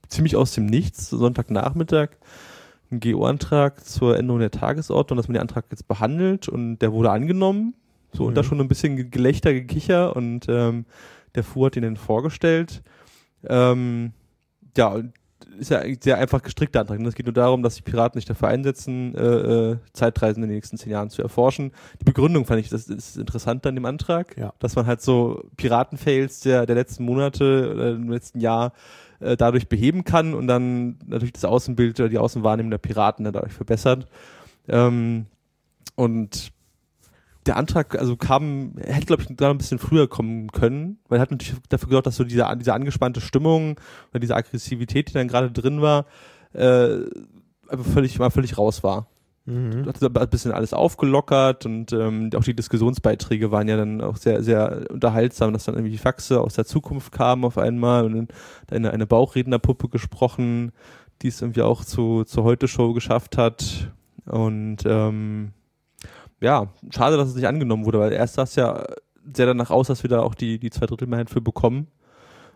[0.08, 2.08] ziemlich aus dem Nichts, Sonntagnachmittag,
[2.90, 7.10] einen GO-Antrag zur Änderung der Tagesordnung, dass man den Antrag jetzt behandelt und der wurde
[7.10, 7.74] angenommen.
[8.12, 8.34] So, und Mhm.
[8.36, 10.84] da schon ein bisschen Gelächter, Gekicher und ähm,
[11.34, 12.82] der Fu hat ihn dann vorgestellt.
[13.46, 14.12] Ähm,
[14.76, 15.12] ja, und
[15.58, 16.98] ist ja eigentlich sehr einfach gestrickter Antrag.
[16.98, 19.20] Und Es geht nur darum, dass die Piraten sich dafür einsetzen, äh,
[19.72, 21.70] äh, Zeitreisen in den nächsten zehn Jahren zu erforschen.
[22.00, 24.52] Die Begründung fand ich, das ist interessant an dem Antrag, Ja.
[24.58, 28.72] dass man halt so Piratenfails der, der letzten Monate oder im letzten Jahr
[29.20, 33.52] äh, dadurch beheben kann und dann natürlich das Außenbild oder die Außenwahrnehmung der Piraten dadurch
[33.52, 34.08] verbessert.
[34.68, 35.26] Ähm,
[35.94, 36.50] und
[37.46, 41.22] der Antrag, also kam, hätte, glaube ich, gerade ein bisschen früher kommen können, weil er
[41.22, 43.78] hat natürlich dafür gesorgt, dass so diese, diese angespannte Stimmung
[44.10, 46.06] oder diese Aggressivität, die dann gerade drin war,
[46.52, 46.96] äh,
[47.68, 49.08] einfach völlig, mal völlig raus war.
[49.46, 49.86] Mhm.
[49.86, 54.42] Hat ein bisschen alles aufgelockert und ähm, auch die Diskussionsbeiträge waren ja dann auch sehr,
[54.42, 58.28] sehr unterhaltsam, dass dann irgendwie die Faxe aus der Zukunft kamen auf einmal und dann
[58.70, 60.72] eine, eine Bauchrednerpuppe gesprochen,
[61.20, 63.92] die es irgendwie auch zu, zur Heute-Show geschafft hat.
[64.24, 65.52] Und ähm,
[66.40, 68.84] ja, schade, dass es nicht angenommen wurde, weil erst sah es ja
[69.34, 71.86] sehr danach aus, dass wir da auch die, die Zweidrittelmehrheit für bekommen.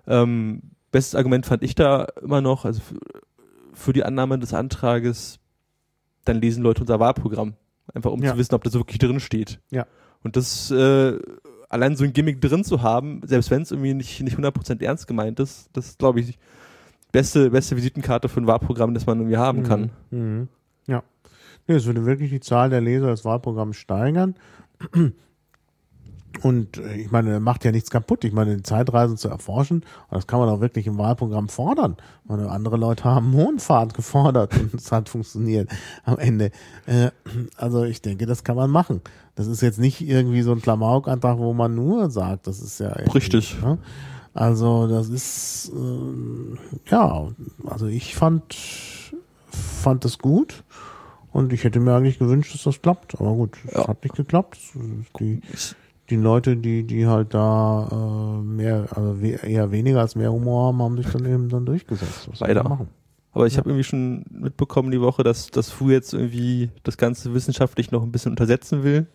[0.06, 2.98] Ähm, bestes Argument fand ich da immer noch, also für,
[3.72, 5.38] für die Annahme des Antrages,
[6.24, 7.54] dann lesen Leute unser Wahlprogramm.
[7.94, 8.32] Einfach um Ja.
[8.32, 9.60] zu wissen, ob das wirklich drin steht.
[9.70, 9.86] Ja.
[10.22, 11.18] Und das äh,
[11.70, 15.06] allein so ein Gimmick drin zu haben, selbst wenn es irgendwie nicht, nicht 100% ernst
[15.06, 16.38] gemeint ist, das ist, glaube ich,
[17.12, 19.90] beste, beste Visitenkarte für ein Wahlprogramm, das man irgendwie haben kann.
[20.10, 20.48] Mhm.
[21.68, 24.34] Nee, es würde wirklich die Zahl der Leser des Wahlprogramms steigern.
[26.42, 28.24] Und äh, ich meine, er macht ja nichts kaputt.
[28.24, 31.96] Ich meine, die Zeitreisen zu erforschen, das kann man auch wirklich im Wahlprogramm fordern.
[32.24, 35.68] Ich meine, andere Leute haben Mondfahrt gefordert und es hat funktioniert
[36.04, 36.50] am Ende.
[36.86, 37.10] Äh,
[37.56, 39.00] Also ich denke, das kann man machen.
[39.34, 42.88] Das ist jetzt nicht irgendwie so ein Klamaukantrag, wo man nur sagt, das ist ja
[42.90, 43.60] Richtig.
[43.60, 43.78] Ne?
[44.34, 47.28] Also das ist äh, ja,
[47.66, 48.54] also ich fand
[49.50, 50.62] fand das gut
[51.38, 53.14] und ich hätte mir eigentlich gewünscht, dass das klappt.
[53.20, 53.88] Aber gut, es Ja.
[53.88, 54.58] hat nicht geklappt.
[55.20, 55.40] Die,
[56.10, 57.88] die Leute, die, die halt da
[58.40, 61.64] äh, mehr, also we eher weniger als mehr Humor haben, haben sich dann eben dann
[61.66, 62.28] durchgesetzt.
[62.30, 62.62] Was Leider.
[62.64, 62.88] Machen?
[63.32, 67.34] Aber ich habe irgendwie schon mitbekommen die Woche, dass das FU jetzt irgendwie das Ganze
[67.34, 69.06] wissenschaftlich noch ein bisschen untersetzen will,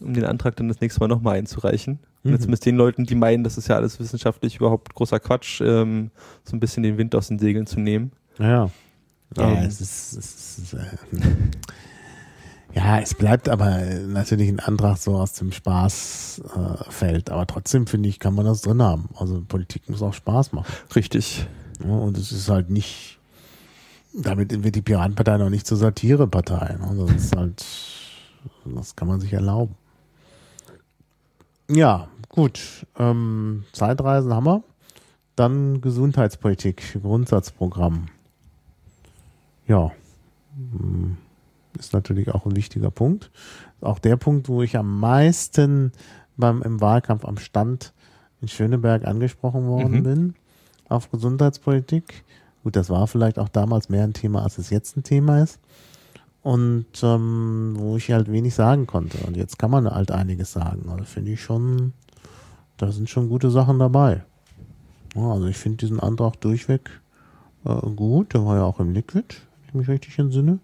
[0.00, 1.98] um den Antrag dann das nächste Mal nochmal einzureichen.
[2.22, 2.36] Und Mhm.
[2.36, 6.10] jetzt mit den Leuten, die meinen, das ist ja alles wissenschaftlich überhaupt großer Quatsch, ähm,
[6.44, 8.12] so ein bisschen den Wind aus den Segeln zu nehmen.
[8.38, 8.70] Ja.
[9.36, 9.64] Ja, Ähm.
[9.64, 10.78] es ist, es ist äh,
[12.74, 13.78] ja, es bleibt aber
[14.08, 17.28] natürlich ein Antrag so aus dem Spaßfeld.
[17.28, 19.08] Äh, aber trotzdem finde ich, kann man das drin haben.
[19.16, 20.66] Also Politik muss auch Spaß machen.
[20.96, 21.46] Richtig.
[21.84, 23.20] Ja, und es ist halt nicht,
[24.12, 26.76] damit wird die Piratenpartei noch nicht zur Satirepartei.
[26.80, 27.06] Ne?
[27.06, 27.64] Das ist halt,
[28.64, 29.76] das kann man sich erlauben.
[31.70, 32.86] Ja, gut.
[32.98, 34.64] Ähm, Zeitreisen haben wir.
[35.36, 38.08] Dann Gesundheitspolitik, Grundsatzprogramm.
[39.66, 39.92] Ja,
[40.56, 41.16] hm,
[41.78, 43.30] ist natürlich auch ein wichtiger Punkt.
[43.80, 45.92] Auch der Punkt, wo ich am meisten
[46.36, 47.92] beim, im Wahlkampf am Stand
[48.40, 50.02] in Schöneberg angesprochen worden Mhm.
[50.04, 50.34] bin
[50.88, 52.24] auf Gesundheitspolitik.
[52.62, 55.58] Gut, das war vielleicht auch damals mehr ein Thema, als es jetzt ein Thema ist.
[56.42, 59.18] Und ähm, wo ich halt wenig sagen konnte.
[59.26, 60.88] Und jetzt kann man halt einiges sagen.
[60.90, 61.94] Also finde ich schon,
[62.76, 64.24] da sind schon gute Sachen dabei.
[65.14, 66.90] Ja, also ich finde diesen Antrag durchweg
[67.64, 68.34] äh, gut.
[68.34, 69.36] Der war ja auch im Liquid,
[69.74, 70.58] ich mich richtig entsinne.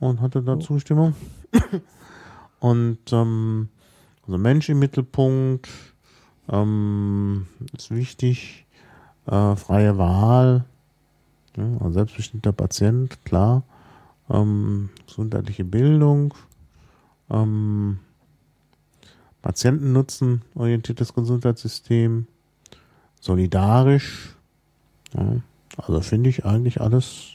[0.00, 1.14] Und hatte da Zustimmung.
[2.60, 3.68] Und ähm,
[4.26, 5.68] also Mensch im Mittelpunkt
[6.48, 8.66] ähm, ist wichtig.
[9.26, 10.64] Äh, freie Wahl,
[11.56, 13.62] ja, also selbstbestimmter Patient, klar.
[14.28, 16.34] Ähm, gesundheitliche Bildung,
[17.30, 17.98] ähm,
[19.42, 22.26] Patientennutzen orientiertes Gesundheitssystem,
[23.20, 24.36] solidarisch.
[25.14, 25.36] Ja,
[25.76, 27.31] also finde ich eigentlich alles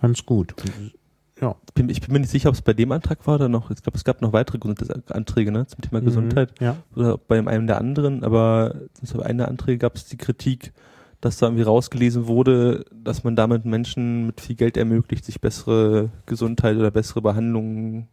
[0.00, 0.54] ganz gut.
[0.62, 0.92] Und,
[1.40, 1.54] ja.
[1.74, 3.70] Bin, ich bin mir nicht sicher, ob es bei dem Antrag war oder noch.
[3.70, 6.58] Ich glaube, es gab noch weitere Gesundheitsanträge ne, zum Thema Gesundheit.
[6.60, 6.76] Mhm, ja.
[6.94, 8.74] oder bei einem der anderen, aber
[9.14, 10.72] bei einem der Anträge gab es die Kritik,
[11.20, 16.10] dass da irgendwie rausgelesen wurde, dass man damit Menschen mit viel Geld ermöglicht, sich bessere
[16.24, 18.08] Gesundheit oder bessere Behandlungen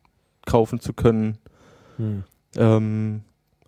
[0.46, 1.38] kaufen zu können.
[1.98, 2.24] Hm.
[2.56, 3.22] Ähm,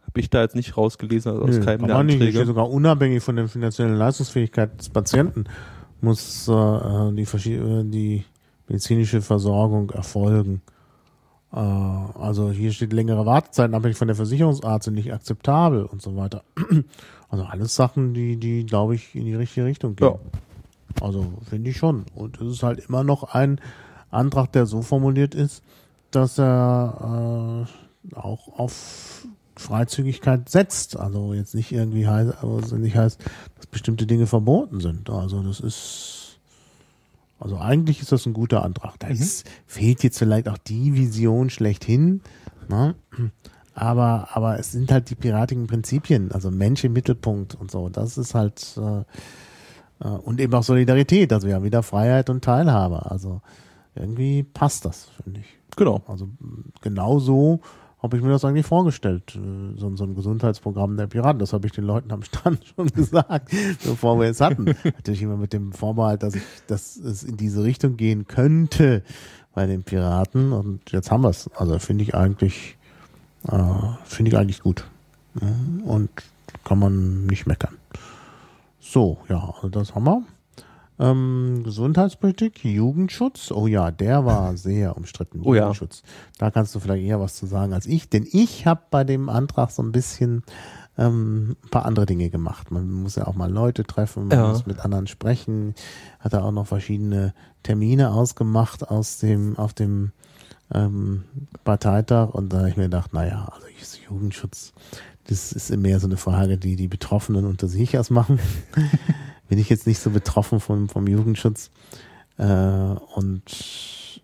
[0.06, 2.22] Habe ich da jetzt nicht rausgelesen, also aus Nö, keinem der man nicht.
[2.22, 2.46] Anträge.
[2.46, 5.46] sogar unabhängig von der finanziellen Leistungsfähigkeit des Patienten
[6.06, 8.24] muss äh, die, äh, die
[8.68, 10.62] medizinische Versorgung erfolgen.
[11.52, 16.16] Äh, also hier steht längere Wartezeiten abhängig von der Versicherungsart sind nicht akzeptabel und so
[16.16, 16.44] weiter.
[17.28, 20.08] Also alles Sachen, die, die glaube ich in die richtige Richtung gehen.
[20.08, 20.20] Ja.
[21.02, 22.06] Also finde ich schon.
[22.14, 23.60] Und es ist halt immer noch ein
[24.12, 25.64] Antrag, der so formuliert ist,
[26.12, 27.66] dass er
[28.14, 30.98] äh, auch auf Freizügigkeit setzt.
[30.98, 33.20] Also jetzt nicht irgendwie heißt, also nicht heißt,
[33.56, 35.10] dass bestimmte Dinge verboten sind.
[35.10, 36.40] Also das ist,
[37.40, 39.00] also eigentlich ist das ein guter Antrag.
[39.00, 42.22] Da ist, fehlt jetzt vielleicht auch die Vision schlechthin.
[42.70, 42.96] Ne?
[43.74, 47.90] Aber, aber es sind halt die piratigen Prinzipien, also Mensch im Mittelpunkt und so.
[47.90, 49.04] Das ist halt, äh,
[50.00, 53.12] äh, und eben auch Solidarität, also ja, wieder Freiheit und Teilhabe.
[53.12, 53.42] Also
[53.94, 55.58] irgendwie passt das, finde ich.
[55.76, 56.02] Genau.
[56.08, 56.30] Also
[56.82, 57.60] genau so
[58.06, 61.40] habe ich mir das eigentlich vorgestellt, äh, so, so ein Gesundheitsprogramm der Piraten.
[61.40, 63.52] Das habe ich den Leuten am Stand schon gesagt,
[63.84, 64.66] bevor wir es hatten.
[64.84, 69.04] Natürlich immer mit dem Vorbehalt, dass ich, dass es in diese Richtung gehen könnte
[69.54, 70.54] bei den Piraten.
[70.54, 71.50] Und jetzt haben wir es.
[71.56, 72.78] Also finde ich eigentlich,
[73.48, 73.58] äh,
[74.06, 74.86] finde ich eigentlich gut.
[75.84, 76.10] Und
[76.64, 77.78] kann man nicht meckern.
[78.80, 80.24] So, ja, also das haben wir.
[80.98, 83.52] Ähm, Gesundheitspolitik, Jugendschutz.
[83.52, 85.42] Oh ja, der war sehr umstritten.
[85.44, 85.64] Oh ja.
[85.64, 86.04] Jugendschutz.
[86.38, 89.28] Da kannst du vielleicht eher was zu sagen als ich, denn ich habe bei dem
[89.30, 90.44] Antrag so ein bisschen
[90.98, 92.72] ähm, ein paar andere Dinge gemacht.
[92.72, 94.48] Man muss ja auch mal Leute treffen, man Ja.
[94.48, 95.76] muss mit anderen sprechen.
[96.20, 100.12] Hat er auch noch verschiedene Termine ausgemacht aus dem, auf dem
[100.74, 101.26] ähm,
[101.66, 103.66] Parteitag und da habe ich mir gedacht, naja, also
[104.10, 104.72] Jugendschutz,
[105.28, 108.40] das ist mehr so eine Frage, die die Betroffenen unter sich ausmachen.
[109.48, 111.72] Bin ich jetzt nicht so betroffen vom, vom Jugendschutz.
[112.38, 113.44] Äh, und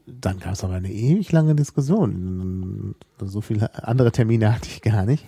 [0.07, 2.95] dann gab es aber eine ewig lange Diskussion.
[3.19, 5.25] So viele andere Termine hatte ich gar nicht.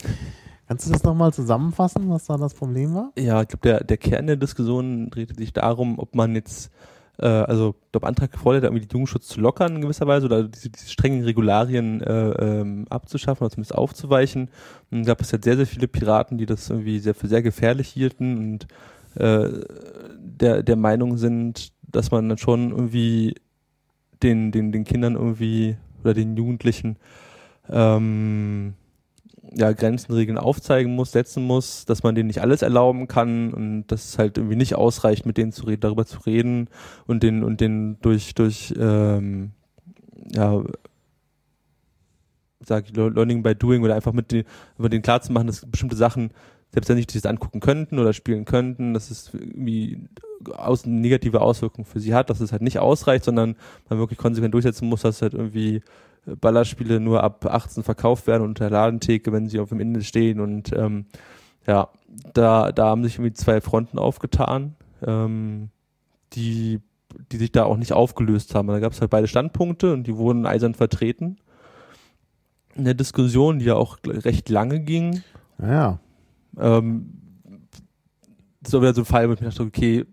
[0.67, 3.11] Kannst du das nochmal zusammenfassen, was da das Problem war?
[3.17, 6.71] Ja, ich glaube, der, der Kern der Diskussion drehte sich darum, ob man jetzt,
[7.19, 10.69] äh, also glaube, Antrag gefordert, irgendwie den Jugendschutz zu lockern in gewisser Weise oder diese,
[10.69, 14.49] diese strengen Regularien äh, ähm, abzuschaffen oder zumindest aufzuweichen.
[14.89, 17.89] Und gab es halt sehr, sehr viele Piraten, die das irgendwie sehr für sehr gefährlich
[17.89, 18.67] hielten und
[19.15, 19.49] äh,
[20.17, 23.35] der, der Meinung sind, dass man dann schon irgendwie
[24.21, 26.97] den, den, den Kindern irgendwie oder den Jugendlichen
[27.69, 28.73] ähm,
[29.55, 33.87] ja, Grenzen, Regeln aufzeigen muss, setzen muss, dass man denen nicht alles erlauben kann und
[33.87, 36.69] dass es halt irgendwie nicht ausreicht, mit denen zu reden, darüber zu reden
[37.05, 39.51] und den und den durch durch ähm,
[40.31, 40.63] ja
[42.65, 44.45] sag Learning by Doing oder einfach mit den,
[44.77, 46.31] über den klar dass bestimmte Sachen
[46.73, 50.09] selbst wenn sie sich das angucken könnten oder spielen könnten, dass es irgendwie
[50.55, 53.55] aus, negative Auswirkungen für sie hat, dass es halt nicht ausreicht, sondern
[53.89, 55.81] man wirklich konsequent durchsetzen muss, dass halt irgendwie
[56.25, 60.73] Ballerspiele nur ab 18 verkauft werden unter Ladentheke, wenn sie auf dem Ende stehen und
[60.73, 61.05] ähm,
[61.67, 61.89] ja,
[62.33, 64.75] da, da haben sich irgendwie zwei Fronten aufgetan,
[65.05, 65.69] ähm,
[66.33, 66.81] die,
[67.31, 68.67] die sich da auch nicht aufgelöst haben.
[68.67, 71.37] Da gab es halt beide Standpunkte und die wurden eisern vertreten.
[72.75, 75.21] In der Diskussion, die ja auch recht lange ging.
[75.61, 75.99] Ja.
[76.59, 77.19] Ähm,
[78.61, 80.05] das war wieder so ein Fall, wo ich mir dachte, okay,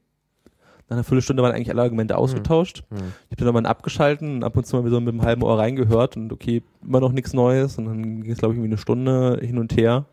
[0.89, 2.83] nach einer Viertelstunde waren eigentlich alle Argumente ausgetauscht.
[2.91, 2.97] Mhm.
[2.97, 5.57] Ich habe dann nochmal abgeschalten und ab und zu mal so mit einem halben Ohr
[5.57, 7.79] reingehört und okay, immer noch nichts Neues.
[7.79, 10.07] Und dann ging es, glaube ich, irgendwie eine Stunde hin und her.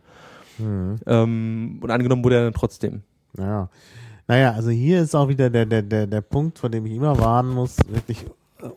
[0.60, 0.98] Mhm.
[1.08, 3.02] Ähm, und angenommen wurde er dann trotzdem.
[3.38, 3.70] Ja.
[4.28, 7.18] Naja, also hier ist auch wieder der, der, der, der Punkt, vor dem ich immer
[7.18, 8.26] warnen muss, wirklich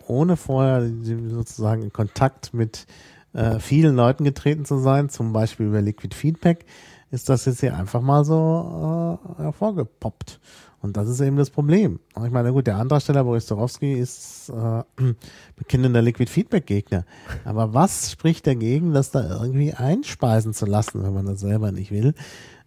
[0.07, 2.87] ohne vorher sozusagen in Kontakt mit
[3.33, 6.65] äh, vielen Leuten getreten zu sein, zum Beispiel über Liquid Feedback,
[7.11, 10.41] ist das jetzt hier einfach mal so äh, hervorgepoppt.
[10.83, 12.01] Und das ist eben das Problem.
[12.25, 14.83] Ich meine, gut, der Antragsteller Boris Dorowski ist äh,
[15.57, 17.05] bekennender Liquid Feedback Gegner.
[17.45, 21.91] Aber was spricht dagegen, das da irgendwie einspeisen zu lassen, wenn man das selber nicht
[21.91, 22.15] will?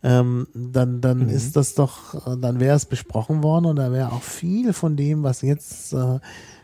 [0.04, 1.30] Ähm, dann dann mhm.
[1.30, 5.24] ist das doch, dann wäre es besprochen worden und da wäre auch viel von dem,
[5.24, 6.20] was jetzt äh,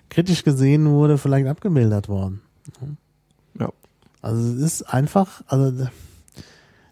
[0.10, 2.42] kritisch gesehen wurde, vielleicht abgemildert worden.
[3.58, 3.70] Ja.
[4.22, 5.88] Also es ist einfach, also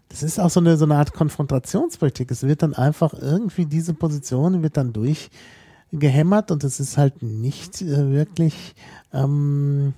[0.08, 2.30] das ist auch so eine, so eine Art Konfrontationspolitik.
[2.30, 7.82] Es wird dann einfach irgendwie diese Position wird dann durchgehämmert und es ist halt nicht
[7.82, 8.74] äh, wirklich,
[9.12, 9.92] ähm,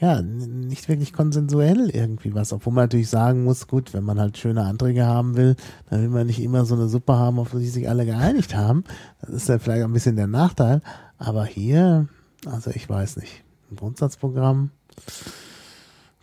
[0.00, 2.52] ja, nicht wirklich konsensuell irgendwie was.
[2.52, 5.56] Obwohl man natürlich sagen muss, gut, wenn man halt schöne Anträge haben will,
[5.88, 8.84] dann will man nicht immer so eine Suppe haben, auf die sich alle geeinigt haben.
[9.20, 10.82] Das ist ja vielleicht ein bisschen der Nachteil.
[11.16, 12.08] Aber hier,
[12.46, 14.70] also ich weiß nicht, ein Grundsatzprogramm,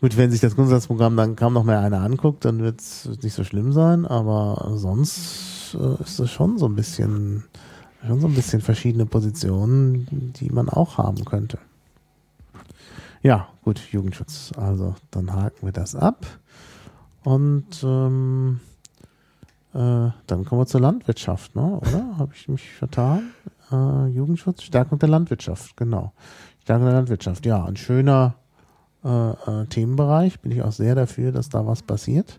[0.06, 3.34] Gut, wenn sich das Grundsatzprogramm dann kaum noch mehr einer anguckt, dann wird es nicht
[3.34, 7.45] so schlimm sein, aber sonst äh, ist es schon so ein bisschen,
[8.06, 11.57] schon so ein bisschen verschiedene Positionen, die man auch haben könnte.
[13.23, 14.52] Ja, gut, Jugendschutz.
[14.56, 16.27] Also dann haken wir das ab.
[17.23, 18.60] Und ähm,
[19.73, 21.80] äh, dann kommen wir zur Landwirtschaft, ne?
[21.82, 22.19] oder?
[22.19, 23.32] Habe ich mich vertan?
[23.72, 26.14] Äh, Jugendschutz, Stärkung der Landwirtschaft, genau.
[26.61, 28.36] Stärkung der Landwirtschaft, ja, ein schöner
[29.06, 30.40] äh, äh, Themenbereich.
[30.40, 32.38] Bin ich auch sehr dafür, dass da was passiert.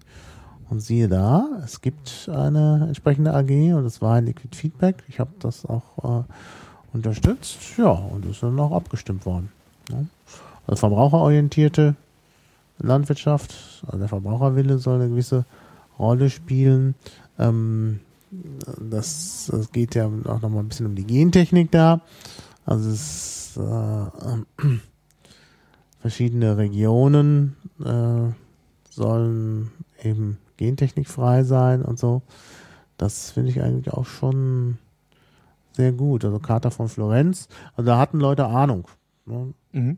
[0.69, 5.05] Und siehe da, es gibt eine entsprechende AG und es war ein Liquid Feedback.
[5.07, 6.25] Ich habe das auch äh,
[6.93, 7.59] unterstützt.
[7.79, 9.53] Ja, und ist dann auch abgestimmt worden.
[9.91, 10.09] Ne?
[10.67, 11.95] Also verbraucherorientierte
[12.79, 13.55] Landwirtschaft,
[13.87, 15.45] also der Verbraucherwille soll eine gewisse
[15.99, 16.97] Rolle spielen.
[17.39, 22.01] Ähm, das, das geht ja auch nochmal ein bisschen um die Gentechnik da.
[22.65, 24.71] Also es äh,
[26.07, 28.31] verschiedene Regionen äh,
[28.89, 29.73] sollen
[30.05, 32.23] eben gentechnikfrei sein und so.
[32.97, 34.79] Das finde ich eigentlich auch schon
[35.73, 36.25] sehr gut.
[36.25, 38.87] Also Charta von Florenz, also da hatten Leute Ahnung.
[39.25, 39.53] Ne?
[39.73, 39.97] Mhm.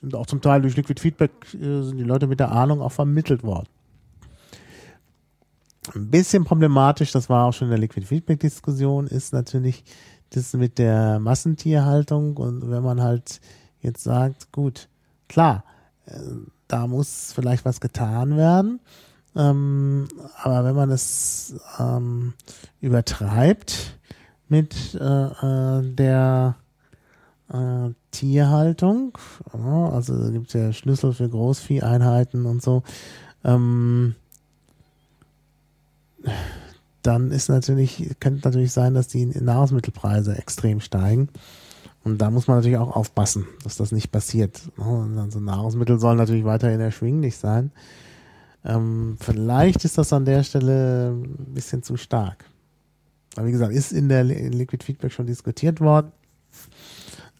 [0.00, 2.92] Sind auch zum Teil durch Liquid Feedback äh, sind die Leute mit der Ahnung auch
[2.92, 3.68] vermittelt worden.
[5.94, 9.84] Ein bisschen problematisch, das war auch schon in der Liquid Feedback Diskussion, ist natürlich
[10.30, 13.40] das mit der Massentierhaltung und wenn man halt
[13.80, 14.88] jetzt sagt, gut,
[15.28, 15.64] klar,
[16.06, 16.18] äh,
[16.66, 18.80] da muss vielleicht was getan werden.
[19.36, 20.08] Ähm,
[20.42, 22.34] aber wenn man es ähm,
[22.80, 23.98] übertreibt
[24.48, 26.56] mit äh, äh, der
[27.52, 29.16] äh, Tierhaltung,
[29.52, 32.82] also gibt es ja Schlüssel für Großvieheinheiten und so,
[33.44, 34.14] ähm,
[37.02, 41.28] dann ist natürlich, könnte natürlich sein, dass die Nahrungsmittelpreise extrem steigen.
[42.04, 44.60] Und da muss man natürlich auch aufpassen, dass das nicht passiert.
[44.78, 47.70] Also Nahrungsmittel sollen natürlich weiterhin erschwinglich sein.
[48.64, 52.44] Ähm, vielleicht ist das an der Stelle ein bisschen zu stark.
[53.36, 56.12] Aber wie gesagt, ist in der in Liquid Feedback schon diskutiert worden.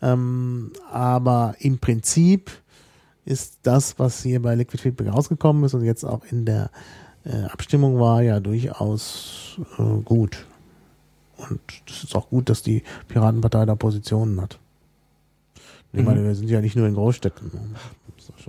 [0.01, 2.51] Ähm, aber im Prinzip
[3.25, 6.71] ist das, was hier bei Liquid Feedback rausgekommen ist und jetzt auch in der
[7.25, 10.47] äh, Abstimmung war, ja durchaus äh, gut.
[11.39, 14.59] Und es ist auch gut, dass die Piratenpartei da Positionen hat.
[15.93, 16.05] Ich mhm.
[16.07, 17.51] meine, wir sind ja nicht nur in Großstädten.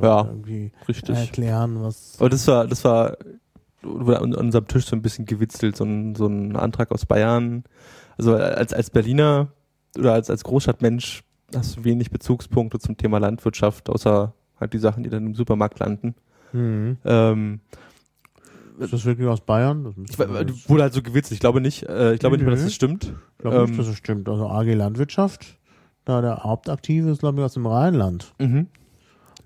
[0.01, 1.15] Ja, irgendwie richtig.
[1.15, 2.15] Erklären, was.
[2.19, 3.17] Aber das war, das war
[3.81, 7.63] an unserem Tisch so ein bisschen gewitzelt, so ein, so ein Antrag aus Bayern.
[8.17, 9.47] Also als, als Berliner
[9.97, 11.23] oder als, als Großstadtmensch
[11.55, 15.79] hast du wenig Bezugspunkte zum Thema Landwirtschaft, außer halt die Sachen, die dann im Supermarkt
[15.79, 16.15] landen.
[16.51, 16.97] Mhm.
[17.05, 17.59] Ähm,
[18.79, 19.93] ist das wirklich aus Bayern?
[20.09, 21.33] Ich, wurde halt so gewitzelt.
[21.33, 21.83] Ich glaube nicht.
[21.83, 23.13] Äh, ich glaube nicht, dass das stimmt.
[23.37, 24.29] Ich glaube ähm, nicht, dass das stimmt.
[24.29, 25.57] Also AG Landwirtschaft,
[26.05, 28.33] da der Hauptaktive ist, glaube ich, aus dem Rheinland.
[28.39, 28.67] Mhm.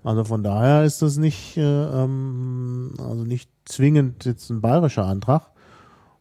[0.04, 5.50] Also von daher ist das nicht, äh, ähm, also nicht zwingend jetzt ein bayerischer Antrag.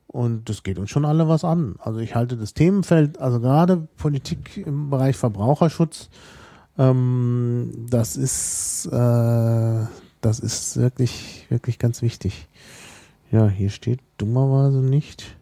[0.07, 1.75] Und das geht uns schon alle was an.
[1.79, 6.09] Also ich halte das Themenfeld, also gerade Politik im Bereich Verbraucherschutz,
[6.77, 9.85] ähm, das ist, äh,
[10.21, 12.47] das ist wirklich, wirklich ganz wichtig.
[13.33, 15.35] Ja, hier steht dummerweise nicht,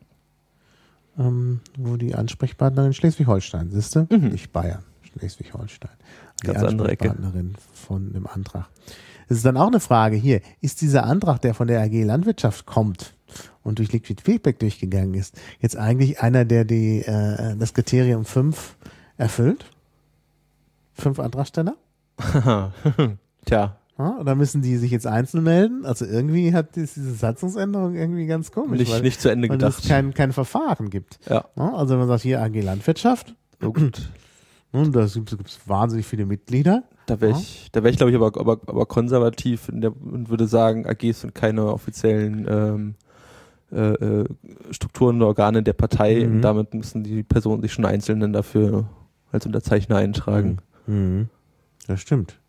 [1.19, 4.07] ähm, wo die Ansprechpartnerin Schleswig-Holstein, siehst du?
[4.09, 4.29] Mhm.
[4.29, 5.91] Nicht Bayern, Schleswig-Holstein.
[6.41, 7.13] Ganz andere Ecke.
[7.73, 8.69] von dem Antrag.
[9.27, 12.65] Es ist dann auch eine Frage hier, ist dieser Antrag, der von der AG Landwirtschaft
[12.65, 13.13] kommt
[13.61, 18.77] und durch Liquid Feedback durchgegangen ist, jetzt eigentlich einer, der die, äh, das Kriterium 5
[19.17, 19.65] erfüllt?
[20.93, 21.75] Fünf Antragsteller?
[22.17, 22.71] Tja,
[23.49, 23.77] ja,
[24.09, 25.85] oder müssen die sich jetzt einzeln melden?
[25.85, 28.79] Also irgendwie hat diese Satzungsänderung irgendwie ganz komisch.
[28.79, 29.79] Nicht, weil, nicht zu Ende weil gedacht.
[29.79, 31.19] es kein, kein Verfahren gibt.
[31.29, 31.45] Ja.
[31.55, 33.35] Also wenn man sagt, hier AG Landwirtschaft.
[33.63, 34.09] Oh gut.
[34.73, 36.83] Nun, da gibt es wahnsinnig viele Mitglieder.
[37.05, 40.47] Da wäre ich, da wäre ich glaube ich aber, aber, aber konservativ der, und würde
[40.47, 42.95] sagen, AGs sind keine offiziellen ähm,
[43.71, 44.25] äh, äh,
[44.71, 46.35] Strukturen und Organe der Partei mhm.
[46.35, 48.87] und damit müssen die Personen sich schon einzeln dafür
[49.31, 50.57] als Unterzeichner eintragen.
[50.87, 50.95] Mhm.
[50.95, 51.29] mhm.
[51.87, 52.40] Das stimmt.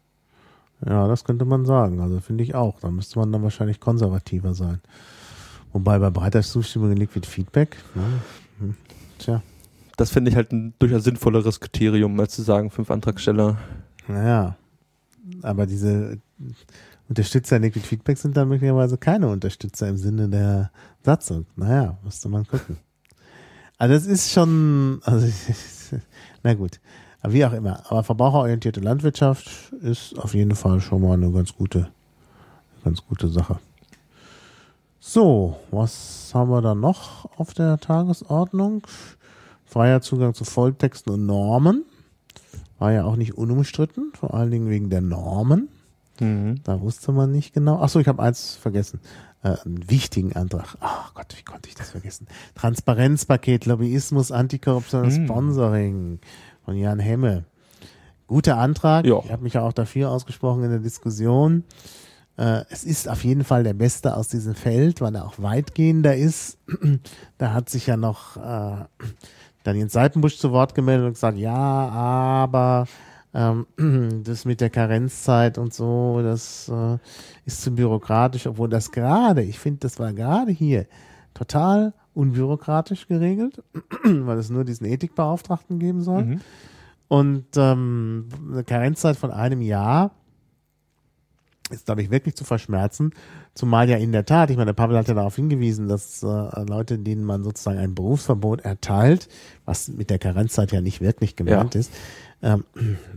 [0.84, 2.00] Ja, das könnte man sagen.
[2.00, 2.80] Also finde ich auch.
[2.80, 4.80] Da müsste man dann wahrscheinlich konservativer sein.
[5.72, 8.02] Wobei bei breiter Zustimmung in Liquid Feedback, ne?
[8.58, 8.74] Hm,
[9.18, 9.42] tja.
[9.96, 13.58] Das finde ich halt ein durchaus sinnvolleres Kriterium, als zu sagen, fünf Antragsteller.
[14.08, 14.56] Naja,
[15.42, 16.18] aber diese
[17.08, 20.70] Unterstützer in Liquid Feedback sind dann möglicherweise keine Unterstützer im Sinne der
[21.02, 21.46] Satzung.
[21.56, 22.78] Naja, müsste man gucken.
[23.78, 25.26] Also das ist schon, also
[26.42, 26.80] na gut.
[27.22, 27.82] Aber wie auch immer.
[27.88, 31.88] Aber verbraucherorientierte Landwirtschaft ist auf jeden Fall schon mal eine ganz gute,
[32.84, 33.58] ganz gute Sache.
[34.98, 38.86] So, was haben wir da noch auf der Tagesordnung?
[39.64, 41.84] Freier Zugang zu Volltexten und Normen.
[42.78, 45.68] War ja auch nicht unumstritten, vor allen Dingen wegen der Normen.
[46.20, 46.60] Mhm.
[46.64, 47.80] Da wusste man nicht genau.
[47.80, 49.00] Achso, ich habe eins vergessen.
[49.42, 50.76] Äh, einen wichtigen Antrag.
[50.80, 52.26] Ach oh Gott, wie konnte ich das vergessen?
[52.54, 55.24] Transparenzpaket, Lobbyismus, Antikorruption, mhm.
[55.24, 56.20] Sponsoring
[56.64, 57.44] von Jan Hemme.
[58.26, 59.04] Guter Antrag.
[59.04, 59.22] Jo.
[59.24, 61.64] Ich habe mich ja auch dafür ausgesprochen in der Diskussion.
[62.36, 66.16] Äh, es ist auf jeden Fall der Beste aus diesem Feld, weil er auch weitgehender
[66.16, 66.58] ist.
[67.38, 68.84] da hat sich ja noch äh,
[69.64, 72.86] Daniel Seitenbusch zu Wort gemeldet und gesagt, ja, aber
[73.34, 73.66] ähm,
[74.24, 76.98] das mit der Karenzzeit und so, das äh,
[77.44, 80.86] ist zu bürokratisch, obwohl das gerade, ich finde, das war gerade hier
[81.34, 83.62] total unbürokratisch geregelt,
[84.04, 86.24] weil es nur diesen Ethikbeauftragten geben soll.
[86.24, 86.40] Mhm.
[87.08, 90.12] Und ähm, eine Karenzzeit von einem Jahr
[91.70, 93.12] ist, glaube ich, wirklich zu verschmerzen.
[93.54, 96.26] Zumal ja in der Tat, ich meine, der Pavel hat ja darauf hingewiesen, dass äh,
[96.66, 99.28] Leute, denen man sozusagen ein Berufsverbot erteilt,
[99.66, 101.80] was mit der Karenzzeit ja nicht wirklich gemeint ja.
[101.80, 101.92] ist,
[102.42, 102.64] ähm,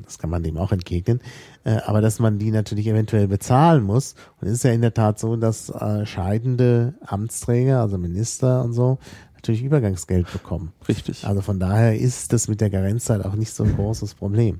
[0.03, 1.21] das kann man dem auch entgegnen.
[1.63, 4.15] Äh, aber dass man die natürlich eventuell bezahlen muss.
[4.41, 8.73] Und es ist ja in der Tat so, dass äh, scheidende Amtsträger, also Minister und
[8.73, 8.99] so,
[9.35, 10.73] natürlich Übergangsgeld bekommen.
[10.87, 11.25] Richtig.
[11.25, 14.59] Also von daher ist das mit der Karenzzeit auch nicht so ein großes Problem.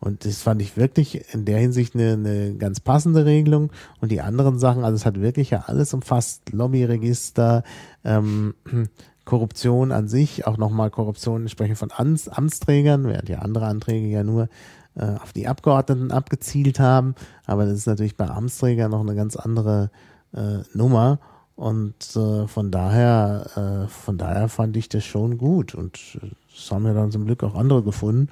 [0.00, 3.70] Und das fand ich wirklich in der Hinsicht eine, eine ganz passende Regelung.
[4.00, 7.62] Und die anderen Sachen, also es hat wirklich ja alles umfasst, Lobbyregister,
[8.04, 8.54] ähm,
[9.26, 14.24] Korruption an sich, auch nochmal Korruption entsprechend von Amts, Amtsträgern, während ja andere Anträge ja
[14.24, 14.48] nur
[14.96, 17.14] äh, auf die Abgeordneten abgezielt haben.
[17.44, 19.90] Aber das ist natürlich bei Amtsträgern noch eine ganz andere
[20.34, 21.18] äh, Nummer.
[21.56, 25.74] Und äh, von daher, äh, von daher fand ich das schon gut.
[25.74, 28.30] Und äh, das haben ja dann zum Glück auch andere gefunden.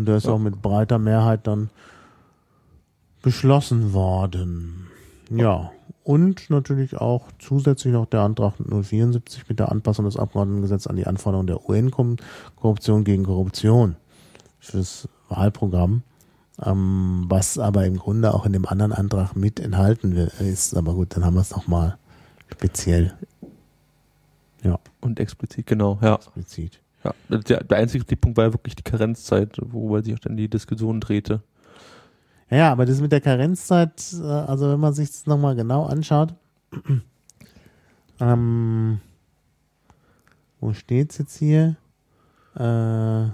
[0.00, 0.32] Und der ist ja.
[0.32, 1.68] auch mit breiter Mehrheit dann
[3.20, 4.86] beschlossen worden.
[5.28, 5.72] Ja.
[6.04, 11.06] Und natürlich auch zusätzlich noch der Antrag 074 mit der Anpassung des Abgeordnetengesetzes an die
[11.06, 13.96] Anforderungen der UN-Korruption gegen Korruption.
[14.58, 16.02] fürs Wahlprogramm,
[16.64, 20.74] ähm, was aber im Grunde auch in dem anderen Antrag mit enthalten ist.
[20.78, 21.98] Aber gut, dann haben wir es nochmal
[22.48, 23.12] speziell.
[24.62, 24.78] Ja.
[25.02, 26.14] Und explizit, genau, ja.
[26.14, 26.79] Explizit.
[27.04, 30.48] Ja, der, der einzige Punkt war ja wirklich die Karenzzeit, worüber sich auch dann die
[30.48, 31.42] Diskussion drehte.
[32.50, 36.34] Ja, aber das mit der Karenzzeit, äh, also wenn man sich das nochmal genau anschaut,
[38.20, 39.00] ähm,
[40.60, 41.76] wo steht's jetzt hier?
[42.56, 43.28] Äh,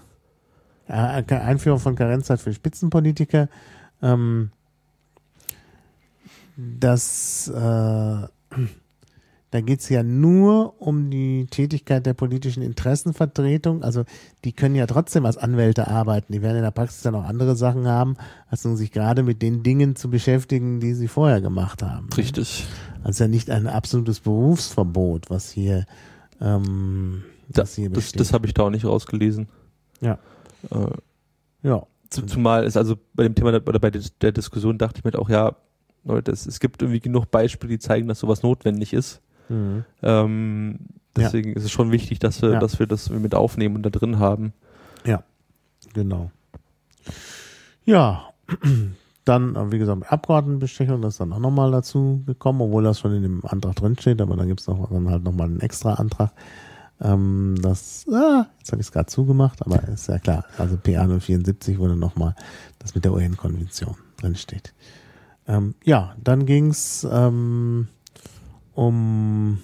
[0.88, 3.48] Einführung von Karenzzeit für Spitzenpolitiker.
[4.02, 4.50] Ähm,
[6.56, 8.28] das äh,
[9.50, 13.82] da geht es ja nur um die Tätigkeit der politischen Interessenvertretung.
[13.82, 14.04] Also
[14.44, 16.32] die können ja trotzdem als Anwälte arbeiten.
[16.32, 18.16] Die werden in der Praxis dann auch andere Sachen haben,
[18.48, 22.08] als um sich gerade mit den Dingen zu beschäftigen, die sie vorher gemacht haben.
[22.16, 22.66] Richtig.
[23.04, 25.86] Also ja nicht ein absolutes Berufsverbot, was hier,
[26.40, 28.20] ähm, was hier besteht.
[28.20, 29.48] Das, das habe ich da auch nicht rausgelesen.
[30.00, 30.18] Ja.
[30.70, 30.90] Äh,
[31.62, 31.86] ja.
[32.10, 35.56] Zumal ist also bei dem Thema oder bei der Diskussion dachte ich mir auch, ja,
[36.04, 39.20] Leute, es, es gibt irgendwie genug Beispiele, die zeigen, dass sowas notwendig ist.
[39.48, 39.84] Mhm.
[40.02, 40.78] Ähm,
[41.16, 41.56] deswegen ja.
[41.56, 42.58] ist es schon wichtig, dass wir, ja.
[42.58, 44.52] dass wir das mit aufnehmen und da drin haben.
[45.04, 45.22] Ja,
[45.94, 46.30] genau.
[47.84, 48.30] Ja,
[49.24, 53.14] dann, äh, wie gesagt, Abgeordnetenbestechung, das ist dann auch nochmal dazu gekommen, obwohl das schon
[53.14, 56.32] in dem Antrag drinsteht, aber dann gibt es noch, dann halt nochmal einen extra Antrag.
[57.00, 60.44] Ähm, das, ah, jetzt habe ich es gerade zugemacht, aber ist ja klar.
[60.58, 62.34] Also PA 074, wo dann nochmal
[62.78, 64.72] das mit der UN-Konvention drinsteht.
[65.46, 67.88] Ähm, ja, dann ging's ähm,
[68.76, 69.58] um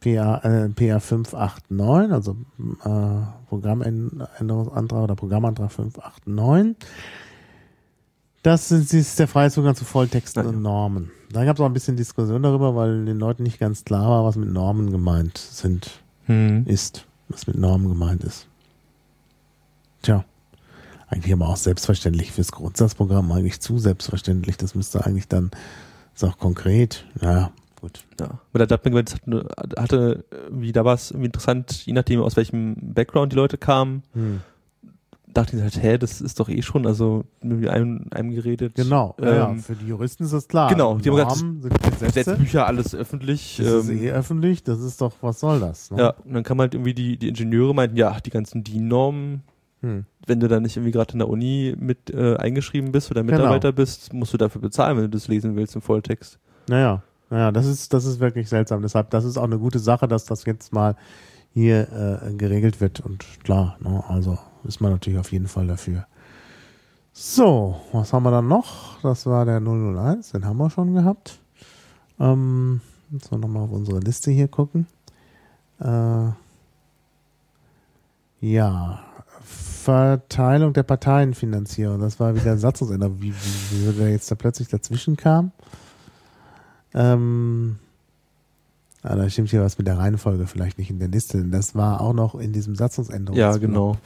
[0.00, 2.36] PA, äh, PA 589, also
[2.84, 6.76] äh, Programmänderungsantrag oder Programmantrag 589.
[8.42, 10.48] Das ist der freie Zugang zu Volltexten ja.
[10.48, 11.10] und Normen.
[11.30, 14.24] Da gab es auch ein bisschen Diskussion darüber, weil den Leuten nicht ganz klar war,
[14.24, 15.90] was mit Normen gemeint sind,
[16.26, 16.64] hm.
[16.66, 18.46] ist, was mit Normen gemeint ist.
[20.02, 20.24] Tja,
[21.08, 24.56] eigentlich aber auch selbstverständlich fürs Grundsatzprogramm, eigentlich zu selbstverständlich.
[24.56, 25.50] Das müsste eigentlich dann,
[26.14, 27.50] ist auch konkret, ja,
[27.80, 28.04] gut.
[28.20, 32.36] Ja, weil der Datenbank hatte, hatte wie da war es irgendwie interessant, je nachdem aus
[32.36, 34.40] welchem Background die Leute kamen, hm.
[35.28, 38.74] dachte ich halt, hä, das ist doch eh schon, also mit einem, einem geredet.
[38.74, 40.68] Genau, ähm, ja, für die Juristen ist das klar.
[40.68, 43.58] Genau, die haben gesagt, sind Gesetzbücher, alles öffentlich.
[43.58, 45.90] Das ähm, ist eh öffentlich, das ist doch, was soll das?
[45.90, 45.98] Ne?
[45.98, 49.42] Ja, und dann kam halt irgendwie die, die Ingenieure meinten, ja, die ganzen DIN-Normen,
[49.80, 50.06] hm.
[50.26, 53.36] wenn du da nicht irgendwie gerade in der Uni mit äh, eingeschrieben bist oder genau.
[53.36, 53.76] Mitarbeiter genau.
[53.76, 56.38] bist, musst du dafür bezahlen, wenn du das lesen willst im Volltext.
[56.68, 58.82] Naja, naja, das ist, das ist wirklich seltsam.
[58.82, 60.96] Deshalb, das ist auch eine gute Sache, dass das jetzt mal
[61.52, 63.00] hier äh, geregelt wird.
[63.00, 66.06] Und klar, ne, also ist man natürlich auf jeden Fall dafür.
[67.12, 69.00] So, was haben wir dann noch?
[69.02, 71.38] Das war der 001, den haben wir schon gehabt.
[72.20, 72.80] Ähm,
[73.10, 74.86] jetzt wir nochmal auf unsere Liste hier gucken.
[75.80, 76.28] Äh,
[78.40, 79.00] ja,
[79.42, 82.00] Verteilung der Parteienfinanzierung.
[82.00, 83.20] Das war wieder Satzungsänderung.
[83.20, 85.52] Wie, wie, wie, wie jetzt da plötzlich dazwischen kam.
[86.96, 87.78] Ähm,
[89.02, 91.44] ah, da stimmt hier was mit der Reihenfolge vielleicht nicht in der Liste.
[91.44, 93.38] Das war auch noch in diesem Satzungsänderung.
[93.38, 93.98] Ja, genau.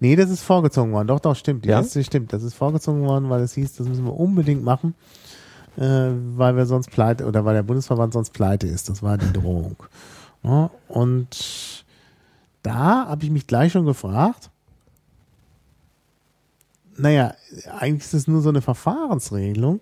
[0.00, 1.08] Nee, das ist vorgezogen worden.
[1.08, 1.64] Doch, doch, stimmt.
[1.64, 1.80] Die ja?
[1.80, 2.32] Liste stimmt.
[2.32, 4.94] Das ist vorgezogen worden, weil es hieß, das müssen wir unbedingt machen,
[5.76, 8.88] äh, weil wir sonst pleite oder weil der Bundesverband sonst pleite ist.
[8.88, 9.76] Das war die Drohung.
[10.44, 11.84] Ja, und
[12.62, 14.50] da habe ich mich gleich schon gefragt,
[16.96, 17.34] naja,
[17.78, 19.80] eigentlich ist es nur so eine Verfahrensregelung.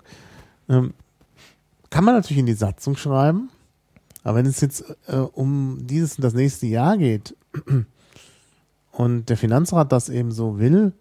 [0.69, 0.95] Ähm,
[1.91, 3.51] kann man natürlich in die Satzung schreiben,
[4.23, 7.37] aber wenn es jetzt äh, um dieses und das nächste Jahr geht
[8.93, 10.93] und der Finanzrat das eben so will,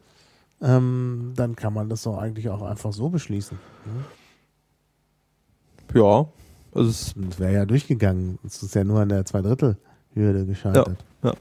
[0.62, 3.58] ähm, dann kann man das doch eigentlich auch einfach so beschließen.
[3.86, 6.00] Ne?
[6.00, 6.28] Ja,
[6.74, 8.38] also es wäre ja durchgegangen.
[8.46, 11.04] Es ist ja nur an der Zweidrittel-Hürde gescheitert.
[11.24, 11.36] Ja, ja,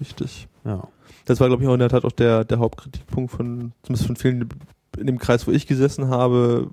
[0.00, 0.48] richtig.
[0.64, 0.88] Ja.
[1.26, 4.16] Das war, glaube ich, auch in der Tat auch der, der Hauptkritikpunkt von, zumindest von
[4.16, 4.48] vielen
[4.98, 6.70] in dem Kreis, wo ich gesessen habe,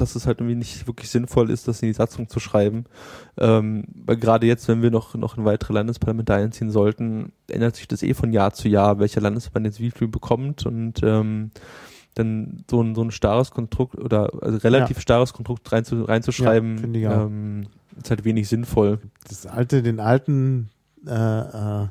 [0.00, 2.84] dass es halt irgendwie nicht wirklich sinnvoll ist, das in die Satzung zu schreiben.
[3.36, 7.88] Ähm, weil gerade jetzt, wenn wir noch, noch in weitere Landesparlamente einziehen sollten, ändert sich
[7.88, 11.50] das eh von Jahr zu Jahr, welcher Landesverband jetzt wie viel bekommt und ähm,
[12.14, 15.02] dann so ein, so ein starres Konstrukt oder also relativ ja.
[15.02, 17.66] starres Konstrukt rein zu, reinzuschreiben, ja, ähm,
[17.96, 18.98] ist halt wenig sinnvoll.
[19.28, 20.70] Das alte, den alten
[21.06, 21.88] äh, äh,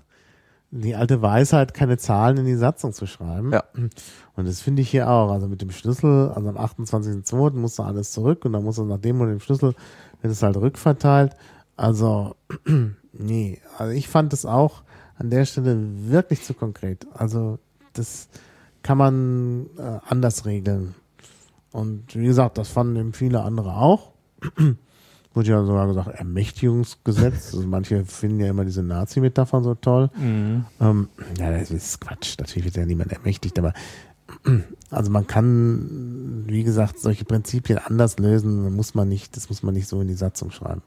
[0.72, 3.52] die alte Weisheit, keine Zahlen in die Satzung zu schreiben.
[3.54, 3.64] Ja.
[4.38, 5.32] Und das finde ich hier auch.
[5.32, 7.54] Also mit dem Schlüssel, also am 28.02.
[7.54, 9.74] muss da alles zurück und dann muss er nach dem und dem Schlüssel
[10.22, 11.36] wird es halt rückverteilt.
[11.76, 12.36] Also,
[13.14, 13.60] nee.
[13.78, 14.84] Also ich fand es auch
[15.18, 15.78] an der Stelle
[16.08, 17.08] wirklich zu konkret.
[17.14, 17.58] Also
[17.94, 18.30] das
[18.84, 20.94] kann man äh, anders regeln.
[21.72, 24.12] Und wie gesagt, das fanden eben viele andere auch.
[25.34, 27.54] Wurde ja sogar gesagt, Ermächtigungsgesetz.
[27.54, 30.10] Also manche finden ja immer diese Nazi-Metaphern so toll.
[30.16, 30.66] Mhm.
[30.80, 32.38] Ähm, ja, das ist Quatsch.
[32.40, 33.74] Natürlich wird ja niemand ermächtigt, aber
[34.92, 39.74] also man kann, wie gesagt, solche Prinzipien anders lösen, muss man nicht, das muss man
[39.74, 40.82] nicht so in die Satzung schreiben.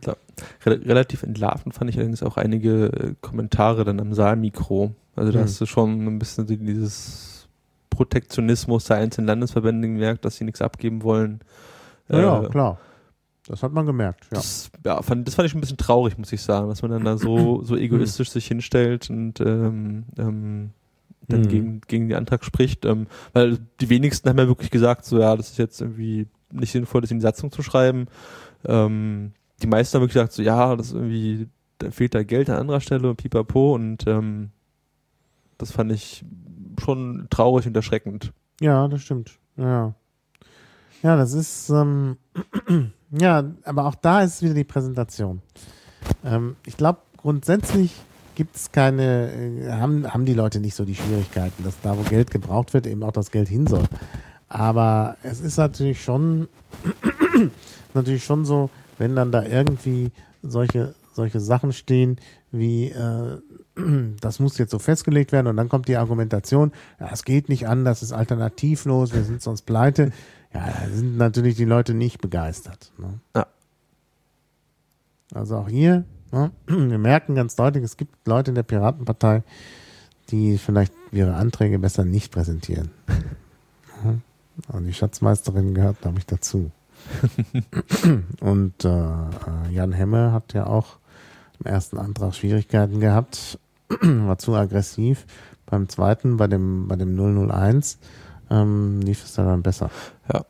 [0.00, 0.16] Klar.
[0.64, 4.94] Re relativ entlarvend fand ich allerdings auch einige äh, Kommentare dann am Saalmikro.
[5.16, 5.44] Also da Hm.
[5.46, 7.48] hast du schon ein bisschen dieses
[7.90, 11.40] Protektionismus der einzelnen Landesverbände gemerkt, dass sie nichts abgeben wollen.
[12.08, 12.78] Ja, ja, Äh, klar.
[13.48, 14.36] Das hat man gemerkt, ja.
[14.36, 17.04] Das, ja, fand, das fand ich ein bisschen traurig, muss ich sagen, dass man dann
[17.04, 20.70] da so, so egoistisch sich hinstellt und ähm, ähm,
[21.28, 21.48] dann Mhm.
[21.48, 22.84] gegen, gegen den Antrag spricht.
[22.84, 26.72] Ähm, weil die wenigsten haben ja wirklich gesagt, so ja, das ist jetzt irgendwie nicht
[26.72, 28.06] sinnvoll, das in die Satzung zu schreiben.
[28.64, 29.32] Ähm,
[29.62, 31.48] die meisten haben wirklich gesagt, so ja, das irgendwie,
[31.78, 34.50] da fehlt da Geld an anderer Stelle und pipapo und ähm,
[35.58, 36.24] das fand ich
[36.80, 38.32] schon traurig und erschreckend.
[38.60, 39.38] Ja, das stimmt.
[39.56, 39.94] Ja.
[41.02, 42.16] Ja, das ist, ähm,
[43.10, 45.42] ja, aber auch da ist wieder die Präsentation.
[46.24, 47.92] Ähm, ich glaube, grundsätzlich
[48.38, 52.02] gibt es keine, äh, haben, haben die Leute nicht so die Schwierigkeiten, dass da, wo
[52.02, 53.82] Geld gebraucht wird, eben auch das Geld hin soll.
[54.48, 56.46] Aber es ist natürlich schon,
[57.94, 62.20] natürlich schon so, wenn dann da irgendwie solche, solche Sachen stehen
[62.52, 63.38] wie, äh,
[64.20, 66.70] das muss jetzt so festgelegt werden und dann kommt die Argumentation,
[67.00, 70.12] ja, es geht nicht anders, es ist alternativlos, wir sind sonst pleite.
[70.54, 72.92] Ja, da sind natürlich die Leute nicht begeistert.
[72.98, 73.18] Ne?
[73.34, 73.48] Ja.
[75.34, 76.04] Also auch hier,
[76.66, 79.42] wir merken ganz deutlich, es gibt Leute in der Piratenpartei,
[80.30, 82.90] die vielleicht ihre Anträge besser nicht präsentieren.
[84.68, 86.70] Und die Schatzmeisterin gehört, glaube ich, dazu.
[88.40, 90.98] Und äh, Jan Hemme hat ja auch
[91.60, 93.58] im ersten Antrag Schwierigkeiten gehabt,
[94.00, 95.26] war zu aggressiv.
[95.66, 97.98] Beim zweiten, bei dem, bei dem 001,
[98.50, 99.90] ähm, lief es dann besser.
[100.32, 100.44] Ja.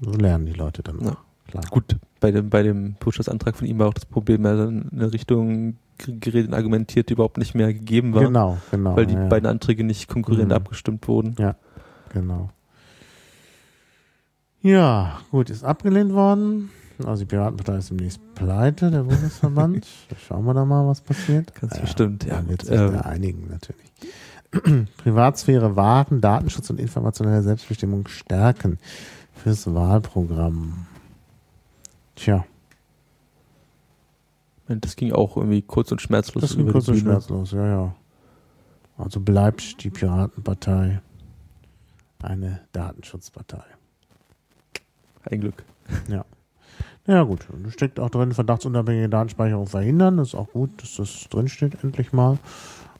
[0.00, 1.00] So lernen die Leute dann.
[1.00, 1.10] Ja.
[1.10, 1.16] auch,
[1.48, 1.64] Klar.
[1.70, 4.88] Gut, bei dem, bei dem Push-Antrag von ihm war auch das Problem, er hat in
[4.92, 8.96] eine Richtung geredet und argumentiert, die überhaupt nicht mehr gegeben war, Genau, genau.
[8.96, 9.28] weil die ja, ja.
[9.28, 10.56] beiden Anträge nicht konkurrierend Mhm.
[10.56, 11.34] abgestimmt wurden.
[12.12, 12.50] Genau.
[14.60, 16.70] Ja, gut, ist abgelehnt worden.
[17.04, 19.86] Also die Piratenpartei ist demnächst pleite, der Bundesverband.
[20.26, 21.54] schauen wir da mal, was passiert.
[21.60, 22.42] Ganz bestimmt, ja.
[22.48, 24.88] Wird sich Ähm, da einigen, natürlich.
[24.96, 28.78] Privatsphäre wahren, Datenschutz und informationelle Selbstbestimmung stärken
[29.34, 30.86] fürs Wahlprogramm.
[32.18, 32.44] Tja,
[34.66, 37.94] das ging auch irgendwie kurz und schmerzlos das ging kurz und schmerzlos, ja, ja.
[38.96, 41.00] Also bleibt die Piratenpartei
[42.20, 43.62] eine Datenschutzpartei.
[45.30, 45.64] Ein Glück.
[47.06, 50.16] Ja gut, und da steckt auch drin, verdachtsunabhängige Datenspeicherung verhindern.
[50.16, 52.38] Das ist auch gut, dass das drinsteht, endlich mal.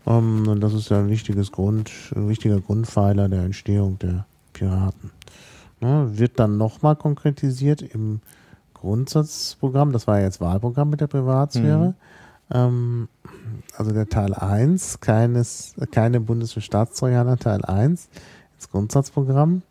[0.06, 4.24] Ähm, und das ist ja ein wichtiges Grund, ein wichtiger Grundpfeiler der Entstehung der
[4.54, 5.10] Piraten.
[5.80, 8.20] Ne, wird dann nochmal konkretisiert im
[8.80, 11.94] Grundsatzprogramm, das war ja jetzt Wahlprogramm mit der Privatsphäre.
[12.50, 13.08] Ähm,
[13.76, 18.08] also der Teil 1, keines, keine Bundes- für Staatstrojaner, Teil 1,
[18.54, 19.62] ins Grundsatzprogramm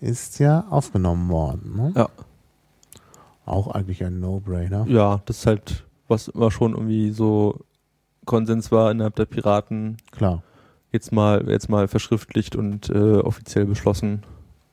[0.00, 1.76] ist ja aufgenommen worden.
[1.76, 1.92] Ne?
[1.96, 2.08] Ja.
[3.44, 4.86] Auch eigentlich ein No-Brainer.
[4.88, 7.60] Ja, das ist halt, was immer schon irgendwie so
[8.24, 10.42] Konsens war innerhalb der Piraten, Klar.
[10.92, 14.22] jetzt mal, jetzt mal verschriftlicht und äh, offiziell beschlossen.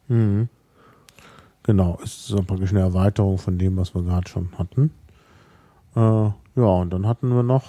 [0.07, 0.49] Mhm.
[1.63, 4.91] Genau, ist so praktisch eine Erweiterung von dem, was wir gerade schon hatten.
[5.95, 7.63] Äh, ja, und dann hatten wir noch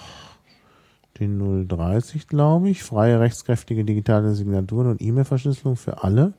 [1.19, 2.83] den 030, glaube ich.
[2.83, 6.33] Freie rechtskräftige digitale Signaturen und E-Mail-Verschlüsselung für alle.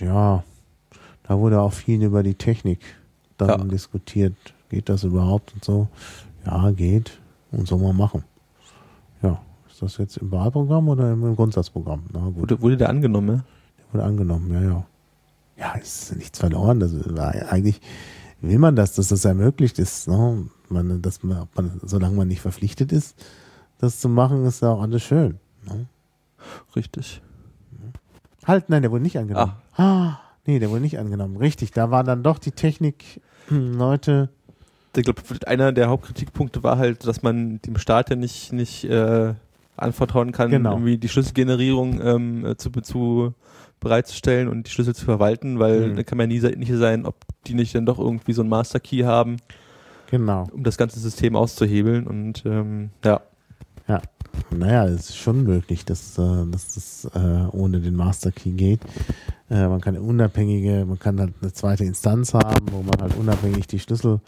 [0.00, 0.42] Ja,
[1.24, 2.80] da wurde auch viel über die Technik
[3.36, 3.56] dann Ja.
[3.58, 4.34] diskutiert.
[4.70, 5.88] Geht das überhaupt und so?
[6.44, 7.18] Ja, geht.
[7.50, 8.24] Und soll man machen.
[9.22, 12.04] Ja, ist das jetzt im Wahlprogramm oder im Grundsatzprogramm?
[12.12, 12.36] Na gut.
[12.38, 13.44] Wurde, wurde der angenommen, ja?
[13.92, 14.86] Wurde angenommen, ja, ja.
[15.58, 16.80] Ja, ist nichts verloren.
[16.80, 17.80] Das war, eigentlich
[18.40, 20.08] will man das, dass das ermöglicht ist.
[20.08, 20.46] Ne?
[20.68, 23.16] Man, dass man, man, solange man nicht verpflichtet ist,
[23.78, 25.38] das zu machen, ist ja auch alles schön.
[25.66, 25.86] Ne?
[26.76, 27.20] Richtig.
[28.46, 29.52] Halt, nein, der wurde nicht angenommen.
[29.76, 30.18] Ah.
[30.46, 31.36] Nee, der wurde nicht angenommen.
[31.36, 34.30] Richtig, da war dann doch die Technik, hm, Leute,
[34.96, 39.34] Ich glaube, einer der Hauptkritikpunkte war halt, dass man dem Staat ja nicht, nicht äh,
[39.76, 40.72] anvertrauen kann, Genau.
[40.72, 43.34] irgendwie die Schlüsselgenerierung ähm, äh, zu, zu
[43.80, 45.96] bereitzustellen und die Schlüssel zu verwalten, weil Mhm.
[45.96, 48.80] da kann man nie sicher sein, ob die nicht dann doch irgendwie so einen Master
[48.80, 49.36] Key haben,
[50.10, 50.46] genau.
[50.52, 52.06] um das ganze System auszuhebeln.
[52.06, 53.20] Und ähm, ja,
[54.50, 58.80] Naja, es ist schon möglich, dass, äh, dass das äh, ohne den Master Key geht.
[59.50, 63.16] Äh, man kann eine unabhängige, man kann halt eine zweite Instanz haben, wo man halt
[63.16, 64.20] unabhängig die Schlüssel,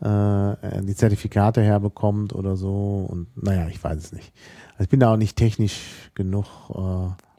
[0.00, 3.04] die Zertifikate herbekommt oder so.
[3.10, 4.32] Und naja, ich weiß es nicht.
[4.74, 5.80] Also ich bin da auch nicht technisch
[6.14, 6.46] genug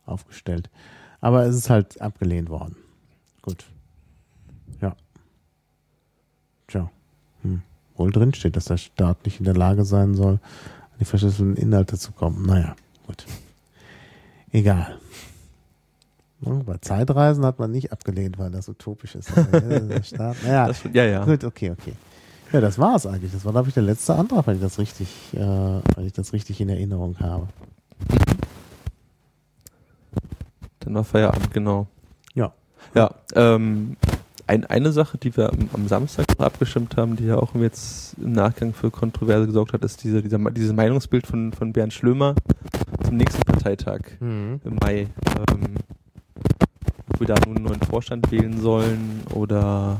[0.05, 0.69] aufgestellt.
[1.21, 2.75] Aber es ist halt abgelehnt worden.
[3.41, 3.65] Gut.
[7.41, 7.61] Hm.
[7.95, 11.55] Wohl drin steht, dass der Staat nicht in der Lage sein soll, an die verschlüsselten
[11.55, 12.45] Inhalte zu kommen.
[12.45, 12.75] Naja,
[13.05, 13.25] gut.
[14.51, 14.97] Egal.
[16.41, 19.29] Bei Zeitreisen hat man nicht abgelehnt, weil das utopisch ist.
[19.35, 21.25] Der Staat, naja, Das, ja, ja.
[21.25, 21.93] gut, okay, okay.
[22.53, 23.33] Ja, das war es eigentlich.
[23.33, 26.31] Das war, glaube ich, der letzte Antrag, wenn ich das richtig, äh, wenn ich das
[26.31, 27.49] richtig in Erinnerung habe.
[30.89, 31.85] Dann war Feierabend, genau.
[32.33, 32.51] Ja.
[32.95, 33.95] Ja, ähm,
[34.47, 38.15] ein, eine Sache, die wir am, am Samstag noch abgestimmt haben, die ja auch jetzt
[38.17, 42.33] im Nachgang für Kontroverse gesorgt hat, ist diese, dieser, dieses Meinungsbild von, von Bernd Schlömer
[43.05, 44.61] zum nächsten Parteitag Mhm.
[44.63, 45.01] im Mai.
[45.51, 45.75] Ähm,
[47.13, 49.99] ob wir da nun einen neuen Vorstand wählen sollen oder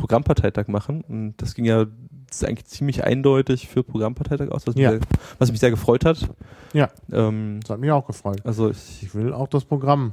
[0.00, 1.02] Programmparteitag machen.
[1.02, 1.86] Und das ging ja
[2.28, 4.92] das eigentlich ziemlich eindeutig für Programmparteitag aus, was, Ja.
[4.92, 5.08] mich, sehr,
[5.38, 6.28] was mich sehr gefreut hat.
[6.72, 6.88] Ja.
[7.12, 8.40] Ähm, Das hat mich auch gefreut.
[8.44, 10.12] also ich, Ich will auch das Programm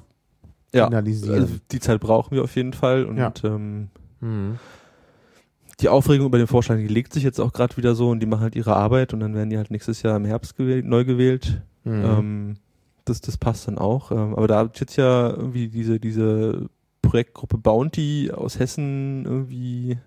[0.74, 1.42] ja, finalisieren.
[1.42, 3.32] also die Zeit brauchen wir auf jeden Fall und Ja.
[3.44, 3.88] ähm,
[4.20, 4.58] Mhm.
[5.80, 8.26] die Aufregung über den Vorschlag, die legt sich jetzt auch gerade wieder so und die
[8.26, 11.06] machen halt ihre Arbeit und dann werden die halt nächstes Jahr im Herbst gewählt, neu
[11.06, 11.62] gewählt.
[11.84, 12.04] Mhm.
[12.04, 12.54] Ähm,
[13.06, 14.12] das, das passt dann auch.
[14.12, 16.68] Ähm, aber da hat jetzt ja irgendwie diese, diese
[17.02, 19.98] Projektgruppe Bounty aus Hessen irgendwie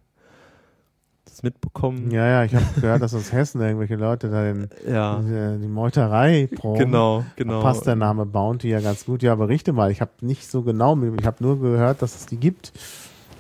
[1.24, 2.10] das mitbekommen.
[2.10, 5.68] ja, ja, ich habe gehört, dass aus Hessen irgendwelche Leute da den, Ja, die, die
[5.68, 6.78] Meuterei proben.
[6.78, 7.60] genau, genau.
[7.62, 9.22] Passt der Name Bounty ja ganz gut.
[9.22, 9.90] Ja, berichte mal.
[9.90, 12.72] Ich habe nicht so genau, ich habe nur gehört, dass es die gibt.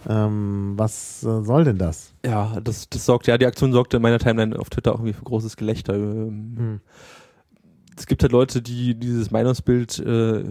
[0.08, 2.14] Ähm, was äh, soll denn das?
[2.24, 5.12] Ja, das, das sorgt, ja, die Aktion sorgte in meiner Timeline auf Twitter auch irgendwie
[5.12, 5.94] für großes Gelächter.
[5.94, 6.80] Ähm, Hm.
[7.96, 10.44] Es gibt halt Leute, die dieses Meinungsbild äh,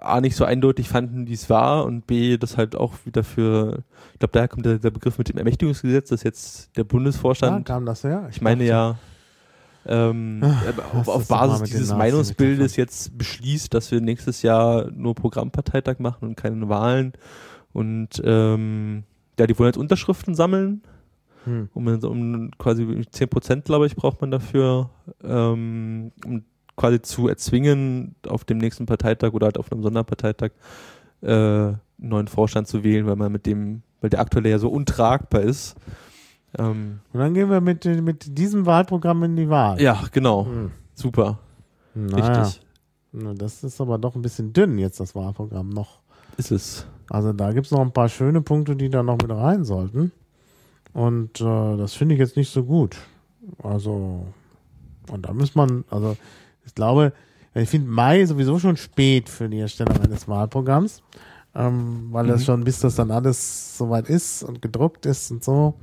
[0.00, 3.82] A nicht so eindeutig fanden, wie es war und B das halt auch wieder für,
[4.12, 7.66] ich glaube, daher kommt der, der Begriff mit dem Ermächtigungsgesetz, dass jetzt der Ja, Bundesvorstand,
[7.66, 8.28] kam das her?
[8.30, 8.98] ich meine ja,
[9.86, 10.62] ähm, Ach,
[10.92, 11.92] was auf, auf Basis dieses?
[11.94, 17.12] Meinungsbildes jetzt beschließt, dass wir nächstes Jahr nur Programmparteitag machen und keine Wahlen
[17.72, 19.04] und ähm,
[19.38, 20.82] ja, die wollen jetzt Unterschriften sammeln
[21.44, 21.70] Hm.
[21.72, 24.90] um, um quasi 10% glaube ich braucht man dafür,
[25.24, 26.44] ähm, um
[26.80, 30.50] quasi zu erzwingen, auf dem nächsten Parteitag oder halt auf einem Sonderparteitag
[31.22, 34.70] äh, einen neuen Vorstand zu wählen, weil man mit dem, weil der aktuelle ja so
[34.70, 35.76] untragbar ist.
[36.58, 39.80] Ähm, Und dann gehen wir mit, mit diesem Wahlprogramm in die Wahl.
[39.80, 40.46] ja, genau.
[40.46, 40.70] Hm.
[40.94, 41.38] Super.
[41.94, 42.40] Naja.
[42.42, 42.62] Richtig.
[43.12, 46.00] Na, Das ist aber doch ein bisschen dünn jetzt, das Wahlprogramm noch.
[46.38, 46.86] Ist es.
[47.10, 50.12] Also da gibt es noch ein paar schöne Punkte, die da noch mit rein sollten.
[50.92, 52.96] Und äh, das finde ich jetzt nicht so gut.
[53.62, 54.26] Also,
[55.10, 56.16] und da muss man, also
[56.64, 57.12] ich glaube,
[57.54, 61.02] ich finde Mai sowieso schon spät für die Erstellung eines Wahlprogramms,
[61.54, 62.44] ähm, weil das Mhm.
[62.44, 65.74] schon, bis das dann alles soweit ist und gedruckt ist und so,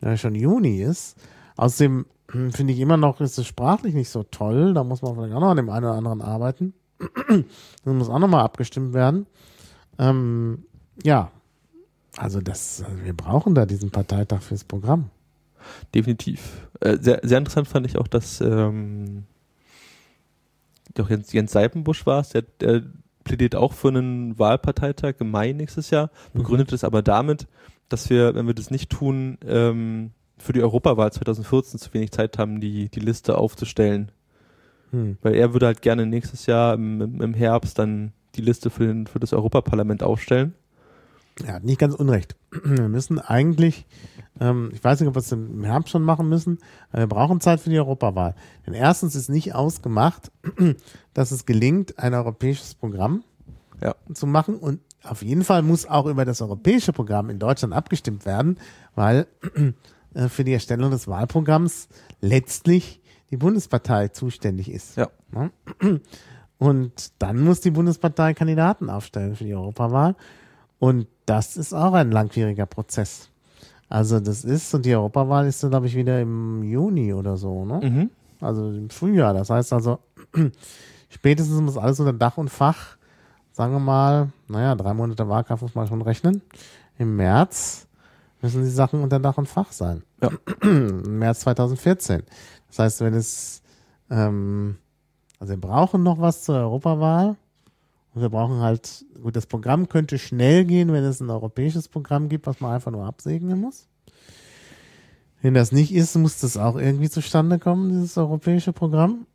[0.00, 1.16] ja, schon Juni ist.
[1.56, 4.74] Außerdem hm, finde ich immer noch, ist es sprachlich nicht so toll.
[4.74, 6.74] Da muss man vielleicht auch noch an dem einen oder anderen arbeiten.
[7.28, 9.26] das muss auch nochmal abgestimmt werden.
[9.98, 10.64] Ähm,
[11.02, 11.30] ja,
[12.16, 15.10] also das, also wir brauchen da diesen Parteitag fürs Programm.
[15.94, 16.68] Definitiv.
[16.80, 19.24] Äh, sehr, sehr interessant fand ich auch, dass ähm,
[20.98, 22.82] doch Jens, Jens Seipenbusch war es, der, der
[23.24, 27.46] plädiert auch für einen Wahlparteitag im Mai nächstes Jahr, begründet es aber damit,
[27.88, 32.38] dass wir, wenn wir das nicht tun, ähm, für die Europawahl 2014 zu wenig Zeit
[32.38, 34.12] haben, die, die Liste aufzustellen.
[34.90, 35.16] Hm.
[35.22, 38.86] Weil er würde halt gerne nächstes Jahr im, im- im Herbst dann die Liste für,
[38.86, 40.54] den, für das Europaparlament aufstellen.
[41.44, 42.36] Er hat nicht ganz unrecht.
[42.64, 43.86] Wir müssen eigentlich,
[44.40, 46.58] ähm, ich weiß nicht, ob wir es im Herbst schon machen müssen,
[46.90, 48.34] aber wir brauchen Zeit für die Europawahl.
[48.66, 50.30] Denn erstens ist nicht ausgemacht,
[51.14, 53.22] dass es gelingt, ein europäisches Programm
[53.82, 53.94] Ja.
[54.14, 54.56] zu machen.
[54.56, 58.58] Und auf jeden Fall muss auch über das europäische Programm in Deutschland abgestimmt werden,
[58.94, 59.26] weil
[60.14, 61.88] äh, für die Erstellung des Wahlprogramms
[62.20, 64.96] letztlich die Bundespartei zuständig ist.
[64.96, 65.10] Ja.
[65.32, 65.50] Ne?
[66.58, 70.16] Und dann muss die Bundespartei Kandidaten aufstellen für die Europawahl.
[70.78, 73.28] Und das ist auch ein langwieriger Prozess.
[73.88, 77.64] Also das ist, und die Europawahl ist dann, glaube ich, wieder im Juni oder so,
[77.64, 77.80] ne?
[77.82, 78.10] Mhm.
[78.40, 79.32] Also im Frühjahr.
[79.32, 80.00] Das heißt also,
[81.08, 82.96] spätestens muss alles unter Dach und Fach,
[83.52, 86.42] sagen wir mal, naja, drei Monate Wahlkampf muss man schon rechnen.
[86.98, 87.86] Im März
[88.42, 90.02] müssen die Sachen unter Dach und Fach sein.
[90.20, 90.30] Ja.
[90.62, 92.22] Im März 2014.
[92.68, 93.62] Das heißt, wenn es,
[94.10, 94.76] ähm,
[95.38, 97.36] also wir brauchen noch was zur Europawahl.
[98.16, 102.30] Und wir brauchen halt, gut, das Programm könnte schnell gehen, wenn es ein europäisches Programm
[102.30, 103.88] gibt, was man einfach nur absegnen muss.
[105.42, 109.26] Wenn das nicht ist, muss das auch irgendwie zustande kommen, dieses europäische Programm.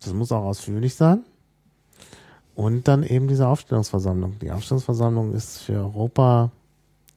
[0.00, 1.24] Das muss auch ausführlich sein.
[2.54, 4.38] Und dann eben diese Aufstellungsversammlung.
[4.38, 6.50] Die Aufstellungsversammlung ist für Europa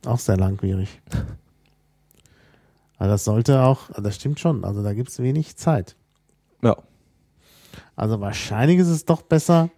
[0.05, 1.01] auch sehr langwierig.
[2.97, 5.95] Also das sollte auch, also das stimmt schon, also da gibt es wenig Zeit.
[6.61, 6.75] Ja.
[7.95, 9.69] Also wahrscheinlich ist es doch besser,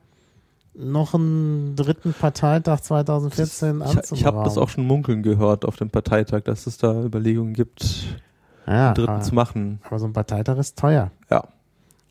[0.75, 5.89] noch einen dritten Parteitag 2014 Ich, ich habe das auch schon munkeln gehört auf dem
[5.89, 8.05] Parteitag, dass es da Überlegungen gibt,
[8.65, 9.79] ja, einen dritten aber, zu machen.
[9.83, 11.11] aber so ein Parteitag ist teuer.
[11.29, 11.43] Ja.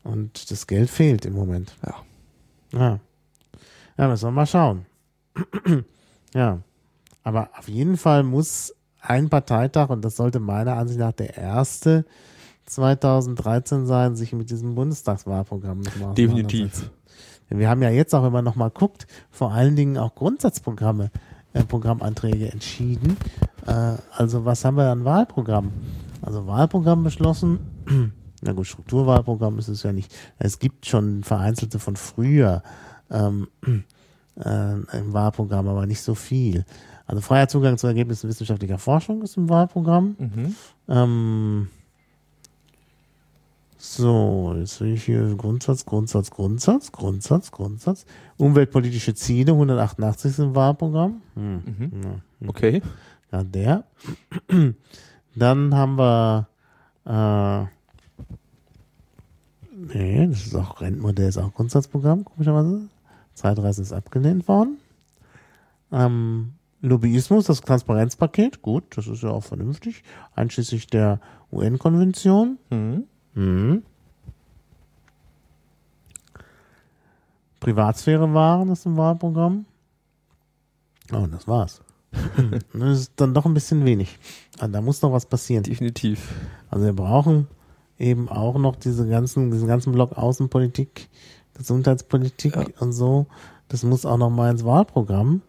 [0.03, 1.75] Und das Geld fehlt im Moment.
[1.85, 1.95] Ja.
[2.79, 2.99] Ja.
[3.97, 4.85] Ja, müssen wir mal schauen.
[6.33, 6.59] ja.
[7.23, 12.05] Aber auf jeden Fall muss ein Parteitag, und das sollte meiner Ansicht nach der erste
[12.65, 16.89] 2013 sein, sich mit diesem Bundestagswahlprogramm nochmal Definitiv.
[17.49, 21.11] Denn wir haben ja jetzt auch, wenn man nochmal guckt, vor allen Dingen auch Grundsatzprogramme,
[21.53, 23.17] äh, Programmanträge entschieden.
[23.65, 25.71] Äh, also was haben wir an Wahlprogramm?
[26.21, 27.59] Also Wahlprogramm beschlossen.
[28.41, 30.13] Na gut, Strukturwahlprogramm ist es ja nicht.
[30.37, 32.61] Es gibt schon vereinzelte von früher
[33.09, 33.47] ähm,
[34.35, 36.65] äh, im Wahlprogramm, aber nicht so viel.
[37.05, 40.15] Also freier Zugang zu Ergebnissen wissenschaftlicher Forschung ist im Wahlprogramm.
[40.17, 40.55] Mhm.
[40.87, 41.67] Ähm,
[43.85, 48.05] so, jetzt sehe ich hier Grundsatz, Grundsatz, Grundsatz, Grundsatz, Grundsatz.
[48.37, 51.21] Umweltpolitische Ziele, 188 ist im Wahlprogramm.
[51.35, 51.55] Hm.
[51.65, 51.91] Mhm.
[52.01, 52.81] Ja, Okay.
[53.33, 53.83] ja, der.
[55.35, 56.47] Dann haben wir,
[57.05, 57.65] äh,
[59.75, 62.87] nee, das ist auch Rentenmodell, ist auch Grundsatzprogramm, komischerweise.
[63.33, 64.77] Zeitreise ist abgelehnt worden.
[65.91, 70.03] Ähm, Lobbyismus, das Transparenzpaket, gut, das ist ja auch vernünftig,
[70.35, 71.19] einschließlich der
[71.51, 72.59] UN-Konvention.
[72.69, 73.03] Mhm.
[73.35, 73.83] Mhm.
[77.59, 79.65] Privatsphäre wahren ist im Wahlprogramm.
[81.13, 81.81] Oh, das war's.
[82.73, 84.19] das ist dann doch ein bisschen wenig.
[84.59, 85.63] Also da muss noch was passieren.
[85.63, 86.33] Definitiv.
[86.69, 87.47] Also wir brauchen
[87.97, 91.09] eben auch noch diese ganzen, diesen ganzen Block Außenpolitik,
[91.53, 92.65] Gesundheitspolitik Ja.
[92.79, 93.27] und so.
[93.69, 95.41] Das muss auch noch mal ins Wahlprogramm.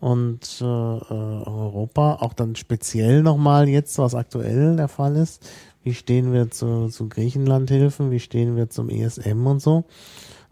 [0.00, 5.48] Und äh, äh, Europa auch dann speziell nochmal jetzt, was aktuell der Fall ist.
[5.84, 8.10] Wie stehen wir zu, zu Griechenlandhilfen?
[8.10, 9.84] Wie stehen wir zum ESM und so?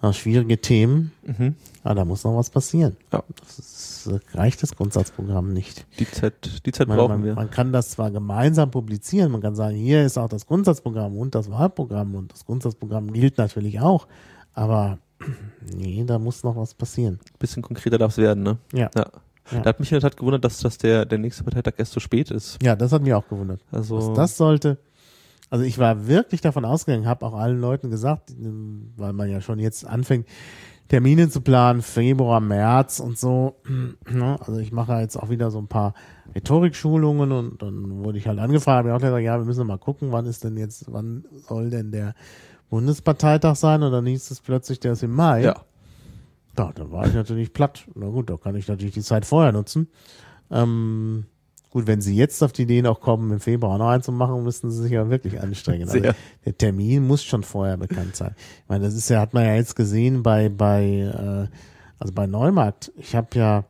[0.02, 1.12] Ja, schwierige Themen.
[1.26, 1.54] Mhm.
[1.84, 2.96] Aber da muss noch was passieren.
[3.12, 3.22] Ja.
[3.40, 5.86] Das ist, äh, reicht das Grundsatzprogramm nicht.
[5.98, 7.34] Die Zeit, die Zeit Man, brauchen man, wir.
[7.34, 11.34] man kann das zwar gemeinsam publizieren, man kann sagen, hier ist auch das Grundsatzprogramm und
[11.34, 14.06] das Wahlprogramm und das Grundsatzprogramm gilt natürlich auch,
[14.54, 14.98] aber
[15.76, 17.18] nee, da muss noch was passieren.
[17.38, 18.58] bisschen konkreter darf es werden, ne?
[18.72, 18.90] Ja.
[18.94, 19.06] ja.
[19.52, 19.62] Ja.
[19.62, 21.98] Da hat mich in der Tat gewundert, dass, dass der, der nächste Parteitag erst so
[21.98, 22.56] spät ist.
[22.62, 23.60] Ja, das hat mich auch gewundert.
[23.72, 24.78] Also, Was das sollte,
[25.50, 28.32] also ich war wirklich davon ausgegangen, habe auch allen Leuten gesagt,
[28.96, 30.26] weil man ja schon jetzt anfängt,
[30.88, 33.56] Termine zu planen, Februar, März und so.
[34.10, 34.36] Ne?
[34.40, 35.94] Also ich mache jetzt auch wieder so ein paar
[36.34, 39.78] Rhetorikschulungen und dann wurde ich halt angefragt, habe ich auch gesagt, ja, wir müssen mal
[39.78, 42.14] gucken, wann ist denn jetzt, wann soll denn der
[42.70, 43.82] Bundesparteitag sein?
[43.84, 45.42] Und dann hieß es plötzlich, der ist im Mai.
[45.42, 45.54] ja.
[46.58, 47.86] Ja, dann war ich natürlich platt.
[47.94, 49.88] Na gut, da kann ich natürlich die Zeit vorher nutzen.
[50.50, 51.24] Ähm,
[51.70, 54.42] gut, wenn Sie jetzt auf die Idee noch kommen, im Februar noch einen zu machen,
[54.42, 55.88] müssen Sie sich ja wirklich anstrengen.
[55.88, 58.34] Also der Termin muss schon vorher bekannt sein.
[58.36, 61.56] Ich meine, das ist ja, hat man ja jetzt gesehen bei, bei, äh,
[61.98, 62.92] also bei Neumarkt.
[62.96, 63.64] Ich habe ja,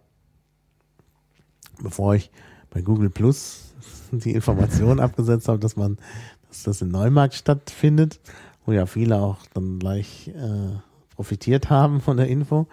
[1.82, 2.30] bevor ich
[2.70, 3.74] bei Google Plus
[4.12, 5.98] die Information abgesetzt habe, dass man,
[6.48, 8.18] dass das in Neumarkt stattfindet,
[8.64, 10.76] wo ja viele auch dann gleich äh,
[11.14, 12.66] profitiert haben von der Info,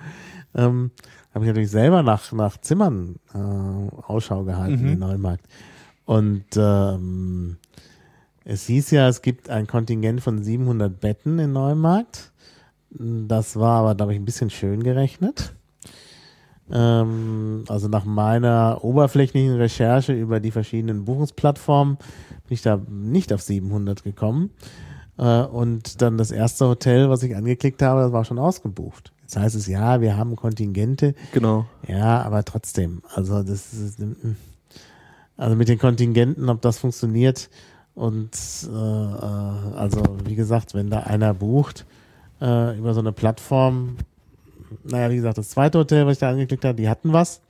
[0.55, 0.91] ähm,
[1.37, 4.93] habe ich natürlich selber nach, nach Zimmern äh, Ausschau gehalten Mhm.
[4.93, 5.45] in Neumarkt.
[6.05, 7.57] Und ähm,
[8.43, 12.31] es hieß ja, es gibt ein Kontingent von 700 Betten in Neumarkt.
[12.89, 15.53] Das war aber, glaube ich, ein bisschen schön gerechnet.
[16.71, 23.41] Ähm, also nach meiner oberflächlichen Recherche über die verschiedenen Buchungsplattformen bin ich da nicht auf
[23.41, 24.49] 700 gekommen.
[25.17, 29.11] Äh, und dann das erste Hotel, was ich angeklickt habe, das war schon ausgebucht.
[29.27, 31.13] Jetzt heißt es, ja, wir haben Kontingente.
[31.33, 31.65] Genau.
[31.85, 34.01] Ja, aber trotzdem, also das ist,
[35.35, 37.49] also mit den Kontingenten, ob das funktioniert
[37.93, 38.29] und
[38.63, 41.85] äh, äh, also wie gesagt, wenn da einer bucht
[42.39, 43.97] äh, über so eine Plattform,
[44.85, 47.41] naja, wie gesagt, das zweite Hotel, was ich da angeklickt habe, die hatten was.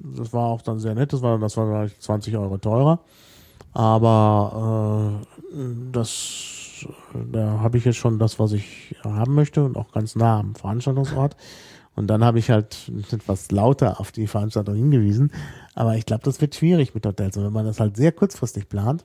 [0.00, 2.98] Das war auch dann sehr nett, das war, das war vielleicht 20 Euro teurer.
[3.72, 5.22] Aber
[5.52, 5.58] äh,
[5.92, 6.63] das,
[7.32, 10.54] da habe ich jetzt schon das, was ich haben möchte und auch ganz nah am
[10.54, 11.36] Veranstaltungsort.
[11.96, 15.30] Und dann habe ich halt etwas lauter auf die Veranstaltung hingewiesen.
[15.74, 17.36] Aber ich glaube, das wird schwierig mit Hotels.
[17.36, 19.04] Und wenn man das halt sehr kurzfristig plant,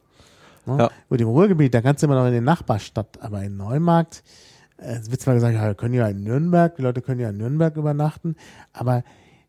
[0.69, 0.77] ne?
[0.77, 0.91] Ja.
[1.09, 4.23] Gut, im Ruhrgebiet, da kannst du immer noch in den Nachbarstadt, aber in Neumarkt,
[4.77, 7.29] äh, es wird zwar gesagt, ja, wir können ja in Nürnberg, die Leute können ja
[7.29, 8.35] in Nürnberg übernachten,
[8.73, 9.03] aber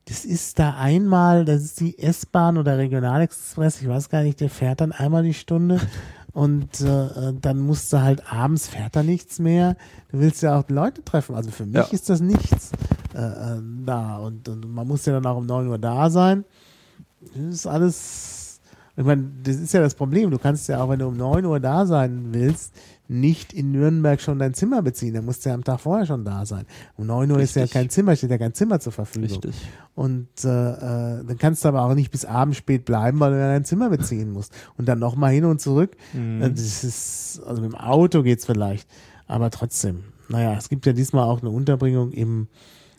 [0.06, 4.50] das ist da einmal, das ist die S-Bahn oder Regionalexpress, ich weiß gar nicht, der
[4.50, 5.80] fährt dann einmal die Stunde
[6.32, 9.76] und äh, dann musst du halt abends fährt da nichts mehr.
[10.10, 11.34] Du willst ja auch Leute treffen.
[11.34, 11.82] Also für mich Ja.
[11.90, 12.70] ist das nichts
[13.14, 16.44] äh, äh, da und, und man muss ja dann auch um 9 Uhr da sein.
[17.34, 18.39] Das ist alles.
[19.00, 20.30] Ich meine, das ist ja das Problem.
[20.30, 22.74] Du kannst ja auch, wenn du um 9 Uhr da sein willst,
[23.08, 25.14] nicht in Nürnberg schon dein Zimmer beziehen.
[25.14, 26.66] Da musst du ja am Tag vorher schon da sein.
[26.98, 27.72] Um 9 Uhr ist ja Richtig.
[27.72, 29.30] kein Zimmer, steht ja kein Zimmer zur Verfügung.
[29.30, 29.54] Richtig.
[29.94, 33.38] Und äh, äh, dann kannst du aber auch nicht bis abends spät bleiben, weil du
[33.38, 34.52] ja dein Zimmer beziehen musst.
[34.76, 35.96] Und dann nochmal hin und zurück.
[36.12, 36.42] Mhm.
[36.42, 38.86] Äh, Das ist, also mit dem Auto geht's vielleicht.
[39.26, 40.04] Aber trotzdem.
[40.28, 42.48] Naja, es gibt ja diesmal auch eine Unterbringung im,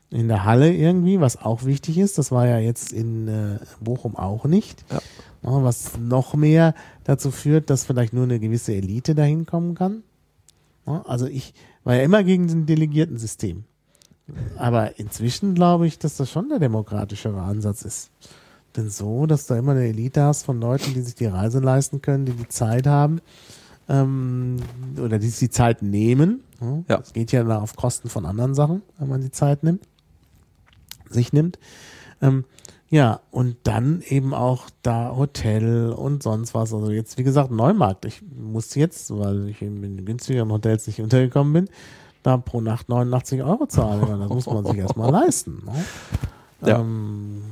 [0.10, 2.18] in der Halle irgendwie, was auch wichtig ist.
[2.18, 4.84] Das war ja jetzt in äh, Bochum auch nicht.
[4.91, 4.99] Ja.
[5.44, 10.04] Ja, was noch mehr dazu führt, dass vielleicht nur eine gewisse Elite dahin kommen kann.
[10.86, 11.54] Ja, also ich
[11.84, 13.64] war ja immer gegen ein Delegiertensystem.
[14.58, 18.12] Aber inzwischen glaube ich, dass das schon der demokratischere Ansatz ist.
[18.76, 22.02] Denn so, dass du immer eine Elite hast von Leuten, die sich die Reise leisten
[22.02, 23.20] können, die die Zeit haben
[23.90, 24.58] ähm,
[24.98, 26.44] oder die sich die Zeit nehmen.
[26.62, 26.98] Ja, Ja.
[26.98, 29.84] Das geht ja dann auf Kosten von anderen Sachen, wenn man die Zeit nimmt,
[31.10, 31.60] sich nimmt.
[32.22, 32.46] Ähm,
[32.92, 36.74] ja, und dann eben auch da Hotel und sonst was.
[36.74, 38.04] Also jetzt, wie gesagt, Neumarkt.
[38.04, 41.70] Ich musste jetzt, weil ich in den günstigeren Hotels nicht untergekommen bin,
[42.22, 44.20] da pro Nacht 89 Euro zahlen.
[44.20, 45.64] Das muss man sich erstmal leisten.
[45.66, 45.86] Ne?
[46.68, 46.80] Ja.
[46.82, 47.44] Ähm,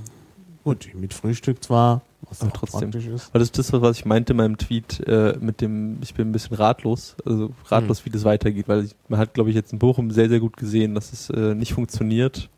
[0.65, 2.91] gut, mit Frühstück zwar, was Aber auch trotzdem.
[2.91, 3.33] praktisch ist.
[3.33, 6.27] Weil das ist das, was ich meinte in meinem Tweet äh, mit dem, ich bin
[6.27, 9.71] ein bisschen ratlos, also ratlos, wie das weitergeht, weil ich, man hat, glaube ich, jetzt
[9.71, 12.49] in Bochum sehr, sehr gut gesehen, dass es äh, nicht funktioniert,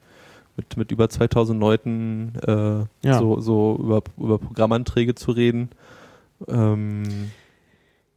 [0.57, 3.19] mit, mit über 2000 Leuten äh, Ja.
[3.19, 5.69] so, so über, über Programmanträge zu reden.
[6.47, 7.03] Ähm,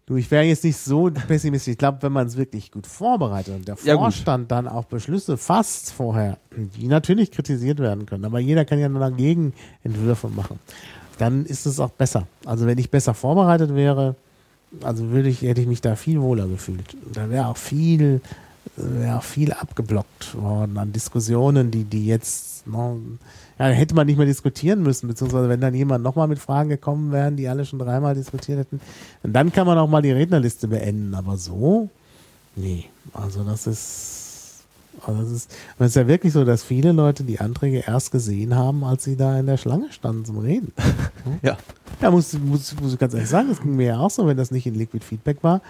[0.07, 1.73] Du, ich wäre jetzt nicht so pessimistisch.
[1.73, 4.03] Ich glaube, wenn man es wirklich gut vorbereitet und der Ja, gut.
[4.03, 8.91] Vorstand dann auch Beschlüsse fasst vorher, die natürlich kritisiert werden können, aber jeder kann ja
[8.91, 10.59] nur dagegen Entwürfe machen,
[11.17, 12.27] dann ist es auch besser.
[12.45, 14.15] Also wenn ich besser vorbereitet wäre,
[14.83, 16.95] also würde ich, hätte ich mich da viel wohler gefühlt.
[17.15, 18.21] Da wäre auch viel,
[19.15, 22.97] auch viel abgeblockt worden an Diskussionen, die, die jetzt, ne,
[23.59, 27.13] ja, hätte man nicht mehr diskutieren müssen, beziehungsweise wenn dann jemand nochmal mit Fragen gekommen
[27.13, 28.81] wären, die alle schon dreimal diskutiert hätten,
[29.23, 31.89] dann kann man auch mal die Rednerliste beenden, aber so,
[32.57, 34.65] nee, also das ist,
[35.07, 38.57] also das ist, es ist ja wirklich so, dass viele Leute die Anträge erst gesehen
[38.57, 40.73] haben, als sie da in der Schlange standen zum Reden.
[41.43, 41.57] ja.
[42.01, 44.37] Ja, muss, muss, muss ich ganz ehrlich sagen, das ging mir ja auch so, wenn
[44.37, 45.61] das nicht in Liquid Feedback war.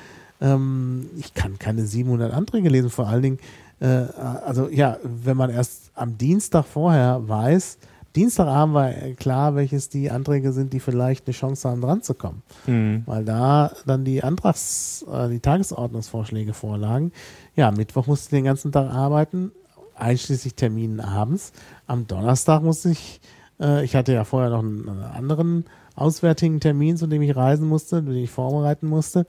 [0.44, 3.38] Ähm, ich kann keine 700 Anträge lesen, vor allen Dingen,
[3.80, 7.78] äh, also ja, wenn man erst am Dienstag vorher weiß,
[8.14, 12.42] Dienstagabend war klar, welches die Anträge sind, die vielleicht eine Chance haben, dran zu kommen.
[12.66, 13.02] Hm.
[13.06, 17.10] Weil da dann die Antrags-, äh, die Tagesordnungsvorschläge vorlagen.
[17.56, 19.50] Ja, Mittwoch musste ich den ganzen Tag arbeiten,
[19.96, 21.52] einschließlich Terminen abends.
[21.88, 23.20] Am Donnerstag musste ich,
[23.58, 25.64] äh, ich hatte ja vorher noch einen, einen anderen
[25.96, 29.26] auswärtigen Termin, zu dem ich reisen musste, den ich vorbereiten musste.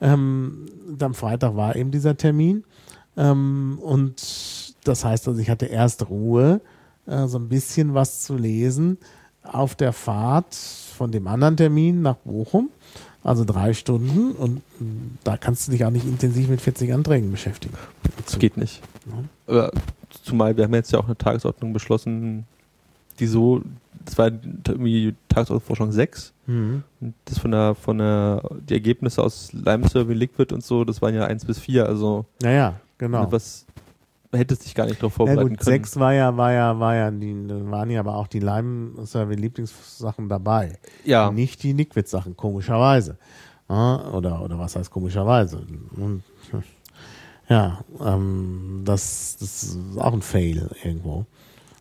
[0.00, 0.66] Ähm,
[1.00, 2.64] am Freitag war eben dieser Termin.
[3.16, 6.60] Ähm, und das heißt also, ich hatte erst Ruhe,
[7.06, 8.98] äh, so ein bisschen was zu lesen
[9.42, 12.70] auf der Fahrt von dem anderen Termin nach Bochum.
[13.22, 14.86] Also drei Stunden und mh,
[15.24, 17.74] da kannst du dich auch nicht intensiv mit 40 Anträgen beschäftigen.
[18.24, 18.82] Das geht nicht.
[19.46, 19.72] Aber
[20.22, 22.44] zumal wir haben jetzt ja auch eine Tagesordnung beschlossen,
[23.18, 23.62] die so,
[24.04, 26.82] das war irgendwie Tagesordnungsforschung 6 Mhm.
[27.24, 31.14] das von der, von der, die Ergebnisse aus Lime Survey Liquid und so, das waren
[31.14, 33.32] ja 1 bis 4, also Naja, genau.
[33.32, 33.64] was,
[34.30, 35.64] man hätte sich gar nicht darauf Ja vorbereiten gut, können.
[35.64, 40.78] sechs war ja, war ja, war ja, die, waren ja aber auch die Lime-Survey-Lieblingssachen dabei.
[41.04, 43.16] Ja, Nicht die Liquid-Sachen, komischerweise.
[43.68, 45.64] Ja, oder, oder was heißt komischerweise?
[45.96, 46.22] Und,
[47.48, 51.24] ja, ähm, das, das ist auch ein Fail irgendwo.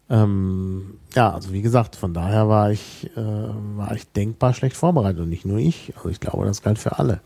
[0.10, 5.22] Ähm, ja, also wie gesagt, von daher war ich, äh, war ich denkbar schlecht vorbereitet
[5.22, 5.94] und nicht nur ich.
[5.96, 7.22] Also ich glaube, das galt für alle.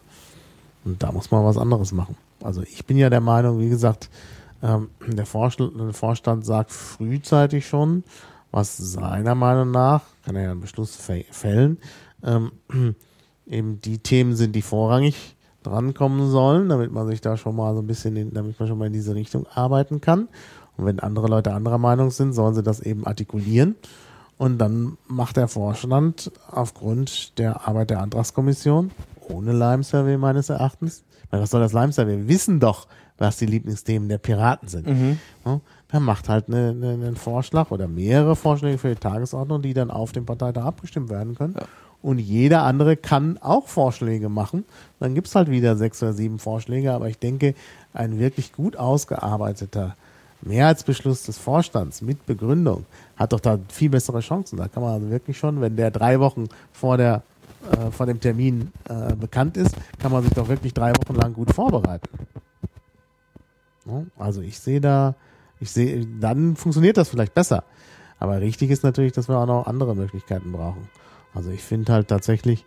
[0.85, 2.15] Und da muss man was anderes machen.
[2.43, 4.09] Also ich bin ja der Meinung, wie gesagt,
[4.63, 8.03] ähm, der, Vorstand, sagt frühzeitig schon,
[8.51, 11.77] was seiner Meinung nach, kann er ja einen Beschluss fä- fällen,
[12.23, 12.51] ähm,
[13.47, 17.81] eben die Themen sind, die vorrangig drankommen sollen, damit man sich da schon mal so
[17.81, 20.27] ein bisschen, in, damit man schon mal in diese Richtung arbeiten kann.
[20.77, 23.75] Und wenn andere Leute anderer Meinung sind, sollen sie das eben artikulieren.
[24.37, 28.91] Und dann macht der Vorstand aufgrund der Arbeit der Antragskommission,
[29.29, 32.17] ohne Lime-Survey meines Erachtens, weil was soll das Lime-Survey?
[32.19, 32.87] Wir wissen doch,
[33.17, 34.87] was die Lieblingsthemen der Piraten sind.
[34.87, 35.19] Mhm.
[35.43, 39.73] Ja, dann macht halt eine, eine, einen Vorschlag oder mehrere Vorschläge für die Tagesordnung, die
[39.73, 41.55] dann auf dem Parteitag abgestimmt werden können.
[41.57, 41.65] Ja.
[42.03, 44.65] Und jeder andere kann auch Vorschläge machen.
[44.99, 47.55] Dann gibt's halt wieder sechs oder sieben Vorschläge, aber ich denke,
[47.91, 49.95] ein wirklich gut ausgearbeiteter
[50.41, 52.85] Mehrheitsbeschluss des Vorstands mit Begründung
[53.15, 54.57] hat doch da viel bessere Chancen.
[54.57, 57.23] Da kann man also wirklich schon, wenn der drei Wochen vor der
[57.71, 61.33] äh, vor dem Termin äh, bekannt ist, kann man sich doch wirklich drei Wochen lang
[61.33, 62.07] gut vorbereiten.
[64.17, 65.15] Also ich sehe da,
[65.59, 67.63] ich sehe, dann funktioniert das vielleicht besser.
[68.19, 70.89] Aber richtig ist natürlich, dass wir auch noch andere Möglichkeiten brauchen.
[71.33, 72.65] Also ich finde halt tatsächlich,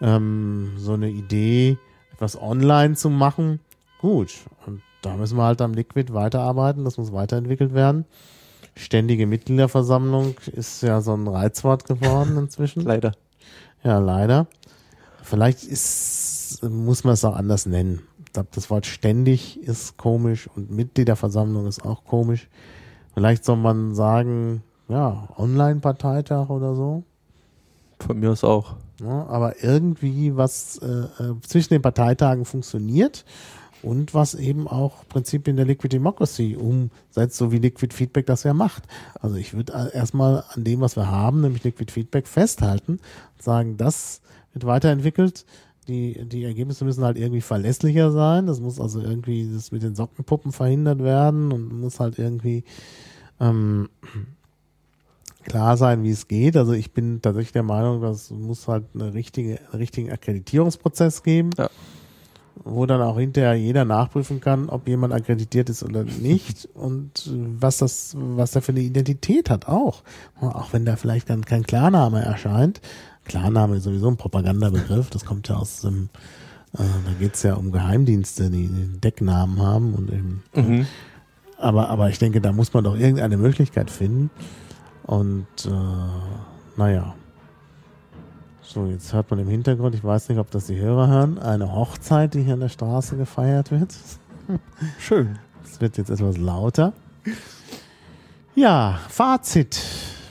[0.00, 1.78] ähm, so eine Idee,
[2.12, 3.60] etwas online zu machen.
[4.00, 4.34] Gut,
[4.66, 8.04] und da müssen wir halt am Liquid weiterarbeiten, das muss weiterentwickelt werden.
[8.76, 12.82] Ständige Mitgliederversammlung ist ja so ein Reizwort geworden inzwischen.
[12.84, 13.12] Leider.
[13.82, 14.46] Ja, leider.
[15.22, 18.02] Vielleicht ist, muss man es auch anders nennen.
[18.26, 22.48] Ich glaube, das Wort ständig ist komisch und Mitgliederversammlung ist auch komisch.
[23.14, 27.04] Vielleicht soll man sagen, ja, Online-Parteitag oder so.
[27.98, 28.76] Von mir aus auch.
[29.00, 33.24] Ja, aber irgendwie was äh, äh, zwischen den Parteitagen funktioniert
[33.82, 38.54] und was eben auch Prinzipien der Liquid Democracy umsetzt, so wie Liquid Feedback das ja
[38.54, 38.84] macht.
[39.20, 43.76] Also ich würde erstmal an dem, was wir haben, nämlich Liquid Feedback, festhalten und sagen,
[43.76, 44.20] das
[44.52, 45.46] wird weiterentwickelt.
[45.88, 48.46] Die, die Ergebnisse müssen halt irgendwie verlässlicher sein.
[48.46, 52.64] Das muss also irgendwie das mit den Sockenpuppen verhindert werden und muss halt irgendwie
[53.40, 53.88] ähm,
[55.44, 56.56] klar sein, wie es geht.
[56.56, 61.22] Also ich bin tatsächlich der Meinung, dass es muss halt eine richtige, einen richtigen Akkreditierungsprozess
[61.22, 61.70] geben, Ja.
[62.62, 67.78] Wo dann auch hinterher jeder nachprüfen kann, ob jemand akkreditiert ist oder nicht und was
[67.78, 70.02] das, was da für eine Identität hat auch.
[70.40, 72.80] Auch wenn da vielleicht dann kein Klarname erscheint.
[73.24, 76.08] Klarname ist sowieso ein Propagandabegriff, das kommt ja aus dem,
[76.74, 78.68] äh, da geht's ja um Geheimdienste, die
[79.00, 80.86] Decknamen haben und eben Mhm.
[81.58, 84.30] aber, aber ich denke, da muss man doch irgendeine Möglichkeit finden.
[85.04, 85.70] Und äh,
[86.76, 87.14] naja.
[88.72, 91.74] So, jetzt hört man im Hintergrund, ich weiß nicht, ob das die Hörer hören, eine
[91.74, 93.92] Hochzeit, die hier an der Straße gefeiert wird.
[95.00, 95.40] Schön.
[95.64, 96.92] Es wird jetzt etwas lauter.
[98.54, 99.82] Ja, Fazit.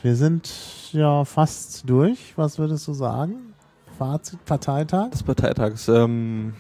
[0.04, 0.50] Wir sind
[0.94, 2.32] ja fast durch.
[2.38, 3.54] Was würdest du sagen?
[3.98, 5.10] Fazit, Parteitag?
[5.10, 5.90] Des Parteitags.
[5.90, 6.54] Ähm,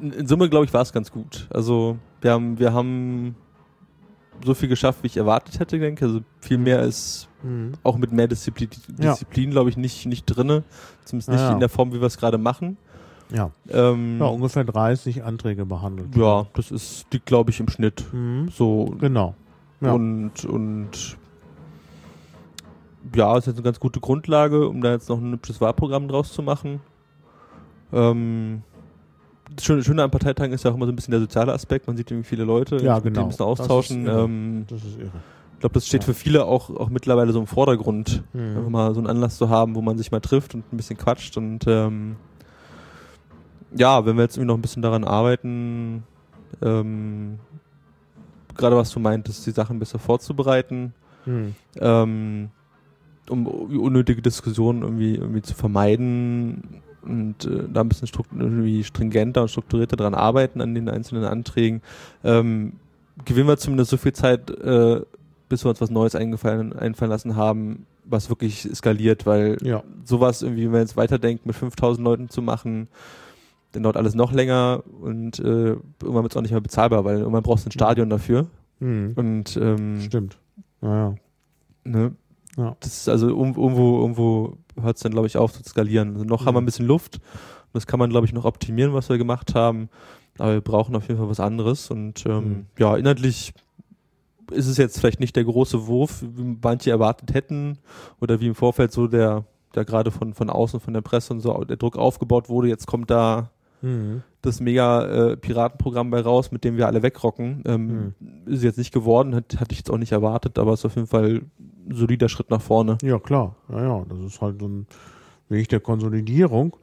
[0.00, 1.46] in, in Summe, glaube ich, war es ganz gut.
[1.50, 3.36] Also wir haben, wir haben
[4.44, 6.10] so viel geschafft, wie ich erwartet hätte, denke ich.
[6.10, 7.72] Also viel mehr ist Mhm.
[7.84, 9.12] auch mit mehr Disziplin, Ja.
[9.12, 10.64] Disziplin glaube ich, nicht, nicht drinne.
[11.04, 11.52] Zumindest nicht Ja, ja.
[11.54, 12.76] in der Form, wie wir es gerade machen.
[13.32, 13.50] Ja.
[13.68, 16.16] Ähm, ja, ungefähr 30 Anträge behandelt.
[16.16, 18.04] ja, das ist, liegt, glaube ich, im Schnitt.
[18.12, 18.48] Mhm.
[18.48, 19.34] So Genau.
[19.80, 19.92] Ja.
[19.92, 21.16] und, und
[23.14, 26.32] ja, ist jetzt eine ganz gute Grundlage, um da jetzt noch ein hübsches Wahlprogramm draus
[26.32, 26.80] zu machen.
[27.92, 28.62] Ähm,
[29.60, 31.86] Schöne, Schöne an Parteitagen ist ja auch immer so ein bisschen der soziale Aspekt.
[31.86, 33.22] Man sieht irgendwie viele Leute, Ja, genau.
[33.22, 34.06] ein bisschen Das ist austauschen.
[34.06, 34.24] irre.
[34.24, 35.10] Ähm, Das ist irre.
[35.54, 36.06] ich glaube, das steht Ja.
[36.06, 38.22] für viele auch, auch mittlerweile so im Vordergrund.
[38.32, 38.56] Mhm.
[38.58, 40.96] Einfach mal so einen Anlass zu haben, wo man sich mal trifft und ein bisschen
[40.96, 41.36] quatscht.
[41.36, 42.16] Und ähm,
[43.74, 46.04] ja, wenn wir jetzt irgendwie noch ein bisschen daran arbeiten,
[46.62, 47.38] ähm,
[48.56, 50.94] gerade was du meintest, die Sachen besser vorzubereiten,
[51.26, 51.54] Mhm.
[51.80, 52.50] ähm,
[53.28, 58.08] um unnötige Diskussionen irgendwie, irgendwie zu vermeiden und äh, da ein bisschen
[58.38, 61.82] irgendwie stringenter und strukturierter dran arbeiten an den einzelnen Anträgen,
[62.24, 62.74] ähm,
[63.24, 65.00] gewinnen wir zumindest so viel Zeit, äh,
[65.48, 69.82] bis wir uns was Neues eingefallen, einfallen lassen haben, was wirklich skaliert, weil Ja.
[70.04, 72.88] sowas irgendwie, wenn man jetzt weiterdenkt, mit 5000 Leuten zu machen,
[73.72, 75.42] dann dauert alles noch länger und äh,
[76.02, 78.46] irgendwann wird es auch nicht mehr bezahlbar, weil irgendwann brauchst du ein Stadion dafür
[78.80, 79.12] Mhm.
[79.16, 80.38] und ähm, Stimmt.
[80.80, 81.14] Naja.
[81.84, 82.12] Ne?
[82.56, 82.76] Ja.
[82.80, 86.14] Das ist also irgend- irgendwo, irgendwo hört es dann, glaube ich, auf zu skalieren.
[86.14, 86.66] Also noch haben wir ein Mhm.
[86.66, 87.16] bisschen Luft.
[87.16, 89.88] Und das kann man, glaube ich, noch optimieren, was wir gemacht haben.
[90.38, 91.90] Aber wir brauchen auf jeden Fall was anderes.
[91.90, 92.66] Und ähm, Mhm.
[92.78, 93.52] ja, inhaltlich
[94.50, 97.78] ist es jetzt vielleicht nicht der große Wurf, wie manche erwartet hätten.
[98.20, 99.44] Oder wie im Vorfeld so der,
[99.74, 102.68] der gerade von, von außen, von der Presse und so, der Druck aufgebaut wurde.
[102.68, 103.50] Jetzt kommt da
[103.82, 104.22] Mhm.
[104.42, 107.62] das mega äh, Piratenprogramm bei raus, mit dem wir alle wegrocken.
[107.66, 108.14] Ähm,
[108.46, 111.06] Ist jetzt nicht geworden, hat, hatte ich jetzt auch nicht erwartet, aber ist auf jeden
[111.06, 111.42] Fall
[111.88, 112.98] ein solider Schritt nach vorne.
[113.02, 113.56] Ja, klar.
[113.70, 114.86] Ja, ja, das ist halt so ein
[115.48, 116.76] Weg der Konsolidierung.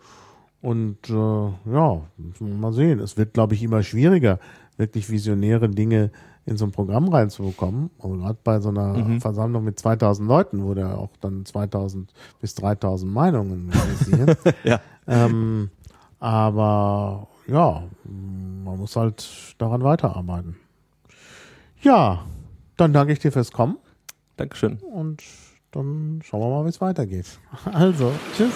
[0.61, 2.99] Und äh, ja, müssen wir mal sehen.
[2.99, 4.39] Es wird, glaube ich, immer schwieriger,
[4.77, 6.11] wirklich visionäre Dinge
[6.47, 7.91] in so ein Programm reinzubekommen.
[7.99, 9.21] Also gerade bei so einer Mhm.
[9.21, 12.11] Versammlung mit 2000 Leuten, wo da auch dann 2000
[12.41, 13.71] bis 3000 Meinungen.
[14.63, 14.79] Ja.
[15.07, 15.69] ähm,
[16.25, 20.55] aber ja, man muss halt daran weiterarbeiten.
[21.83, 22.25] Ja,
[22.77, 23.77] dann danke ich dir fürs Kommen
[24.35, 24.77] Dankeschön.
[24.79, 25.21] und
[25.69, 27.27] dann schauen wir mal, wie es weitergeht.
[27.71, 28.53] Also, tschüss.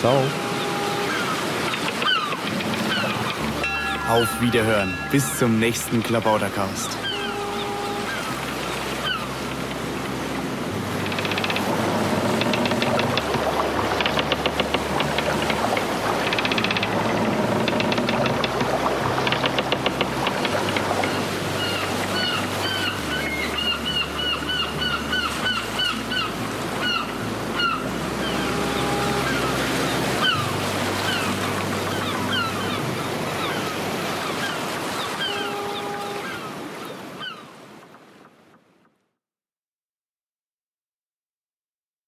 [0.00, 0.14] Ciao.
[4.10, 4.92] Auf Wiederhören.
[5.12, 7.11] Bis zum nächsten Klabautercast.